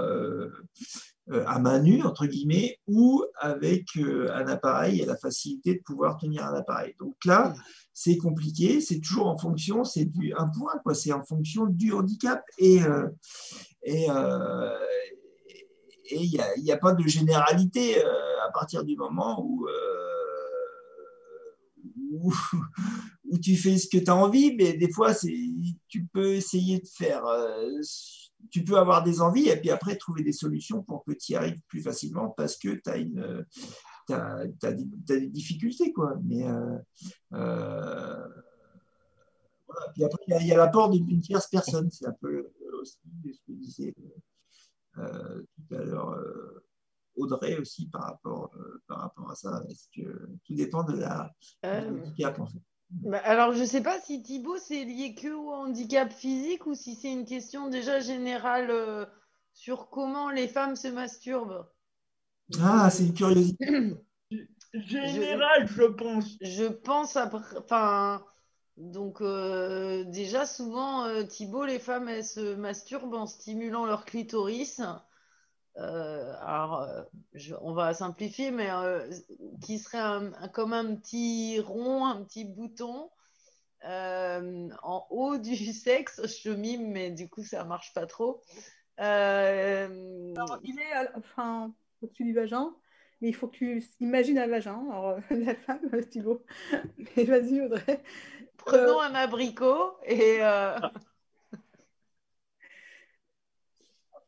[1.31, 6.17] à main nue, entre guillemets, ou avec euh, un appareil et la facilité de pouvoir
[6.17, 6.93] tenir un appareil.
[6.99, 7.55] Donc là,
[7.93, 11.93] c'est compliqué, c'est toujours en fonction, c'est du un point, quoi, c'est en fonction du
[11.93, 12.43] handicap.
[12.59, 13.09] Et, euh,
[13.83, 14.77] et, euh,
[16.09, 20.05] et il n'y a, a pas de généralité euh, à partir du moment où, euh,
[22.11, 22.33] où,
[23.31, 25.33] où tu fais ce que tu as envie, mais des fois, c'est,
[25.87, 27.81] tu peux essayer de faire, euh,
[28.51, 31.35] tu peux avoir des envies et puis après trouver des solutions pour que tu y
[31.35, 33.45] arrives plus facilement parce que tu as une.
[34.07, 36.15] T'as des, difficultés, quoi.
[36.23, 36.77] Mais euh,
[37.33, 38.27] euh,
[39.67, 39.91] voilà.
[39.93, 41.89] Puis après, il y a- l'apport d'une tierce personne.
[41.89, 43.95] C'est un peu aussi ce que disait
[44.97, 46.19] euh, tout à l'heure
[47.15, 48.51] Audrey aussi par rapport,
[48.87, 49.63] par rapport à ça.
[49.95, 51.31] Que tout dépend de la
[51.63, 52.61] du handicap, en fait.
[53.03, 56.95] Bah, alors, je sais pas si Thibaut, c'est lié que au handicap physique ou si
[56.95, 59.05] c'est une question déjà générale euh,
[59.53, 61.67] sur comment les femmes se masturbent.
[62.61, 63.65] Ah, c'est une curiosité.
[64.73, 66.37] Général, je pense.
[66.41, 68.25] Je pense après, enfin,
[68.77, 74.81] donc euh, déjà souvent euh, Thibaut, les femmes elles se masturbent en stimulant leur clitoris.
[75.77, 77.03] Euh, alors, euh,
[77.33, 79.09] je- on va simplifier, mais euh,
[79.61, 83.09] qui serait un- un- comme un petit rond, un petit bouton
[83.85, 86.21] euh, en haut du sexe.
[86.43, 88.41] Je mime, mais du coup ça marche pas trop.
[88.99, 90.33] Euh,
[90.63, 92.73] Il est à- enfin, au-dessus du vagin,
[93.21, 94.81] mais il faut que tu imagines un vagin.
[94.89, 96.41] Alors, la femme, Thibaut.
[97.17, 98.01] Mais vas-y, Audrey.
[98.57, 100.79] Prenons un abricot et euh,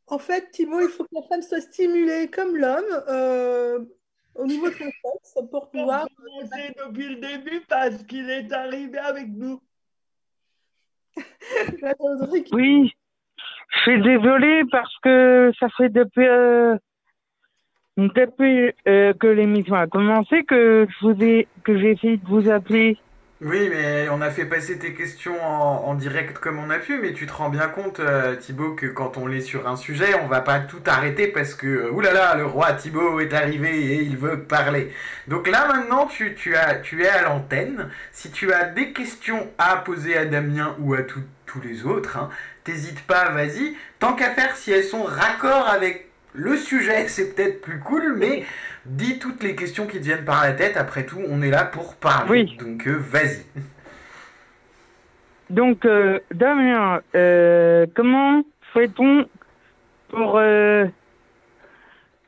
[0.07, 3.79] En fait, Thibaut, il faut que la femme soit stimulée comme l'homme euh,
[4.35, 6.07] au niveau de son sexe pour pouvoir.
[6.15, 9.61] commencer depuis le début parce qu'il est arrivé avec nous.
[12.53, 12.93] Oui,
[13.69, 16.77] je suis désolée parce que ça fait depuis, euh,
[17.97, 22.49] depuis euh, que l'émission a commencé que je vous ai que j'ai essayé de vous
[22.49, 22.97] appeler.
[23.39, 27.13] Oui, mais on a fait passer tes questions en, direct comme on a pu, mais
[27.13, 30.27] tu te rends bien compte, euh, Thibaut, que quand on est sur un sujet, on
[30.27, 34.17] va pas tout arrêter parce que, euh, oulala, le roi Thibaut est arrivé et il
[34.17, 34.91] veut parler.
[35.27, 37.89] Donc là, maintenant, tu, as, tu es à l'antenne.
[38.11, 41.21] Si tu as des questions à poser à Damien ou à tous
[41.63, 42.29] les autres, hein,
[42.63, 43.75] t'hésites pas, vas-y.
[43.99, 48.45] Tant qu'à faire, si elles sont raccord avec le sujet, c'est peut-être plus cool, mais
[48.87, 50.77] dis toutes les questions qui te viennent par la tête.
[50.77, 52.29] Après tout, on est là pour parler.
[52.29, 52.57] Oui.
[52.57, 53.45] Donc, euh, vas-y.
[55.49, 58.43] Donc, euh, Damien, euh, comment
[58.73, 59.25] fait-on
[60.09, 60.85] pour euh,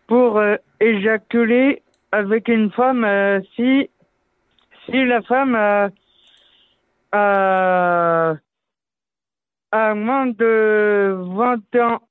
[0.07, 1.81] pour euh, éjaculer
[2.11, 3.89] avec une femme euh, si
[4.85, 5.89] si la femme a,
[7.11, 8.35] a,
[9.71, 12.01] a moins de 20 ans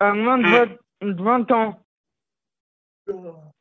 [0.00, 0.44] a moins de
[1.00, 1.78] 20 20 ans?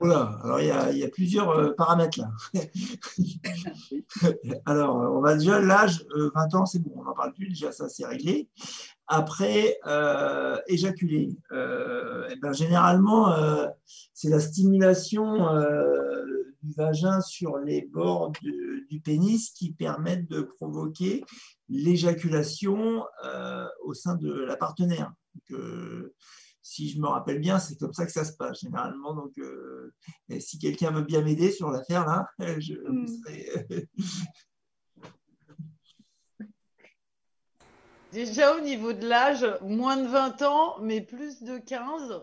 [0.04, 2.32] Alors il y a, il y a plusieurs euh, paramètres là.
[4.66, 7.50] alors, euh, on va déjà, l'âge, euh, 20 ans, c'est bon, on n'en parle plus,
[7.50, 8.50] déjà ça c'est réglé.
[9.08, 11.36] Après, euh, éjaculer.
[11.52, 13.68] Euh, eh ben, généralement, euh,
[14.14, 16.24] c'est la stimulation euh,
[16.64, 21.24] du vagin sur les bords de- du pénis qui permettent de provoquer
[21.70, 25.12] l'éjaculation euh, au sein de la partenaire.
[25.36, 26.14] Donc, euh,
[26.62, 29.14] si je me rappelle bien, c'est comme ça que ça se passe généralement.
[29.14, 29.94] Donc, euh,
[30.30, 32.28] et si quelqu'un veut bien m'aider sur l'affaire là,
[32.60, 33.88] je vous serai-
[38.12, 42.22] déjà au niveau de l'âge, moins de 20 ans, mais plus de 15.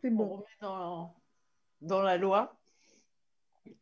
[0.00, 0.24] C'est bon.
[0.24, 1.14] On remet dans,
[1.80, 2.56] dans la loi.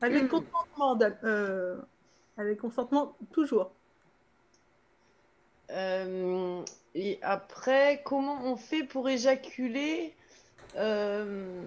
[0.00, 1.80] Avec consentement, Dam- euh,
[2.36, 3.72] avec consentement toujours.
[5.70, 6.62] Euh,
[6.94, 10.14] et après, comment on fait pour éjaculer
[10.76, 11.62] Euh,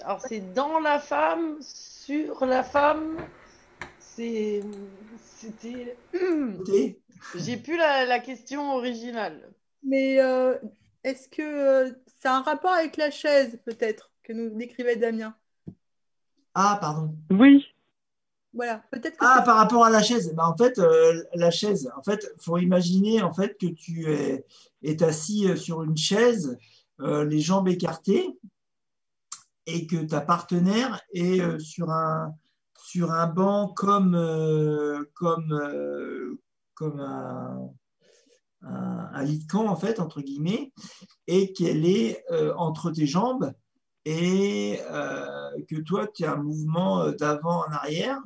[0.00, 3.16] alors c'est dans la femme, sur la femme.
[3.98, 4.62] C'est,
[5.20, 5.96] c'était.
[7.36, 9.52] J'ai plus la, la question originale.
[9.84, 10.56] Mais euh,
[11.04, 11.90] est-ce que euh,
[12.20, 15.34] ça a un rapport avec la chaise, peut-être, que nous décrivait Damien?
[16.54, 17.14] Ah, pardon.
[17.30, 17.64] Oui.
[18.54, 20.34] Voilà, peut-être que Ah, par rapport à la chaise.
[20.34, 24.44] Bah, en fait, euh, la chaise, en fait, faut imaginer en fait que tu es,
[24.82, 26.58] es assis euh, sur une chaise,
[27.00, 28.38] euh, les jambes écartées,
[29.66, 32.34] et que ta partenaire est euh, sur un
[32.84, 34.16] sur un banc comme
[35.14, 36.38] comme
[36.74, 37.70] comme un,
[38.62, 40.72] un, un lit de camp en fait entre guillemets,
[41.28, 42.24] et qu'elle est
[42.56, 43.52] entre tes jambes
[44.04, 44.80] et
[45.68, 48.20] que toi tu as un mouvement d'avant en arrière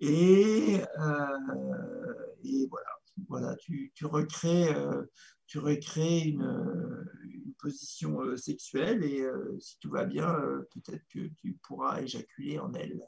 [0.00, 2.14] et, euh,
[2.44, 2.90] et voilà,
[3.28, 5.04] voilà tu, tu recrées, euh,
[5.46, 11.06] tu recrées une, une position euh, sexuelle et euh, si tout va bien, euh, peut-être
[11.08, 13.00] que tu pourras éjaculer en elle.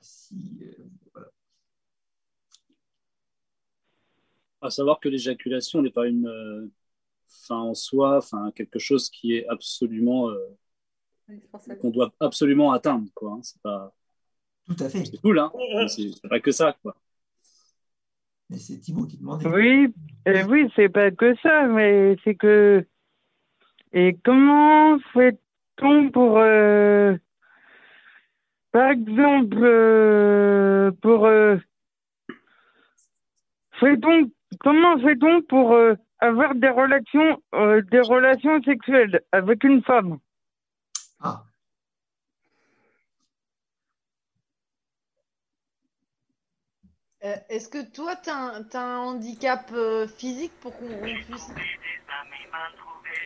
[0.00, 1.28] Si, euh, voilà.
[4.60, 6.70] À savoir que l'éjaculation n'est pas une euh,
[7.28, 10.38] fin en soi, enfin quelque chose qui est absolument euh,
[11.80, 13.32] qu'on doit absolument atteindre, quoi.
[13.32, 13.40] hein.
[13.42, 13.95] C'est pas.
[14.66, 15.04] Tout à fait.
[15.04, 15.50] C'est cool, hein.
[15.88, 16.96] C'est c'est pas que ça, quoi.
[18.50, 19.46] Mais c'est Thibaut qui demandait.
[19.48, 19.92] Oui,
[20.28, 22.84] euh, oui, c'est pas que ça, mais c'est que.
[23.92, 26.38] Et comment fait-on pour.
[26.38, 27.16] euh,
[28.72, 31.26] Par exemple, euh, pour.
[31.26, 31.56] euh,
[33.80, 34.30] Fait-on.
[34.60, 40.18] Comment fait-on pour euh, avoir des relations, euh, des relations sexuelles avec une femme?
[41.20, 41.44] Ah.
[47.26, 51.50] Euh, Est-ce que toi, tu as, un handicap euh, physique pour qu'on on puisse.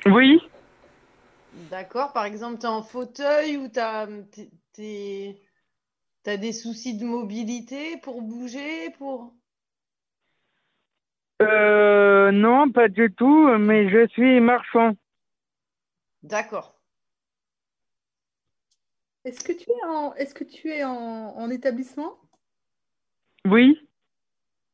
[0.07, 0.41] Oui,
[1.69, 4.07] D'accord, par exemple, tu es en fauteuil ou tu as,
[6.37, 9.35] des soucis de mobilité pour bouger pour...
[11.43, 14.95] euh, non, pas du tout, mais je suis marchand.
[16.23, 16.81] D'accord.
[19.25, 20.93] Est-ce que tu es en, est-ce que tu es en,
[21.37, 22.17] en établissement?
[23.45, 23.90] Oui,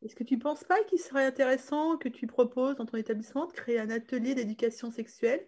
[0.02, 3.46] Est-ce que tu ne penses pas qu'il serait intéressant que tu proposes dans ton établissement
[3.46, 5.46] de créer un atelier d'éducation sexuelle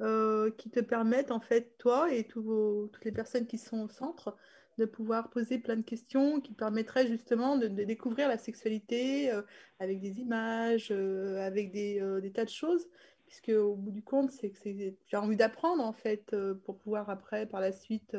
[0.00, 3.88] euh, qui te permette, en fait, toi et vos- toutes les personnes qui sont au
[3.88, 4.36] centre,
[4.76, 9.42] de pouvoir poser plein de questions qui permettraient justement de, découvrir la sexualité euh,
[9.80, 12.86] avec des images, euh, avec des, des tas de choses,
[13.26, 16.34] puisque au bout du compte, c'est que tu as envie d'apprendre, en fait,
[16.64, 18.16] pour pouvoir après, par la suite,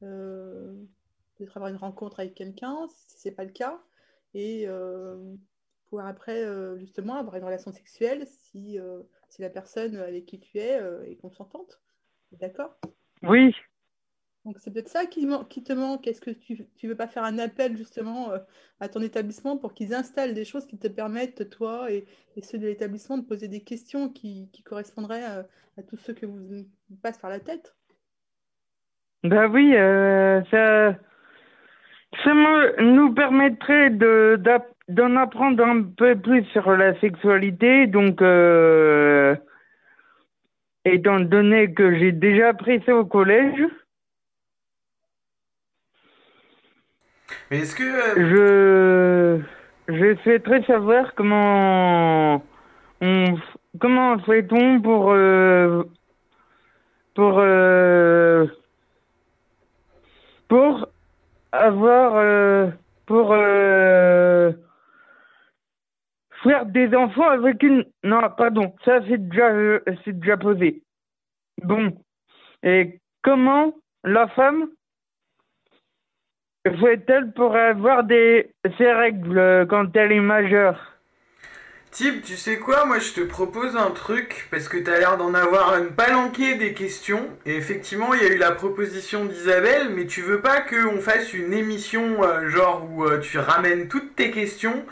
[0.00, 3.80] peut-être avoir une rencontre avec quelqu'un, si ce n'est pas le cas
[4.34, 5.16] et euh,
[5.86, 10.38] pouvoir après euh, justement avoir une relation sexuelle si, euh, si la personne avec qui
[10.40, 11.80] tu es est consentante.
[12.32, 12.76] D'accord?
[13.22, 13.54] oui.
[14.44, 16.06] Donc c'est peut-être ça qui, te manque.
[16.06, 18.30] Est-ce que tu ne veux pas faire un appel justement
[18.80, 22.56] à ton établissement pour qu'ils installent des choses qui te permettent, toi et, et ceux
[22.56, 25.46] de l'établissement, de poser des questions qui, qui correspondraient à,
[25.76, 27.76] à tous ceux que vous, vous passe par la tête?
[29.24, 30.96] Bah oui, euh, ça,
[32.24, 34.40] ça me- nous permettrait de,
[34.88, 37.86] d'en apprendre un peu plus sur la sexualité.
[37.86, 39.36] Donc, euh,
[40.84, 43.62] étant donné que j'ai déjà appris ça au collège,
[47.50, 47.82] Mais est-ce que.
[47.82, 49.40] euh,
[49.88, 52.42] je, je souhaiterais savoir comment
[53.00, 53.24] on,
[53.80, 55.82] comment fait-on pour, euh,
[57.14, 58.46] pour, euh,
[60.48, 60.87] pour
[61.52, 62.70] avoir, euh,
[63.06, 64.52] pour euh,
[66.42, 70.82] faire des enfants avec une, non, pardon, ça c'est déjà, euh, c'est déjà posé.
[71.62, 71.92] Bon,
[72.62, 73.72] et comment
[74.04, 74.68] la femme
[76.64, 80.97] fait-elle pour avoir des, ses règles quand elle est majeure?
[81.98, 85.76] Tu sais quoi Moi, je te propose un truc, parce que t'as l'air d'en avoir
[85.78, 87.26] une palanquée des questions.
[87.44, 91.32] Et effectivement, il y a eu la proposition d'Isabelle, mais tu veux pas qu'on fasse
[91.34, 94.84] une émission, euh, genre, où euh, tu ramènes toutes tes questions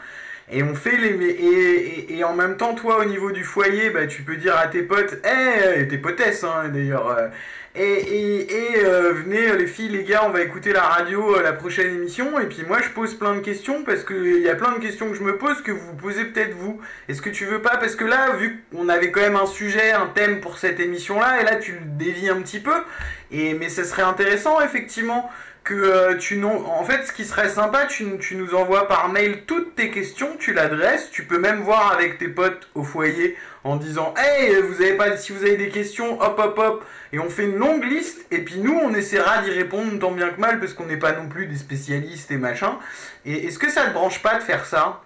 [0.51, 1.15] et on fait les.
[1.25, 4.57] Et, et, et en même temps, toi, au niveau du foyer, bah, tu peux dire
[4.57, 7.09] à tes potes, eh, et tes potesses, hein, d'ailleurs.
[7.09, 7.29] euh,
[7.79, 11.43] et, et, et euh, venez les filles, les gars, on va écouter la radio, euh,
[11.43, 12.41] la prochaine émission.
[12.41, 15.11] Et puis moi je pose plein de questions parce qu'il y a plein de questions
[15.11, 16.81] que je me pose que vous posez peut-être vous.
[17.11, 17.77] Est-ce que tu veux pas?
[17.77, 21.43] Parce que là, vu qu'on avait quand même un sujet, un thème pour cette émission-là,
[21.43, 22.73] et là tu le dévies un petit peu.
[23.31, 25.31] Et, mais ce serait intéressant effectivement
[25.67, 26.65] que euh, tu non...
[26.67, 30.37] En fait, ce qui serait sympa, tu, tu nous envoies par mail toutes tes questions,
[30.39, 34.81] tu l'adresses, tu peux même voir avec tes potes au foyer en disant Hey, vous
[34.81, 37.85] avez pas, si vous avez des questions, hop hop hop, et on fait une longue
[37.85, 40.97] liste, et puis nous, on essaiera d'y répondre tant bien que mal, parce qu'on n'est
[40.97, 42.79] pas non plus des spécialistes et machin.
[43.25, 45.03] Et est-ce que ça te branche pas de faire ça?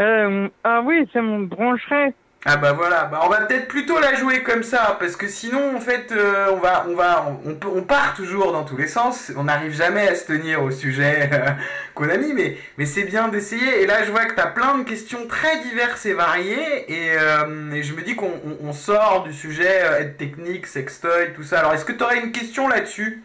[0.00, 2.12] Euh, ah oui, ça me brancherait.
[2.46, 5.76] Ah bah voilà, bah on va peut-être plutôt la jouer comme ça, parce que sinon
[5.76, 9.44] en fait euh, on va, on va, on, part toujours dans tous les sens, on
[9.44, 11.48] n'arrive jamais à se tenir au sujet euh,
[11.94, 13.80] qu'on a mis, mais, c'est bien d'essayer.
[13.82, 17.82] Et là je vois que t'as plein de questions très diverses et variées, et, euh,
[17.82, 21.60] je me dis qu'on on- on sort du sujet aide technique, sextoy, tout ça.
[21.60, 23.22] Alors est-ce que t'aurais une question là-dessus?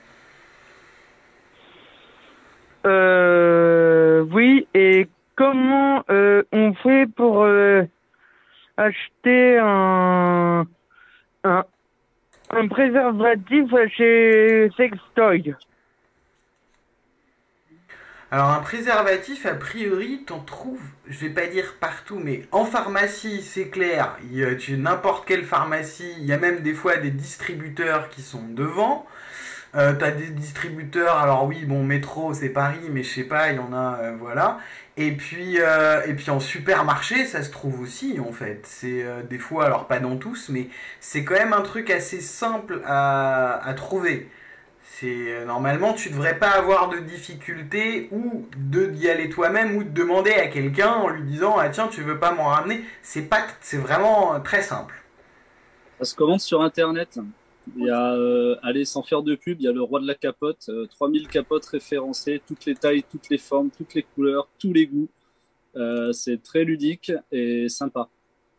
[2.86, 7.46] Euh, oui, et comment on fait pour
[9.60, 10.66] un,
[12.70, 15.54] préservatif chez Sextoy
[18.32, 23.42] Alors un préservatif, a priori, t'en trouves, je vais pas dire partout, mais en pharmacie,
[23.42, 28.10] c'est clair, y tu n'importe quelle pharmacie, il y a même des fois des distributeurs
[28.10, 29.06] qui sont devant.
[29.76, 33.58] Euh, t'as des distributeurs, alors oui, bon, métro, c'est Paris, mais je sais pas, il
[33.58, 34.58] y en a, euh, voilà.
[35.00, 38.60] Et puis, euh, et puis en supermarché, ça se trouve aussi, en fait.
[38.66, 40.68] C'est euh, des fois, alors pas dans tous, mais
[41.00, 44.30] c'est quand même un truc assez simple à, trouver.
[44.84, 49.84] C'est euh, normalement tu devrais pas avoir de difficulté ou de d'y aller toi-même ou
[49.86, 53.22] de demander à quelqu'un en lui disant ah tiens tu veux pas m'en ramener c'est
[53.22, 54.96] pas c'est vraiment très simple.
[56.00, 57.20] Ça se commande sur Internet.
[57.76, 60.08] Il y a, euh, allez, sans faire de pub, il y a le roi de
[60.08, 64.50] la capote, euh, 3000 capotes référencées, toutes les tailles, toutes les formes, toutes les couleurs,
[64.58, 65.10] tous les goûts.
[65.76, 68.10] Euh, c'est très ludique et sympa.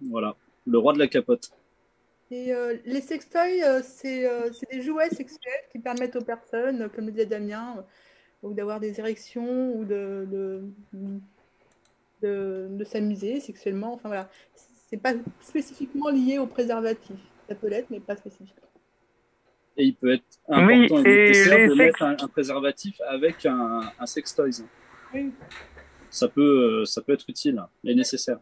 [0.01, 1.51] Voilà, le roi de la capote.
[2.31, 4.28] Et euh, les sextoys, c'est
[4.70, 7.85] des jouets sexuels qui permettent aux personnes, comme le disait Damien,
[8.45, 10.62] d'avoir des érections ou de, de,
[12.23, 13.95] de, de s'amuser sexuellement.
[13.95, 17.16] Enfin voilà, c'est pas spécifiquement lié au préservatif.
[17.49, 18.69] Ça peut l'être, mais pas spécifiquement.
[19.76, 23.47] Et il peut être Oui, important et nécessaire de sex- mettre un, un préservatif avec
[23.47, 24.64] un, un sextoys.
[25.14, 25.32] Oui.
[26.10, 28.38] Ça peut, euh, ça peut être utile et nécessaire.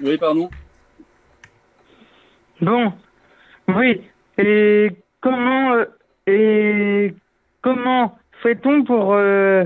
[0.00, 0.50] Oui, pardon.
[2.60, 2.92] Bon,
[3.68, 4.02] oui.
[4.38, 5.84] Et comment euh,
[6.26, 7.14] et
[7.62, 9.64] comment fait-on pour euh,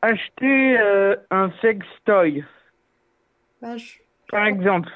[0.00, 2.44] acheter euh, un sextoy,
[3.60, 3.99] Ben, je-
[4.30, 4.90] par exemple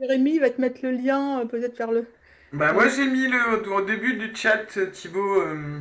[0.00, 2.04] Jérémy va te mettre le lien, euh, peut-être vers le.
[2.52, 5.80] Bah moi j'ai mis le au début du chat Thibaut euh,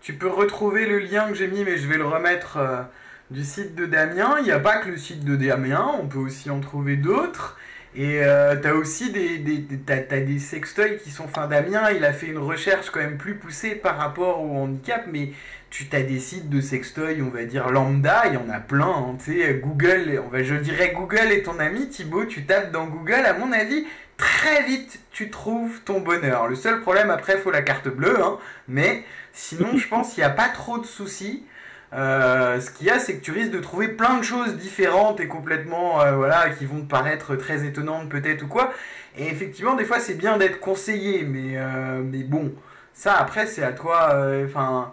[0.00, 2.82] tu peux retrouver le lien que j'ai mis mais je vais le remettre euh,
[3.30, 4.36] du site de Damien.
[4.40, 7.56] Il n'y a pas que le site de Damien, on peut aussi en trouver d'autres.
[7.96, 11.90] Et euh, t'as aussi des, des, des- t'as, t'as des sextoys qui sont fin Damien,
[11.92, 15.30] il a fait une recherche quand même plus poussée par rapport au handicap, mais
[15.74, 18.86] tu as des sites de sextoys, on va dire lambda, il y en a plein,
[18.86, 22.70] hein, tu sais, Google, on va, je dirais Google est ton ami, Thibaut, tu tapes
[22.70, 23.84] dans Google, à mon avis,
[24.16, 26.46] très vite tu trouves ton bonheur.
[26.46, 28.38] Le seul problème après, faut la carte bleue, hein,
[28.68, 29.02] mais
[29.32, 31.44] sinon je pense qu'il n'y a pas trop de soucis.
[31.92, 35.20] Euh, ce qu'il y a, c'est que tu risques de trouver plein de choses différentes
[35.20, 38.72] et complètement, euh, voilà, qui vont te paraître très étonnantes peut-être ou quoi.
[39.16, 42.52] Et effectivement, des fois, c'est bien d'être conseillé, mais, euh, mais bon,
[42.94, 44.10] ça après, c'est à toi.
[44.14, 44.92] euh, Enfin,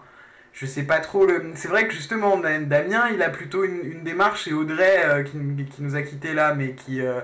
[0.52, 1.26] je sais pas trop.
[1.26, 1.52] Le...
[1.54, 5.36] C'est vrai que justement, Da- Damien, il a plutôt une, démarche et Audrey euh, qui,
[5.78, 7.20] nous a quittés là, mais qui, euh,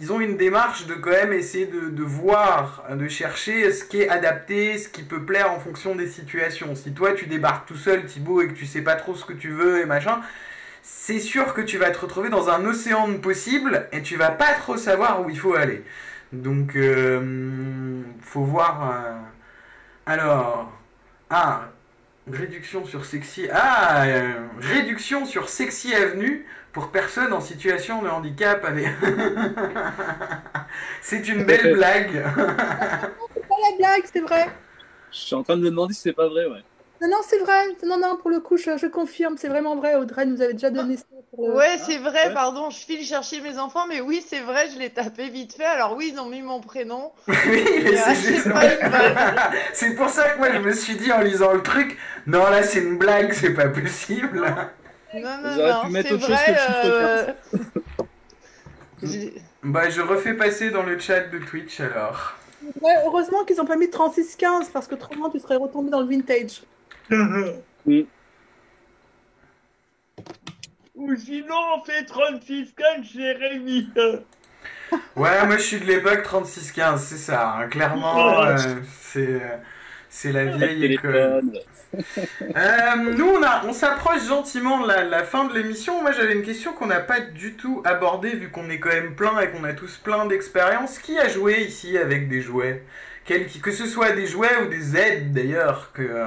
[0.00, 4.08] ils ont une démarche de quand même essayer de, voir, de chercher ce qui est
[4.08, 6.74] adapté, ce qui peut plaire en fonction des situations.
[6.74, 9.32] Si toi tu débarques tout seul, Thibaut, et que tu sais pas trop ce que
[9.32, 10.20] tu veux et machin,
[10.82, 14.30] c'est sûr que tu vas te retrouver dans un océan de possibles et tu vas
[14.30, 15.82] pas trop savoir où il faut aller.
[16.32, 18.94] Donc, euh, faut voir.
[20.06, 20.72] Alors,
[21.30, 21.68] ah,
[22.32, 23.48] réduction sur sexy.
[23.52, 28.64] Ah, euh, réduction sur sexy avenue pour personnes en situation de handicap.
[28.64, 28.86] avec-
[31.02, 32.24] c'est une belle blague.
[33.34, 34.48] C'est pas la blague, c'est vrai.
[35.10, 36.62] Je suis en train de me demander si c'est pas vrai, ouais.
[37.00, 37.62] Non, non, c'est vrai.
[37.86, 39.94] Non, non, pour le coup, je, je confirme, c'est vraiment vrai.
[39.94, 41.04] Audrey nous avait déjà donné ça.
[41.30, 42.34] pour Ouais, c'est vrai, ouais.
[42.34, 45.64] pardon, je file chercher mes enfants, mais oui, c'est vrai, je l'ai tapé vite fait.
[45.64, 47.12] Alors oui, ils ont mis mon prénom.
[47.28, 48.48] Oui, mais c'est euh, juste-
[49.72, 51.96] c'est pour ça que moi je me suis dit en lisant le truc,
[52.26, 54.40] non là c'est une blague, c'est pas possible.
[55.14, 56.46] Non, non, non, pu mettre c'est autre chose vrai.
[56.46, 57.32] que le chiffre euh,
[59.62, 62.34] Bah je refais passer dans le chat de Twitch alors.
[62.80, 66.06] Ouais, heureusement qu'ils n'ont pas mis 36-15 parce que autrement tu serais retombé dans le
[66.08, 66.62] vintage.
[70.94, 73.88] Ou sinon, on fait 36 15 Jérémy.
[75.16, 77.56] Ouais, moi je suis de l'époque 36-15, c'est ça.
[77.58, 77.68] hein.
[77.68, 78.56] Clairement, euh,
[79.00, 79.40] c'est
[80.08, 81.52] c'est la vieille école.
[82.56, 86.02] Euh, nous, on, a- on s'approche gentiment de la, la fin de l'émission.
[86.02, 89.14] Moi, j'avais une question qu'on n'a pas du tout abordée, vu qu'on est quand même
[89.14, 90.98] plein et qu'on a tous plein d'expériences.
[90.98, 92.82] Qui a joué ici avec des jouets?
[93.28, 96.26] Quel- Que ce soit des jouets ou des aides, d'ailleurs, que, euh,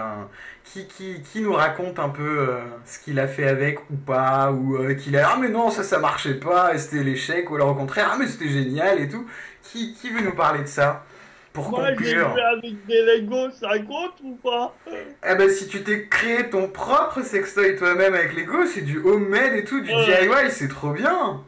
[0.63, 4.51] qui, qui, qui nous raconte un peu euh, ce qu'il a fait avec ou pas,
[4.51, 7.55] ou euh, qu'il a ah mais non, ça, ça marchait pas, et c'était l'échec, ou
[7.55, 9.25] alors au contraire, ah mais c'était génial et tout.
[9.63, 11.05] Qui, qui veut nous parler de ça?
[11.53, 12.29] Pour Moi, j'ai conclure.
[12.31, 14.75] joué avec des Lego, ça compte ou pas?
[15.23, 19.53] Eh ben si tu t'es créé ton propre sextoy toi-même avec Lego, c'est du homemade
[19.55, 20.05] et tout, du Ouais.
[20.05, 21.43] DIY, c'est trop bien.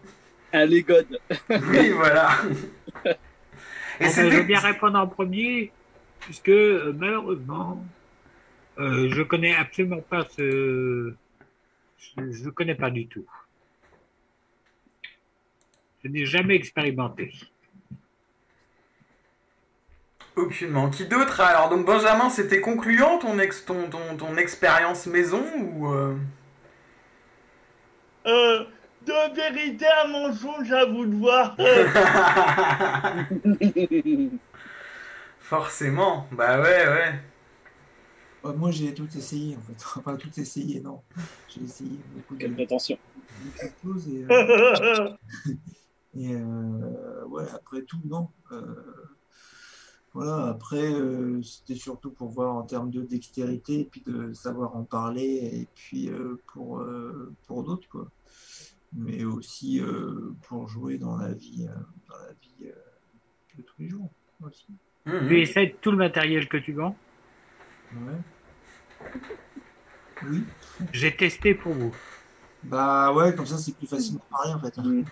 [0.53, 0.95] Un Lego.
[1.55, 2.29] Oui, voilà.
[3.99, 5.71] Et je veux bien répondre en premier,
[6.19, 7.83] puisque euh, malheureusement,
[8.79, 11.13] euh, je connais absolument pas ce.
[11.97, 13.25] Je, je connais pas du tout.
[16.03, 17.31] Je n'ai jamais expérimenté.
[20.35, 20.89] aucunement.
[20.89, 21.69] Qui d'autre Alors?
[21.69, 26.15] Donc Benjamin, c'était concluant ton ex ton, ton, ton expérience maison ou euh,
[28.25, 28.63] Euh,
[29.05, 31.55] de vérité à mensonge, à vous de voir.
[35.39, 36.27] Forcément.
[36.31, 37.19] Bah ouais, ouais.
[38.45, 39.83] Euh, moi, j'ai tout essayé, en fait.
[39.99, 41.01] Enfin, tout essayé, non.
[41.47, 42.97] J'ai essayé beaucoup de, Quelle prétention.
[43.61, 45.09] beaucoup de choses et, euh,
[46.15, 48.29] et, euh, ouais, après tout, non.
[48.51, 48.75] Euh,
[50.13, 54.75] voilà, après, euh, c'était surtout pour voir en termes de dextérité, et puis de savoir
[54.75, 58.07] en parler, et puis euh, pour, euh, pour d'autres, quoi.
[58.95, 61.73] Mais aussi euh, pour jouer dans la vie, euh,
[62.09, 62.73] dans la vie euh,
[63.57, 64.11] de tous les jours,
[64.41, 64.67] aussi.
[65.05, 65.27] Mhm.
[65.27, 66.97] Tu essaies tout le matériel que tu vends?
[67.91, 68.19] Ouais.
[70.25, 70.45] Oui.
[70.93, 71.93] J'ai testé pour vous.
[72.63, 74.77] Bah ouais, comme ça, c'est plus facile d'en parler, en fait.
[74.77, 75.03] Mm.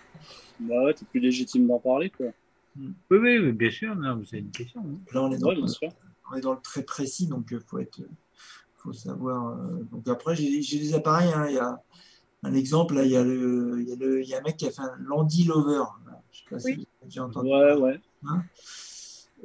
[0.60, 2.26] Bah ouais, t'es plus légitime d'en parler, quoi.
[2.76, 3.94] Oui, oui, oui, bien sûr,
[4.26, 4.80] c'est une question.
[4.80, 4.98] hein.
[5.12, 5.90] Là, on est dans, Ouais, bien sûr.
[6.30, 8.00] on est dans le très précis, donc il faut être,
[8.78, 9.58] faut savoir.
[9.58, 11.30] euh, donc après, j'ai j'ai des appareils.
[11.34, 11.78] hein, Il y a
[12.44, 14.42] un exemple là, il y a le, il y a le, il y a un
[14.42, 15.84] mec qui a fait un Landy Lover.
[16.06, 16.22] là.
[16.32, 16.74] Je sais pas si Oui.
[16.74, 17.48] vous avez déjà entendu.
[17.50, 18.00] Ouais, ouais.
[18.26, 18.42] Hein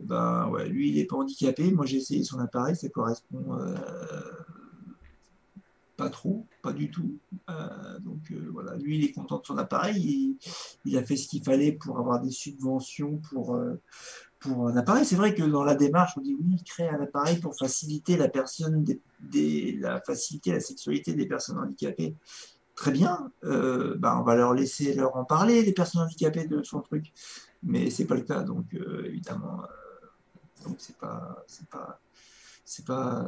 [0.02, 1.72] ben ouais, lui, il est pas handicapé.
[1.72, 3.76] Moi, j'ai essayé son appareil, ça correspond euh,
[5.96, 7.18] pas trop, pas du tout.
[7.50, 9.98] Euh, donc euh, voilà, lui, il est content de son appareil.
[9.98, 10.38] Il,
[10.86, 13.82] il a fait ce qu'il fallait pour avoir des subventions pour euh,
[14.40, 15.04] pour un appareil.
[15.06, 18.18] C'est vrai que dans la démarche, on dit oui, il crée un appareil pour faciliter
[18.18, 22.14] la personne des, des- la faciliter la sexualité des personnes handicapées.
[22.78, 26.62] Très bien, euh, ben, on va leur laisser leur en parler, les personnes handicapées de
[26.62, 27.12] son truc,
[27.64, 32.00] mais c'est pas le cas, donc euh, évidemment, euh, c'est pas, c'est pas,
[32.64, 33.26] c'est pas,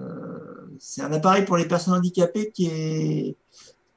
[0.78, 3.38] c'est un appareil pour les personnes handicapées qui est,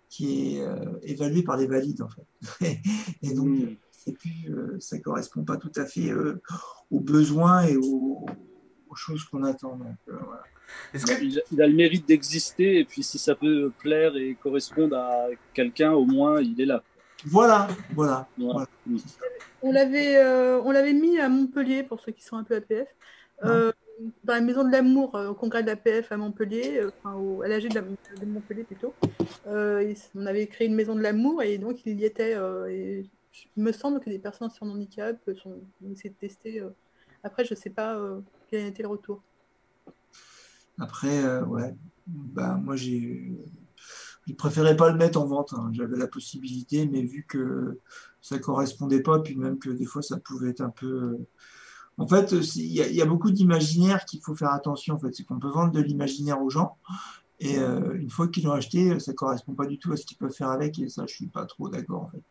[0.09, 0.67] qui est
[1.03, 2.81] évalué par les valides en fait,
[3.23, 3.77] et donc Mm.
[3.91, 6.15] c'est plus, euh, ça correspond pas tout à fait
[6.91, 8.25] aux besoins et aux,
[8.89, 9.77] aux choses qu'on attend.
[9.77, 10.43] Donc, voilà.
[10.95, 14.37] Est-ce que Il, il a le mérite d'exister, et puis si ça peut plaire et
[14.43, 16.83] correspondre à quelqu'un, au moins, il est là.
[17.27, 18.27] Voilà, voilà.
[18.39, 18.45] Ouais.
[18.53, 18.67] voilà.
[19.63, 22.89] On l'avait euh, on l'avait mis à Montpellier, pour ceux qui sont un peu APF,
[23.45, 23.73] euh,
[24.25, 27.43] dans la maison de l'amour, euh, au congrès de l'APF à Montpellier, euh, enfin au,
[27.43, 28.93] à l'AG de, la- de Montpellier plutôt.
[29.47, 32.35] Euh, et on avait créé une maison de l'amour et donc il y était.
[32.35, 33.05] euh, et
[33.57, 36.61] il me semble que des personnes sur handicap sont ont essayé de tester.
[36.61, 36.69] euh.
[37.23, 38.21] Après, je sais pas euh,
[38.51, 39.23] quel a été le retour.
[40.81, 41.75] Après, euh, ouais,
[42.07, 43.33] bah, moi j'ai,
[44.27, 45.53] je préférais pas le mettre en vente.
[45.55, 45.71] hein.
[45.73, 47.81] J'avais la possibilité, mais vu que
[48.21, 50.87] ça correspondait pas, puis même que des fois ça pouvait être un peu.
[50.89, 51.27] euh,
[51.99, 54.95] En fait, c'est- il y, a- beaucoup d'imaginaire qu'il faut faire attention.
[54.97, 56.79] En fait, c'est qu'on peut vendre de l'imaginaire aux gens,
[57.41, 60.19] et euh, une fois qu'ils l'ont acheté, ça correspond pas du tout à ce qu'ils
[60.19, 62.23] peuvent faire avec, et ça, je suis pas trop d'accord en fait.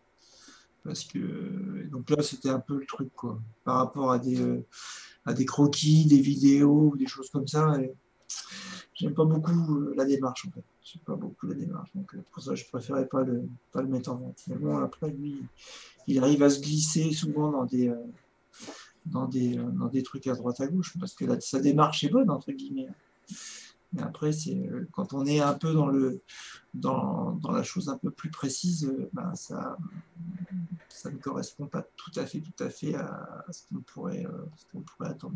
[0.83, 4.65] Parce que donc là, c'était un peu le truc quoi, par rapport à des euh,
[5.25, 7.77] à des croquis, des vidéos, ou des choses comme ça.
[8.93, 10.63] J'aime pas beaucoup euh, la démarche en fait.
[10.83, 11.89] J'aime pas beaucoup la démarche.
[11.95, 14.39] Donc euh, pour ça, je préférais pas le, pas le mettre en vente.
[14.47, 15.43] Mais bon, après, lui,
[16.07, 17.95] il arrive à se glisser souvent dans des, euh,
[19.05, 22.29] dans des, dans des trucs à droite à gauche parce que sa démarche est bonne,
[22.29, 22.89] entre guillemets.
[23.93, 26.21] Mais après, c'est quand on est un peu dans, le,
[26.73, 29.77] dans, dans la chose un peu plus précise, ben, ça,
[30.87, 34.25] ça ne correspond pas tout à fait, tout à fait à, ce qu'on pourrait,
[34.55, 35.35] ce pourrait attendre.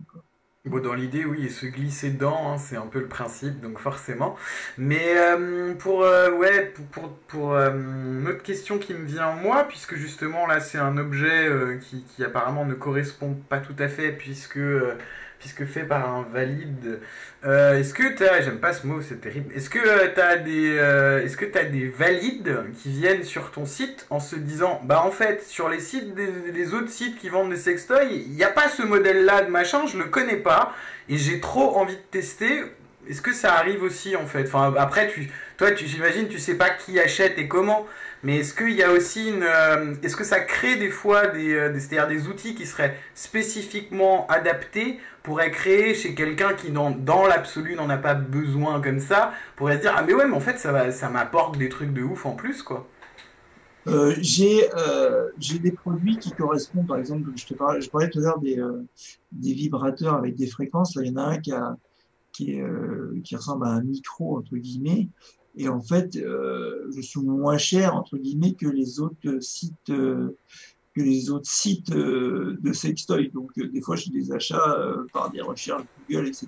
[0.65, 4.35] Bon, dans l'idée, oui, se glisser dedans, hein, c'est un peu le principe, donc forcément.
[4.79, 9.31] Mais euh, pour, euh, ouais, pour, pour, pour, euh, une autre question qui me vient
[9.35, 13.75] moi, puisque justement là, c'est un objet euh, qui, qui apparemment ne correspond pas tout
[13.77, 14.97] à fait, puisque euh,
[15.39, 16.99] puisque fait par un valide.
[17.45, 19.53] Euh, est-ce que tu as, j'aime pas ce mot, c'est terrible.
[19.53, 23.65] Est-ce que tu as des, euh, est-ce que as des valides qui viennent sur ton
[23.65, 27.29] site en se disant, bah en fait, sur les sites des, des autres sites qui
[27.29, 30.73] vendent des sextoys, il n'y a pas ce modèle-là de machin, je le connais pas
[31.09, 32.63] et j'ai trop envie de tester.
[33.07, 34.45] Est-ce que ça arrive aussi en fait?
[34.47, 37.85] Enfin après, tu, toi, tu, j'imagine, tu sais pas qui achète et comment.
[38.23, 41.71] Mais est-ce qu'il y a aussi une, euh, est-ce que ça crée des fois euh,
[41.71, 47.25] des c'est-à-dire des outils qui seraient spécifiquement adaptés pourrait créer chez quelqu'un qui dans, dans
[47.25, 50.39] l'absolu n'en a pas besoin comme ça, pourrait se dire ah mais ouais mais en
[50.39, 52.87] fait ça va, ça m'apporte des trucs de ouf en plus quoi.
[53.87, 58.09] Euh, j'ai euh, j'ai des produits qui correspondent, par exemple, je te parlais, je parlais
[58.09, 58.83] tout à l'heure des, euh,
[59.31, 60.95] des vibrateurs avec des fréquences.
[60.95, 61.77] Là, il y en a un qui, a,
[62.31, 62.59] qui,
[63.23, 65.07] qui ressemble à un micro, entre guillemets.
[65.57, 69.91] Et en fait, je suis moins cher, entre guillemets, que les autres sites,
[70.95, 73.29] que les autres sites euh, de sextoy.
[73.33, 76.47] Donc, euh, des fois, j'ai des achats euh, par des recherches Google, etc.,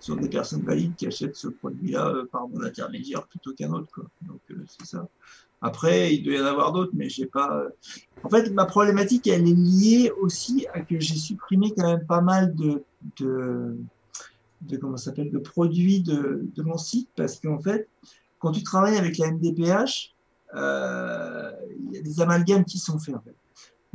[0.00, 4.02] sur des personnes valides qui achètent ce produit-là par mon intermédiaire plutôt qu'un autre.
[4.22, 5.08] Donc, c'est ça.
[5.60, 7.64] Après, il doit y en avoir d'autres, mais j'ai pas.
[8.22, 12.20] En fait, ma problématique, elle est liée aussi à que j'ai supprimé quand même pas
[12.20, 12.82] mal de,
[13.18, 13.76] de,
[14.62, 17.88] de comment s'appelle, de produits de, de mon site, parce qu'en fait,
[18.38, 20.14] quand tu travailles avec la MDPH,
[20.54, 23.16] il y a des amalgames qui sont faits.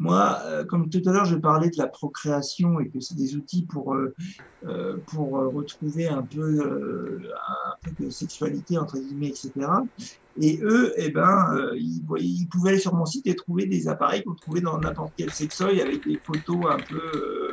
[0.01, 3.35] Moi, euh, comme tout à l'heure, je parlais de la procréation et que c'est des
[3.35, 4.15] outils pour, euh,
[4.65, 9.51] euh, pour euh, retrouver un peu, euh, un peu de sexualité, entre guillemets, etc.
[10.39, 14.23] Et eux, eh ben, euh, ils, pouvaient aller sur mon site et trouver des appareils
[14.23, 17.50] qu'on trouvait dans n'importe quel sextoy avec des photos un peu euh,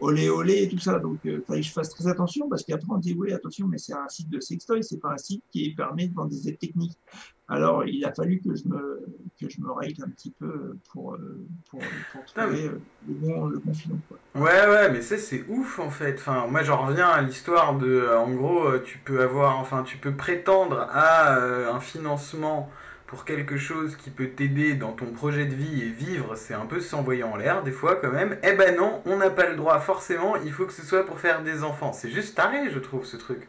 [0.00, 0.98] olé olé et tout ça.
[0.98, 3.78] Donc, il fallait que je fasse très attention parce qu'après, on dit oui, attention, mais
[3.78, 6.58] c'est un site de sextoy, c'est pas un site qui permet de vendre des aides
[6.58, 6.98] techniques.
[7.46, 9.04] Alors, il a fallu que je me,
[9.38, 11.80] que je me règle un petit peu pour, euh, pour,
[12.12, 14.00] pour trouver euh, le, bon, le bon filon.
[14.08, 14.18] Quoi.
[14.42, 16.14] Ouais, ouais, mais ça c'est ouf en fait.
[16.14, 19.82] Enfin, moi j'en reviens à l'histoire de, euh, en gros, euh, tu peux avoir, enfin,
[19.82, 22.70] tu peux prétendre à euh, un financement
[23.06, 26.66] pour quelque chose qui peut t'aider dans ton projet de vie et vivre, c'est un
[26.66, 28.38] peu s'envoyer en l'air des fois quand même.
[28.42, 30.36] Eh ben non, on n'a pas le droit forcément.
[30.36, 31.92] Il faut que ce soit pour faire des enfants.
[31.92, 33.46] C'est juste taré, je trouve, ce truc.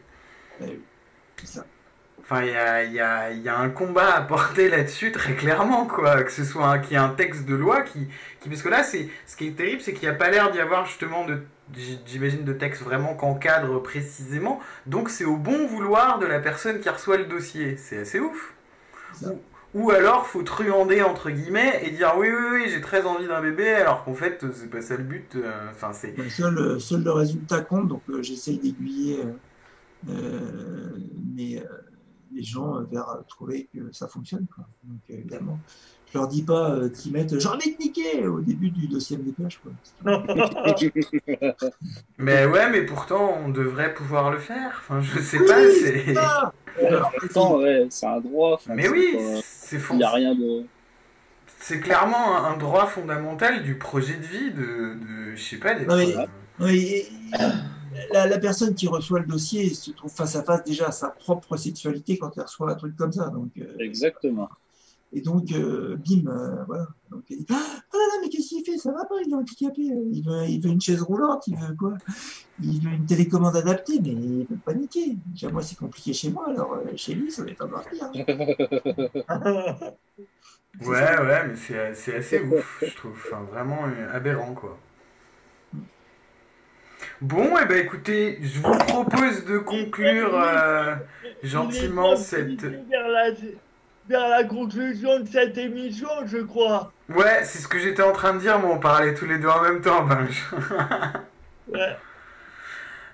[1.36, 1.66] C'est ça.
[2.20, 5.12] Enfin, il y a, il y, a, il y a un combat à porter là-dessus
[5.12, 6.24] très clairement, quoi.
[6.24, 8.08] Que ce soit qu'il y ait un texte de loi qui,
[8.40, 10.50] qui parce que là, c'est ce qui est terrible, c'est qu'il n'y a pas l'air
[10.50, 11.42] d'y avoir justement de,
[12.04, 14.60] j'imagine, de texte vraiment qu'encadre précisément.
[14.86, 17.76] Donc, c'est au bon vouloir de la personne qui reçoit le dossier.
[17.76, 18.55] C'est assez ouf.
[19.74, 23.42] Ou, alors, faut truander entre guillemets et dire oui, oui, oui, j'ai très envie d'un
[23.42, 25.34] bébé, alors qu'en fait, c'est pas ça le but.
[25.36, 26.12] euh, Enfin, c'est.
[26.12, 29.20] Ben, seul, seul le résultat compte, donc euh, j'essaye d'aiguiller
[30.08, 30.90] euh,
[31.36, 31.62] les
[32.42, 34.46] gens vers trouver que ça fonctionne.
[34.54, 34.66] Quoi.
[34.84, 35.58] Donc, évidemment,
[36.12, 39.16] je leur dis pas euh, qu'ils mettent j'ai envie de niquer au début du dossier
[39.18, 39.58] MDPH.
[39.62, 39.72] Quoi.
[42.18, 44.70] Mais ouais, mais pourtant, on devrait pouvoir le faire.
[44.78, 46.14] Enfin, je sais pas, c'est.
[47.20, 48.54] Pourtant, ouais, c'est un droit.
[48.54, 50.64] enfin, Mais oui, c'est Il n'y a rien de.
[51.58, 54.62] C'est clairement un, un droit fondamental du projet de vie de,
[54.94, 55.88] de je sais pas, d'être.
[55.88, 56.26] Non, mais- euh,
[56.60, 57.08] Oui, et
[58.12, 61.08] la, la personne qui reçoit le dossier se trouve face à face déjà à sa
[61.08, 63.28] propre sexualité quand elle reçoit un truc comme ça.
[63.30, 64.48] Donc, euh, Exactement.
[65.12, 66.86] Et donc, euh, bim, euh, voilà.
[67.10, 68.76] Donc, elle dit Ah ah là là, mais qu'est-ce qu'il fait?
[68.76, 69.82] Ça va pas, il est handicapé.
[69.82, 71.94] Il veut, il veut une chaise roulante, il veut quoi?
[72.62, 75.16] Il veut une télécommande adaptée, mais il peut pas niquer.
[75.26, 78.10] Déjà, moi, c'est compliqué chez moi, alors euh, chez lui, ça va être encore pire.
[80.80, 83.12] Ouais, ouais, mais c'est c'est assez ouf, je trouve.
[83.12, 84.78] Enfin, vraiment euh, aberrant, quoi.
[87.22, 90.96] Bon, et ben écoutez, je vous propose de conclure euh,
[91.42, 92.66] gentiment cette.
[94.08, 96.92] Vers la, conclusion de cette émission, je crois.
[97.08, 99.48] Ouais, c'est ce que j'étais en train de dire, mais on parlait tous les deux
[99.48, 100.26] en même temps, ben.
[101.72, 101.96] Ouais.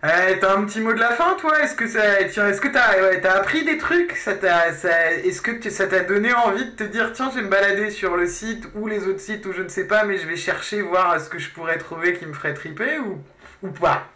[0.04, 1.62] Eh, t'as un petit mot de la fin, toi?
[1.62, 4.16] Est-ce que ça, tiens, est-ce que t'as, ouais, t'as appris des trucs?
[4.16, 7.36] Ça t'a, ça- est-ce que tu- ça t'a donné envie de te dire, tiens, je
[7.36, 10.04] vais me balader sur le site ou les autres sites ou je ne sais pas,
[10.04, 13.22] mais je vais chercher voir ce que je pourrais trouver qui me ferait triper ou,
[13.62, 14.08] ou pas?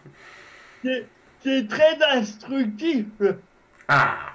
[0.85, 1.07] C'est
[1.43, 3.07] c'est très instructif.
[3.89, 4.33] Ah,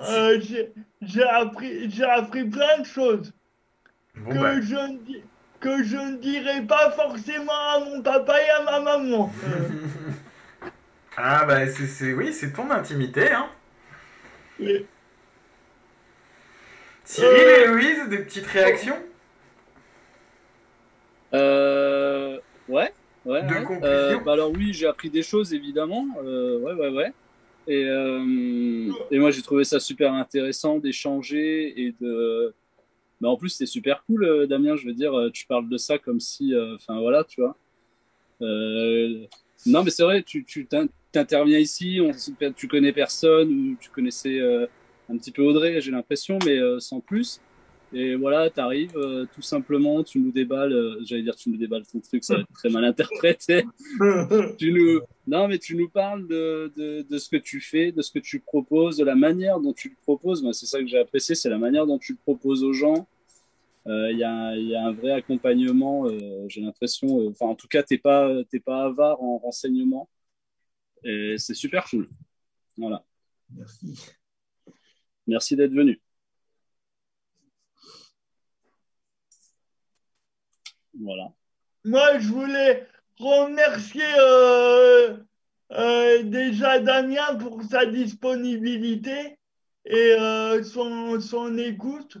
[0.00, 0.72] Euh, j'ai
[1.02, 3.32] j'ai appris, j'ai appris plein de choses
[4.14, 4.98] bon que, bah, je ne
[5.60, 9.32] que je ne dirai pas forcément à mon papa et à ma maman.
[9.44, 9.68] Euh,
[11.16, 13.50] ah bah, c'est, c'est, oui, c'est ton intimité, hein.
[14.58, 14.86] et-
[17.04, 17.64] Cyril Euh.
[17.64, 18.96] et Louise, des petites réactions?
[21.34, 22.92] Euh, ouais,
[23.24, 23.42] ouais.
[23.42, 23.80] De ouais.
[23.82, 26.06] Euh, bah alors oui, j'ai appris des choses évidemment.
[26.24, 27.12] Euh, ouais, ouais, ouais.
[27.66, 32.54] Et, euh, et moi j'ai trouvé ça super intéressant d'échanger et de.
[33.20, 34.76] Bah, en plus c'est super cool, euh, Damien.
[34.76, 37.56] Je veux dire, euh, tu parles de ça comme si, euh, enfin voilà, tu vois.
[38.42, 39.26] Euh,
[39.66, 40.66] non, mais c'est vrai, tu, tu
[41.14, 42.12] interviens ici, on,
[42.52, 44.40] tu connais personne, ou tu connaissais
[45.10, 47.40] un petit peu Audrey, j'ai l'impression, mais sans plus.
[47.92, 48.94] Et voilà, tu arrives
[49.34, 52.52] tout simplement, tu nous déballes, j'allais dire tu nous déballes ton truc, ça va être
[52.52, 53.64] très mal interprété.
[54.58, 58.00] tu nous, non, mais tu nous parles de, de, de, ce que tu fais, de
[58.02, 60.42] ce que tu proposes, de la manière dont tu le proposes.
[60.42, 63.08] Moi, c'est ça que j'ai apprécié, c'est la manière dont tu le proposes aux gens.
[63.86, 67.28] Il euh, y, a, y, a, un vrai accompagnement, euh, j'ai l'impression.
[67.28, 68.30] Enfin, en tout cas, tu n'es pas,
[68.64, 70.08] pas avare en renseignement.
[71.02, 72.08] Et c'est super cool.
[72.76, 73.04] Voilà.
[73.56, 73.94] Merci.
[75.26, 76.00] Merci d'être venu.
[81.84, 82.86] Moi, je voulais
[83.18, 85.16] remercier euh,
[85.72, 89.38] euh, déjà Damien pour sa disponibilité
[89.86, 92.18] et euh, son, son, écoute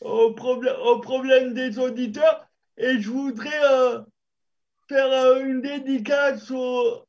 [0.00, 2.46] au, au problème des auditeurs.
[2.76, 4.04] Et je voudrais
[4.88, 7.04] faire une dédicace au,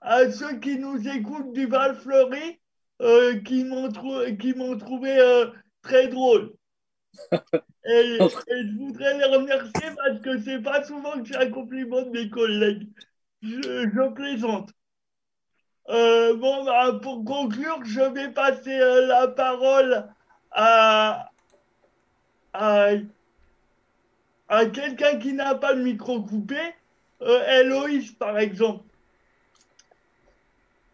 [0.00, 2.60] à ceux qui nous écoutent du Val-Fleury
[3.44, 5.48] qui m'ont trouvé
[5.82, 6.54] très drôle.
[7.86, 12.10] Et, je voudrais les remercier parce que c'est pas souvent que j'ai un compliment de
[12.10, 12.88] mes collègues.
[13.42, 14.70] Je, plaisante.
[15.90, 20.08] Euh, bon, bah, pour conclure, je vais passer euh, la parole
[20.50, 21.30] à,
[22.54, 22.88] à,
[24.48, 26.56] à quelqu'un qui n'a pas le micro coupé,
[27.20, 28.93] euh, Héloïse par exemple.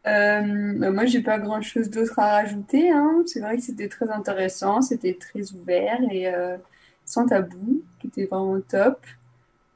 [0.07, 2.91] Euh, moi, j'ai pas grand-chose d'autre à rajouter.
[2.91, 3.23] Hein.
[3.27, 6.57] C'est vrai que c'était très intéressant, c'était très ouvert et euh,
[7.05, 9.05] sans tabou, qui était vraiment top.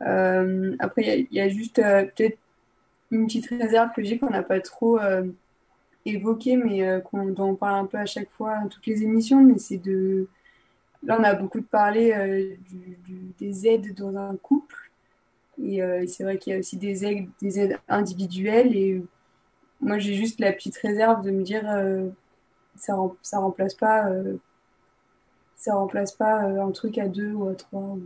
[0.02, 2.38] Euh, après, il y, a juste euh, peut-être
[3.10, 4.98] une petite réserve que j'ai qu'on n'a pas trop
[6.04, 9.42] évoquée, mais dont on parle un peu à chaque fois dans toutes les émissions.
[9.42, 10.26] Mais c'est de.
[11.04, 12.56] Là, on a beaucoup parlé
[13.38, 14.90] des aides dans un couple.
[15.62, 19.04] Et c'est vrai qu'il y a aussi des aides, des aides individuelles
[19.84, 22.08] moi, j'ai juste la petite réserve de me dire euh,
[22.76, 24.36] ça, ça remplace pas euh,
[25.56, 27.96] ça remplace pas euh, un truc à deux ou à trois.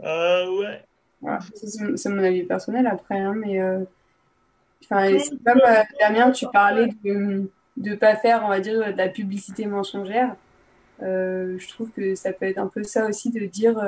[0.00, 0.84] ouais.
[1.20, 3.62] Voilà, c'est mon avis personnel après, hein, mais
[4.82, 5.60] enfin, c'est comme
[6.00, 10.34] Damien, tu parlais de ne pas faire, on va dire, de la publicité mensongère.
[11.00, 13.80] je trouve que ça peut être un peu ça aussi de dire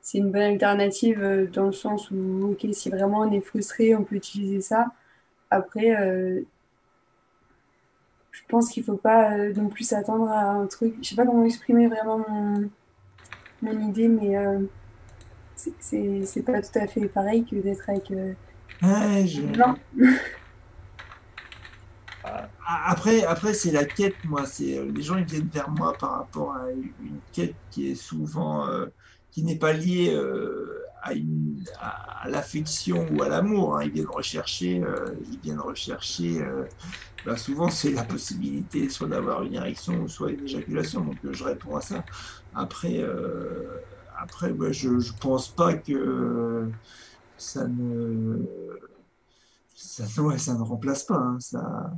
[0.00, 4.04] c'est une bonne alternative dans le sens où, ok, si vraiment on est frustré, on
[4.04, 4.92] peut utiliser ça.
[5.50, 6.42] Après, euh,
[8.30, 10.94] je pense qu'il ne faut pas euh, non plus s'attendre à un truc.
[10.94, 12.70] Je ne sais pas comment exprimer vraiment mon,
[13.62, 14.60] mon idée, mais euh,
[15.54, 18.12] c'est pas tout à fait pareil que d'être avec.
[18.82, 19.74] Non.
[22.68, 24.44] Après, après c'est la quête, moi.
[24.46, 28.66] C'est les gens ils viennent vers moi par rapport à une quête qui est souvent
[29.30, 30.12] qui n'est pas liée
[31.78, 33.76] à, l'affection ou à l'amour.
[33.76, 33.84] Hein.
[33.84, 36.40] Ils viennent rechercher, euh, ils viennent rechercher.
[36.42, 36.64] Euh,
[37.24, 41.02] bah, souvent, c'est la possibilité soit d'avoir une érection ou soit une éjaculation.
[41.02, 42.04] Donc, euh, je réponds à ça.
[42.54, 43.04] Après,
[44.18, 46.70] après, bah, je ne pense pas que
[47.36, 48.38] ça ne
[49.74, 51.16] ça, ça ne remplace pas.
[51.16, 51.38] Hein.
[51.40, 51.92] Ça,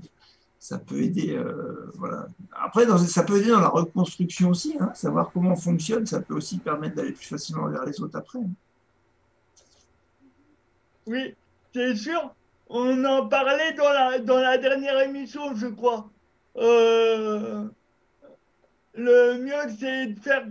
[0.59, 1.41] ça peut aider.
[1.95, 2.27] Voilà.
[2.53, 4.77] Après, dans, ça peut aider dans la reconstruction aussi.
[4.81, 8.19] Hein, savoir comment on fonctionne, ça peut aussi permettre d'aller plus facilement vers les autres
[8.19, 8.41] après.
[11.09, 11.35] Oui,
[11.75, 12.35] c'est sûr.
[12.69, 16.11] On en parlait dans la, dans la dernière émission, je crois.
[16.57, 17.67] Euh,
[18.95, 20.45] le mieux, c'est de faire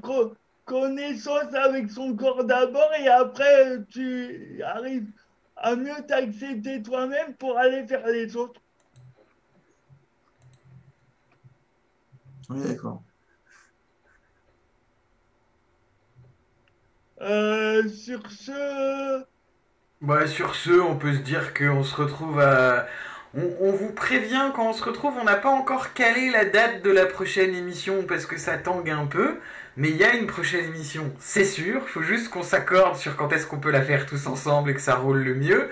[0.65, 5.11] connaissance avec son corps d'abord et après, tu arrives
[5.57, 8.59] à mieux t'accepter toi-même pour aller faire les autres.
[12.49, 13.03] Oui, d'accord.
[17.21, 19.23] Euh, sur ce.
[20.01, 22.87] Ouais, sur ce, on peut se dire qu'on se retrouve à.
[23.33, 26.89] On, vous prévient quand on se retrouve, on n'a pas encore calé la date de
[26.89, 29.37] la prochaine émission parce que ça tangue un peu,
[29.75, 31.87] mais il y a une prochaine émission, c'est sûr.
[31.89, 34.81] Faut juste qu'on s'accorde sur quand est-ce qu'on peut la faire tous ensemble et que
[34.81, 35.69] ça roule le mieux.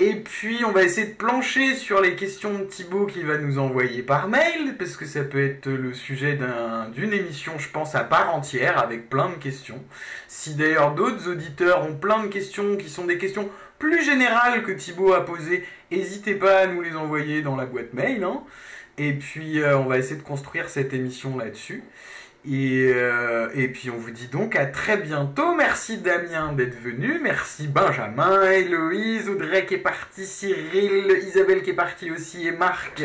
[0.00, 3.58] Et puis on va essayer de plancher sur les questions de Thibaut qu'il va nous
[3.58, 6.38] envoyer par mail, parce que ça peut être le sujet
[6.94, 9.82] d'une émission, je pense, à part entière, avec plein de questions.
[10.28, 13.48] Si d'ailleurs d'autres auditeurs ont plein de questions qui sont des questions
[13.80, 17.92] plus générales que Thibaut a posées, n'hésitez pas à nous les envoyer dans la boîte
[17.92, 18.22] mail.
[18.22, 18.44] Hein.
[18.98, 21.82] Et puis euh, on va essayer de construire cette émission là-dessus.
[22.50, 25.54] Et, euh, et, puis on vous dit donc à très bientôt.
[25.54, 27.20] Merci Damien d'être venu.
[27.22, 33.02] Merci Benjamin, Héloïse, Audrey qui est partie, Cyril, Isabelle qui est partie aussi et Marc.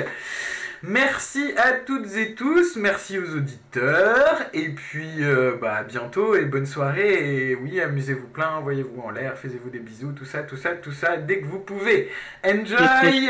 [0.86, 6.44] Merci à toutes et tous, merci aux auditeurs, et puis euh, bah, à bientôt et
[6.44, 7.52] bonne soirée.
[7.52, 10.92] Et oui, amusez-vous plein, envoyez-vous en l'air, faites-vous des bisous, tout ça, tout ça, tout
[10.92, 12.10] ça, dès que vous pouvez.
[12.46, 13.30] Enjoy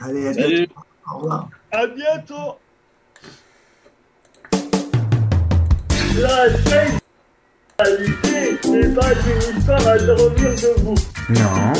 [0.00, 0.54] Allez, à Salut.
[0.56, 0.74] bientôt.
[1.06, 1.48] Au revoir.
[1.70, 2.58] À bientôt.
[6.16, 6.48] La
[7.80, 10.94] sexualité n'est pas une histoire à dormir debout.
[11.30, 11.72] Non,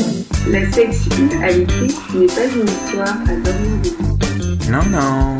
[0.50, 4.18] La sexualité n'est pas une histoire à dormir debout.
[4.70, 5.38] non, non.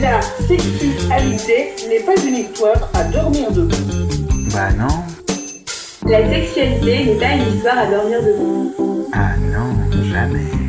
[0.00, 1.58] La sexualité
[1.88, 4.08] n'est pas une histoire à dormir debout.
[4.54, 5.04] Bah non,
[6.06, 9.06] La sexualité n'est pas une histoire à dormir debout.
[9.12, 9.76] ah non,
[10.10, 10.59] jamais.